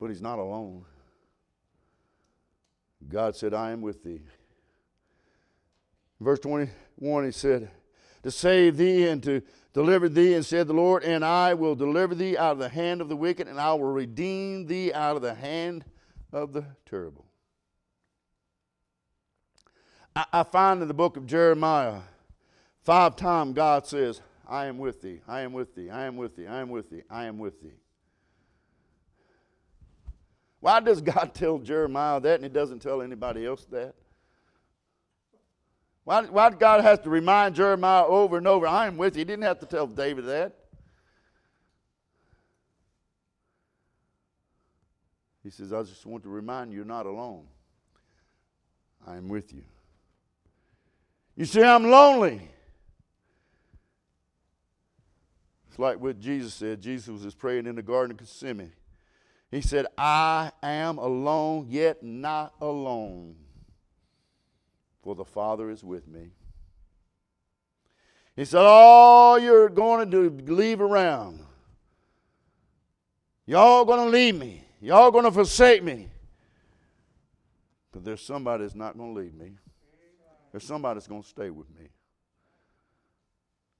but 0.00 0.06
he's 0.06 0.22
not 0.22 0.38
alone. 0.38 0.86
God 3.10 3.36
said, 3.36 3.52
I 3.52 3.72
am 3.72 3.82
with 3.82 4.02
thee. 4.02 4.22
Verse 6.18 6.38
21, 6.38 7.26
he 7.26 7.30
said, 7.30 7.70
To 8.22 8.30
save 8.30 8.78
thee 8.78 9.06
and 9.06 9.22
to 9.22 9.42
deliver 9.74 10.08
thee, 10.08 10.32
and 10.32 10.46
said 10.46 10.66
the 10.66 10.72
Lord, 10.72 11.04
and 11.04 11.26
I 11.26 11.52
will 11.52 11.74
deliver 11.74 12.14
thee 12.14 12.38
out 12.38 12.52
of 12.52 12.58
the 12.58 12.70
hand 12.70 13.02
of 13.02 13.10
the 13.10 13.16
wicked, 13.16 13.48
and 13.48 13.60
I 13.60 13.74
will 13.74 13.92
redeem 13.92 14.64
thee 14.64 14.94
out 14.94 15.16
of 15.16 15.20
the 15.20 15.34
hand 15.34 15.84
of 16.32 16.54
the 16.54 16.64
terrible. 16.86 17.26
I, 20.14 20.26
I 20.32 20.42
find 20.42 20.82
in 20.82 20.88
the 20.88 20.94
book 20.94 21.16
of 21.16 21.26
Jeremiah, 21.26 22.00
five 22.82 23.16
times 23.16 23.54
God 23.54 23.86
says, 23.86 24.20
I 24.48 24.66
am 24.66 24.78
with 24.78 25.00
thee, 25.00 25.20
I 25.26 25.40
am 25.40 25.52
with 25.52 25.74
thee, 25.74 25.90
I 25.90 26.04
am 26.04 26.16
with 26.16 26.36
thee, 26.36 26.46
I 26.46 26.60
am 26.60 26.68
with 26.68 26.90
thee, 26.90 27.02
I 27.08 27.24
am 27.24 27.38
with 27.38 27.60
thee. 27.62 27.72
Why 30.60 30.80
does 30.80 31.00
God 31.02 31.32
tell 31.34 31.58
Jeremiah 31.58 32.20
that 32.20 32.36
and 32.36 32.44
he 32.44 32.50
doesn't 32.50 32.80
tell 32.80 33.02
anybody 33.02 33.46
else 33.46 33.64
that? 33.66 33.94
Why, 36.04 36.22
why 36.24 36.50
did 36.50 36.58
God 36.58 36.82
have 36.82 37.02
to 37.02 37.10
remind 37.10 37.54
Jeremiah 37.54 38.04
over 38.04 38.36
and 38.36 38.48
over, 38.48 38.66
I 38.66 38.86
am 38.86 38.96
with 38.96 39.14
you? 39.14 39.20
He 39.20 39.24
didn't 39.24 39.44
have 39.44 39.60
to 39.60 39.66
tell 39.66 39.86
David 39.86 40.26
that. 40.26 40.56
He 45.42 45.50
says, 45.50 45.72
I 45.72 45.82
just 45.82 46.06
want 46.06 46.22
to 46.24 46.28
remind 46.28 46.70
you 46.70 46.78
you're 46.78 46.84
not 46.84 47.06
alone. 47.06 47.46
I 49.06 49.16
am 49.16 49.28
with 49.28 49.52
you. 49.52 49.62
You 51.36 51.44
see, 51.44 51.62
I'm 51.62 51.90
lonely. 51.90 52.48
It's 55.68 55.78
like 55.78 55.98
what 55.98 56.20
Jesus 56.20 56.52
said. 56.52 56.82
Jesus 56.82 57.24
was 57.24 57.34
praying 57.34 57.66
in 57.66 57.74
the 57.74 57.82
Garden 57.82 58.12
of 58.12 58.18
Gethsemane. 58.18 58.72
He 59.50 59.60
said, 59.60 59.86
I 59.96 60.52
am 60.62 60.98
alone, 60.98 61.66
yet 61.68 62.02
not 62.02 62.54
alone, 62.60 63.36
for 65.02 65.14
the 65.14 65.24
Father 65.24 65.70
is 65.70 65.82
with 65.82 66.06
me. 66.06 66.30
He 68.36 68.44
said, 68.44 68.62
All 68.62 69.38
you're 69.38 69.68
going 69.68 70.10
to 70.10 70.30
do, 70.30 70.54
leave 70.54 70.80
around. 70.80 71.40
Y'all 73.46 73.84
going 73.84 74.00
to 74.00 74.10
leave 74.10 74.34
me. 74.34 74.64
Y'all 74.80 75.10
going 75.10 75.24
to 75.24 75.30
forsake 75.30 75.82
me. 75.82 76.08
But 77.92 78.04
there's 78.04 78.22
somebody 78.22 78.64
that's 78.64 78.74
not 78.74 78.96
going 78.96 79.14
to 79.14 79.20
leave 79.20 79.34
me. 79.34 79.52
There's 80.52 80.64
somebody 80.64 80.98
that's 80.98 81.08
going 81.08 81.22
to 81.22 81.28
stay 81.28 81.50
with 81.50 81.68
me. 81.70 81.88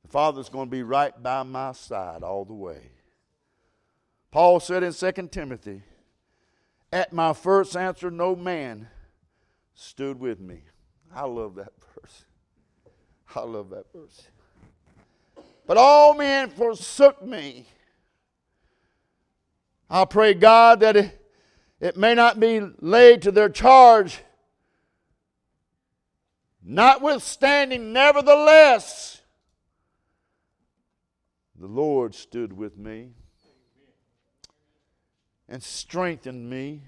The 0.03 0.09
Father's 0.09 0.49
going 0.49 0.67
to 0.67 0.71
be 0.71 0.83
right 0.83 1.23
by 1.23 1.43
my 1.43 1.73
side 1.73 2.23
all 2.23 2.45
the 2.45 2.55
way. 2.55 2.91
Paul 4.31 4.59
said 4.59 4.83
in 4.83 4.93
2 4.93 5.29
Timothy, 5.31 5.83
At 6.91 7.13
my 7.13 7.35
first 7.35 7.77
answer, 7.77 8.11
no 8.11 8.35
man 8.35 8.89
stood 9.75 10.19
with 10.19 10.41
me. 10.41 10.63
I 11.15 11.27
love 11.27 11.57
that 11.57 11.73
verse. 11.95 12.25
I 13.35 13.41
love 13.41 13.71
that 13.71 13.85
verse. 13.95 14.23
But 15.67 15.77
all 15.77 16.15
men 16.15 16.49
forsook 16.49 17.25
me. 17.25 17.67
I 19.89 20.07
pray 20.07 20.33
God 20.33 20.81
that 20.81 20.97
it, 20.97 21.31
it 21.79 21.97
may 21.99 22.15
not 22.15 22.41
be 22.41 22.61
laid 22.81 23.23
to 23.23 23.31
their 23.31 23.51
charge. 23.51 24.21
Notwithstanding, 26.65 27.93
nevertheless, 27.93 29.21
the 31.59 31.67
Lord 31.67 32.15
stood 32.15 32.53
with 32.53 32.79
me 32.79 33.11
and 35.49 35.63
strengthened 35.63 36.49
me, 36.49 36.83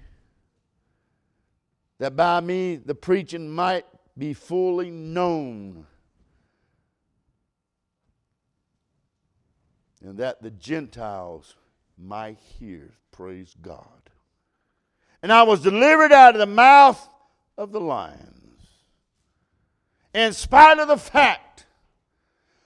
that 1.97 2.15
by 2.15 2.39
me 2.39 2.77
the 2.77 2.95
preaching 2.95 3.49
might 3.49 3.85
be 4.17 4.33
fully 4.33 4.89
known, 4.89 5.85
and 10.01 10.17
that 10.17 10.41
the 10.41 10.51
Gentiles 10.51 11.55
might 11.97 12.37
hear. 12.37 12.93
Praise 13.11 13.55
God. 13.61 14.09
And 15.21 15.33
I 15.33 15.43
was 15.43 15.61
delivered 15.61 16.11
out 16.11 16.35
of 16.35 16.39
the 16.39 16.45
mouth 16.45 17.09
of 17.57 17.71
the 17.71 17.79
lions. 17.79 18.44
In 20.15 20.31
spite 20.31 20.79
of 20.79 20.87
the 20.87 20.95
fact 20.95 21.65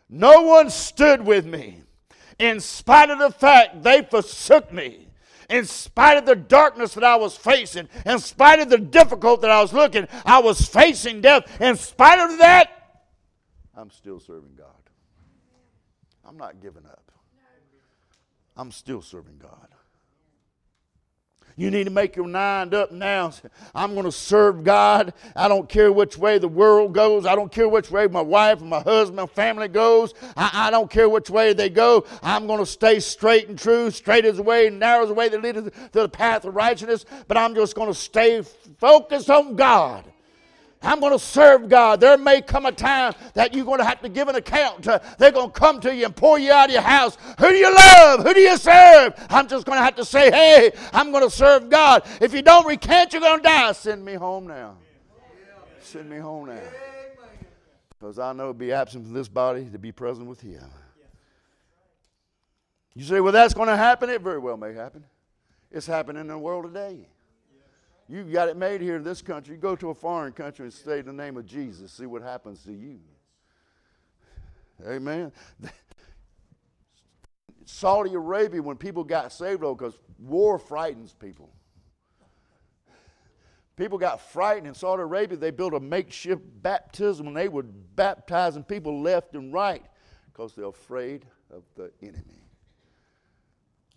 no 0.07 0.43
one 0.43 0.69
stood 0.69 1.25
with 1.25 1.47
me, 1.47 1.81
in 2.37 2.59
spite 2.59 3.09
of 3.09 3.17
the 3.17 3.31
fact 3.31 3.81
they 3.81 4.03
forsook 4.03 4.71
me, 4.71 5.07
in 5.49 5.65
spite 5.65 6.17
of 6.17 6.27
the 6.27 6.35
darkness 6.35 6.93
that 6.93 7.03
I 7.03 7.15
was 7.15 7.35
facing, 7.35 7.89
in 8.05 8.19
spite 8.19 8.59
of 8.59 8.69
the 8.69 8.77
difficult 8.77 9.41
that 9.41 9.49
I 9.49 9.63
was 9.63 9.73
looking, 9.73 10.07
I 10.25 10.39
was 10.39 10.63
facing 10.63 11.21
death. 11.21 11.59
In 11.59 11.75
spite 11.75 12.19
of 12.19 12.37
that, 12.37 13.01
I'm 13.75 13.89
still 13.89 14.19
serving 14.19 14.53
God. 14.55 14.67
I'm 16.23 16.37
not 16.37 16.61
giving 16.61 16.85
up. 16.85 17.11
I'm 18.55 18.71
still 18.71 19.01
serving 19.01 19.39
God. 19.39 19.69
You 21.59 21.69
need 21.69 21.83
to 21.83 21.89
make 21.89 22.15
your 22.15 22.25
mind 22.25 22.73
up 22.73 22.89
now. 22.89 23.33
I'm 23.75 23.91
going 23.91 24.05
to 24.05 24.13
serve 24.13 24.63
God. 24.63 25.13
I 25.35 25.49
don't 25.49 25.67
care 25.67 25.91
which 25.91 26.17
way 26.17 26.37
the 26.37 26.47
world 26.47 26.93
goes. 26.93 27.25
I 27.25 27.35
don't 27.35 27.51
care 27.51 27.67
which 27.67 27.91
way 27.91 28.07
my 28.07 28.21
wife 28.21 28.61
and 28.61 28.69
my 28.69 28.79
husband, 28.79 29.17
my 29.17 29.25
family 29.25 29.67
goes. 29.67 30.13
I, 30.37 30.51
I 30.53 30.71
don't 30.71 30.89
care 30.89 31.09
which 31.09 31.29
way 31.29 31.51
they 31.51 31.69
go. 31.69 32.05
I'm 32.23 32.47
going 32.47 32.59
to 32.59 32.65
stay 32.65 33.01
straight 33.01 33.49
and 33.49 33.59
true. 33.59 33.91
Straight 33.91 34.23
is 34.23 34.37
the 34.37 34.43
way, 34.43 34.69
narrow 34.69 35.03
is 35.03 35.09
the 35.09 35.15
way 35.15 35.27
that 35.27 35.43
leads 35.43 35.61
to 35.61 35.71
the 35.91 36.07
path 36.07 36.45
of 36.45 36.55
righteousness. 36.55 37.03
But 37.27 37.35
I'm 37.35 37.53
just 37.53 37.75
going 37.75 37.89
to 37.89 37.93
stay 37.93 38.41
focused 38.77 39.29
on 39.29 39.57
God. 39.57 40.08
I'm 40.81 41.01
going 41.01 41.11
to 41.11 41.19
serve 41.19 41.67
God. 41.67 41.99
There 41.99 42.17
may 42.17 42.41
come 42.41 42.65
a 42.65 42.71
time 42.71 43.13
that 43.33 43.53
you're 43.53 43.65
going 43.65 43.79
to 43.79 43.85
have 43.85 44.01
to 44.01 44.09
give 44.09 44.29
an 44.29 44.35
account. 44.35 44.83
To, 44.83 45.01
they're 45.17 45.31
going 45.31 45.51
to 45.51 45.59
come 45.59 45.81
to 45.81 45.93
you 45.93 46.05
and 46.05 46.15
pull 46.15 46.37
you 46.37 46.53
out 46.53 46.69
of 46.69 46.73
your 46.73 46.81
house. 46.81 47.17
Who 47.37 47.49
do 47.49 47.55
you 47.55 47.73
love? 47.73 48.23
Who 48.23 48.33
do 48.33 48.39
you 48.39 48.55
serve? 48.57 49.13
I'm 49.29 49.47
just 49.47 49.65
going 49.65 49.77
to 49.77 49.83
have 49.83 49.95
to 49.95 50.05
say, 50.05 50.31
hey, 50.31 50.71
I'm 50.93 51.11
going 51.11 51.23
to 51.23 51.29
serve 51.29 51.69
God. 51.69 52.03
If 52.21 52.33
you 52.33 52.41
don't 52.41 52.65
recant, 52.65 53.11
you're 53.11 53.21
going 53.21 53.39
to 53.39 53.43
die. 53.43 53.73
Send 53.73 54.05
me 54.05 54.13
home 54.13 54.47
now. 54.47 54.77
Send 55.81 56.09
me 56.09 56.17
home 56.17 56.47
now. 56.47 56.61
Because 57.89 58.17
I 58.17 58.31
know 58.31 58.47
to 58.47 58.53
be 58.53 58.71
absent 58.71 59.03
from 59.03 59.13
this 59.13 59.27
body 59.27 59.69
to 59.71 59.77
be 59.79 59.91
present 59.91 60.27
with 60.27 60.39
Him. 60.39 60.63
You 62.95 63.03
say, 63.03 63.19
well, 63.19 63.33
that's 63.33 63.53
going 63.53 63.67
to 63.67 63.77
happen? 63.77 64.09
It 64.09 64.21
very 64.21 64.39
well 64.39 64.55
may 64.55 64.73
happen. 64.73 65.03
It's 65.71 65.85
happening 65.85 66.21
in 66.21 66.27
the 66.27 66.37
world 66.37 66.65
today. 66.65 67.07
You 68.09 68.23
got 68.23 68.49
it 68.49 68.57
made 68.57 68.81
here 68.81 68.95
in 68.95 69.03
this 69.03 69.21
country. 69.21 69.53
You 69.53 69.61
go 69.61 69.75
to 69.75 69.91
a 69.91 69.93
foreign 69.93 70.33
country 70.33 70.65
and 70.65 70.73
say 70.73 71.01
the 71.01 71.13
name 71.13 71.37
of 71.37 71.45
Jesus, 71.45 71.91
see 71.91 72.07
what 72.07 72.23
happens 72.23 72.63
to 72.63 72.73
you. 72.73 72.99
Amen. 74.87 75.31
Saudi 77.65 78.15
Arabia, 78.15 78.63
when 78.63 78.77
people 78.77 79.03
got 79.03 79.31
saved, 79.31 79.61
though, 79.61 79.75
because 79.75 79.93
war 80.17 80.57
frightens 80.57 81.13
people. 81.13 81.51
People 83.75 83.99
got 83.99 84.19
frightened 84.19 84.65
in 84.65 84.73
Saudi 84.73 85.03
Arabia. 85.03 85.37
They 85.37 85.51
built 85.51 85.75
a 85.75 85.79
makeshift 85.79 86.41
baptism 86.63 87.27
and 87.27 87.37
they 87.37 87.47
were 87.47 87.63
baptizing 87.63 88.63
people 88.63 89.01
left 89.01 89.35
and 89.35 89.53
right 89.53 89.85
because 90.25 90.53
they're 90.55 90.65
afraid 90.65 91.25
of 91.53 91.63
the 91.75 91.91
enemy. 92.01 92.41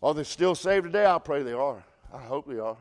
Are 0.02 0.12
they 0.12 0.24
still 0.24 0.54
saved 0.54 0.84
today? 0.84 1.06
I 1.06 1.18
pray 1.18 1.42
they 1.42 1.52
are. 1.52 1.82
I 2.12 2.18
hope 2.18 2.46
they 2.46 2.58
are 2.58 2.76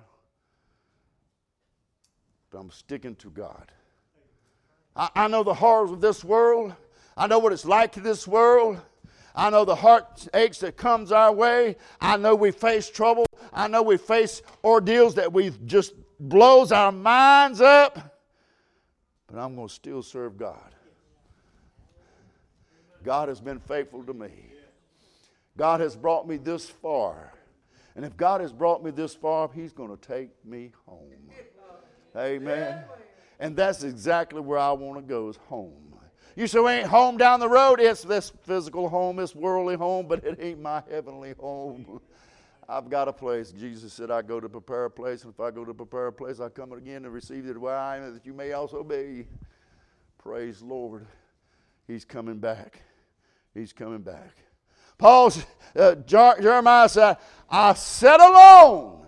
but 2.51 2.59
I'm 2.59 2.71
sticking 2.71 3.15
to 3.15 3.29
God. 3.29 3.71
I, 4.95 5.09
I 5.15 5.27
know 5.27 5.43
the 5.43 5.53
horrors 5.53 5.91
of 5.91 6.01
this 6.01 6.23
world. 6.23 6.75
I 7.15 7.27
know 7.27 7.39
what 7.39 7.53
it's 7.53 7.65
like 7.65 7.97
in 7.97 8.03
this 8.03 8.27
world. 8.27 8.79
I 9.33 9.49
know 9.49 9.63
the 9.63 9.75
heartaches 9.75 10.59
that 10.59 10.75
comes 10.75 11.11
our 11.11 11.31
way. 11.31 11.77
I 12.01 12.17
know 12.17 12.35
we 12.35 12.51
face 12.51 12.89
trouble. 12.89 13.25
I 13.53 13.67
know 13.67 13.81
we 13.81 13.97
face 13.97 14.41
ordeals 14.63 15.15
that 15.15 15.31
we 15.31 15.51
just 15.65 15.93
blows 16.19 16.71
our 16.71 16.91
minds 16.91 17.61
up. 17.61 18.19
But 19.27 19.39
I'm 19.39 19.55
going 19.55 19.69
to 19.69 19.73
still 19.73 20.03
serve 20.03 20.37
God. 20.37 20.75
God 23.03 23.29
has 23.29 23.39
been 23.39 23.59
faithful 23.59 24.03
to 24.03 24.13
me. 24.13 24.31
God 25.57 25.79
has 25.79 25.95
brought 25.95 26.27
me 26.27 26.37
this 26.37 26.69
far. 26.69 27.33
And 27.95 28.05
if 28.05 28.15
God 28.15 28.41
has 28.41 28.53
brought 28.53 28.83
me 28.83 28.91
this 28.91 29.13
far, 29.13 29.49
He's 29.53 29.73
going 29.73 29.95
to 29.95 30.07
take 30.07 30.29
me 30.45 30.71
home. 30.85 31.29
Amen. 32.15 32.83
And 33.39 33.55
that's 33.55 33.83
exactly 33.83 34.41
where 34.41 34.59
I 34.59 34.71
want 34.71 34.99
to 34.99 35.01
go 35.01 35.29
is 35.29 35.37
home. 35.47 35.95
You 36.35 36.47
say, 36.47 36.59
we 36.59 36.71
ain't 36.71 36.87
home 36.87 37.17
down 37.17 37.39
the 37.39 37.49
road. 37.49 37.79
It's 37.79 38.03
this 38.03 38.31
physical 38.43 38.87
home, 38.87 39.17
this 39.17 39.35
worldly 39.35 39.75
home, 39.75 40.07
but 40.07 40.23
it 40.23 40.37
ain't 40.39 40.61
my 40.61 40.81
heavenly 40.89 41.33
home. 41.37 41.99
I've 42.69 42.89
got 42.89 43.09
a 43.09 43.13
place. 43.13 43.51
Jesus 43.51 43.91
said, 43.91 44.11
I 44.11 44.21
go 44.21 44.39
to 44.39 44.47
prepare 44.47 44.85
a 44.85 44.89
place, 44.89 45.23
and 45.23 45.33
if 45.33 45.39
I 45.41 45.51
go 45.51 45.65
to 45.65 45.73
prepare 45.73 46.07
a 46.07 46.13
place, 46.13 46.39
I 46.39 46.47
come 46.47 46.71
again 46.71 47.03
and 47.03 47.13
receive 47.13 47.45
it 47.45 47.59
where 47.59 47.75
I 47.75 47.97
am, 47.97 48.13
that 48.13 48.25
you 48.25 48.33
may 48.33 48.53
also 48.53 48.81
be. 48.81 49.27
Praise 50.17 50.61
Lord. 50.61 51.05
He's 51.85 52.05
coming 52.05 52.37
back. 52.37 52.81
He's 53.53 53.73
coming 53.73 54.01
back. 54.01 54.37
Paul, 54.97 55.33
uh, 55.75 55.95
Jeremiah 55.95 56.87
said, 56.87 57.17
I 57.49 57.73
sit 57.73 58.21
alone. 58.21 59.00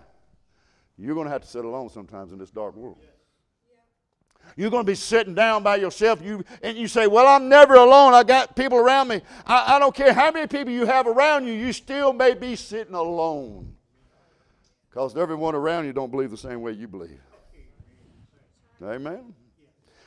You're 1.04 1.16
going 1.16 1.26
to 1.26 1.32
have 1.32 1.42
to 1.42 1.48
sit 1.48 1.66
alone 1.66 1.90
sometimes 1.90 2.32
in 2.32 2.40
this 2.40 2.50
dark 2.50 2.78
world. 2.78 2.98
You're 4.56 4.70
going 4.70 4.86
to 4.86 4.90
be 4.90 4.96
sitting 4.96 5.36
down 5.36 5.62
by 5.62 5.76
yourself, 5.76 6.22
you, 6.22 6.46
and 6.62 6.78
you 6.78 6.88
say, 6.88 7.08
Well, 7.08 7.28
I'm 7.28 7.50
never 7.50 7.74
alone. 7.74 8.14
I 8.14 8.24
got 8.24 8.56
people 8.56 8.78
around 8.78 9.10
me. 9.10 9.20
I, 9.46 9.76
I 9.76 9.80
don't 9.80 9.94
care 9.94 10.14
how 10.14 10.32
many 10.32 10.48
people 10.48 10.72
you 10.72 10.86
have 10.86 11.06
around 11.06 11.46
you, 11.46 11.54
you 11.54 11.74
still 11.74 12.14
may 12.14 12.36
be 12.36 12.56
sitting 12.56 12.94
alone. 12.94 13.76
Because 14.90 15.18
everyone 15.18 15.56
around 15.56 15.86
you 15.86 15.92
don't 15.92 16.10
believe 16.10 16.32
the 16.32 16.38
same 16.38 16.62
way 16.62 16.72
you 16.72 16.88
believe. 16.88 17.20
Amen. 18.82 19.34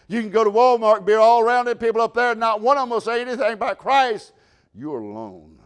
You 0.09 0.23
can 0.23 0.31
go 0.31 0.45
to 0.45 0.51
Walmart, 0.51 1.05
be 1.05 1.13
all 1.13 1.43
around 1.43 1.67
there, 1.67 1.75
people 1.75 2.01
up 2.01 2.15
there, 2.15 2.35
not 2.35 2.63
one 2.63 2.79
of 2.79 2.83
them 2.83 2.91
will 2.91 3.01
say 3.03 3.21
anything 3.21 3.53
about 3.53 3.77
Christ. 3.77 4.33
You're 4.75 5.01
alone. 5.01 5.59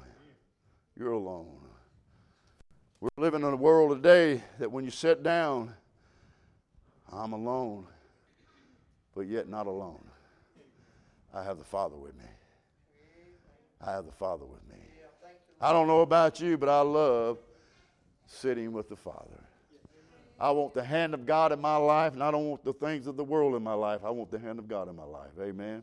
You're 0.96 1.12
alone. 1.12 1.49
We're 3.00 3.08
living 3.16 3.42
in 3.42 3.48
a 3.48 3.56
world 3.56 3.96
today 3.96 4.42
that 4.58 4.70
when 4.70 4.84
you 4.84 4.90
sit 4.90 5.22
down, 5.22 5.74
I'm 7.10 7.32
alone 7.32 7.86
but 9.14 9.26
yet 9.26 9.48
not 9.48 9.66
alone. 9.66 10.02
I 11.34 11.42
have 11.44 11.58
the 11.58 11.64
Father 11.64 11.96
with 11.96 12.16
me. 12.16 12.24
I 13.84 13.92
have 13.92 14.06
the 14.06 14.12
Father 14.12 14.44
with 14.44 14.66
me. 14.68 14.82
I 15.60 15.72
don't 15.72 15.86
know 15.86 16.00
about 16.00 16.40
you, 16.40 16.56
but 16.56 16.68
I 16.68 16.80
love 16.80 17.38
sitting 18.26 18.72
with 18.72 18.88
the 18.88 18.96
Father. 18.96 19.44
I 20.38 20.50
want 20.52 20.72
the 20.72 20.82
hand 20.82 21.12
of 21.12 21.26
God 21.26 21.52
in 21.52 21.60
my 21.60 21.76
life, 21.76 22.14
and 22.14 22.22
I 22.22 22.30
don't 22.30 22.48
want 22.48 22.64
the 22.64 22.72
things 22.72 23.06
of 23.06 23.16
the 23.16 23.24
world 23.24 23.54
in 23.54 23.62
my 23.62 23.74
life. 23.74 24.00
I 24.04 24.10
want 24.10 24.30
the 24.30 24.38
hand 24.38 24.58
of 24.58 24.68
God 24.68 24.88
in 24.88 24.96
my 24.96 25.04
life. 25.04 25.32
Amen. 25.38 25.82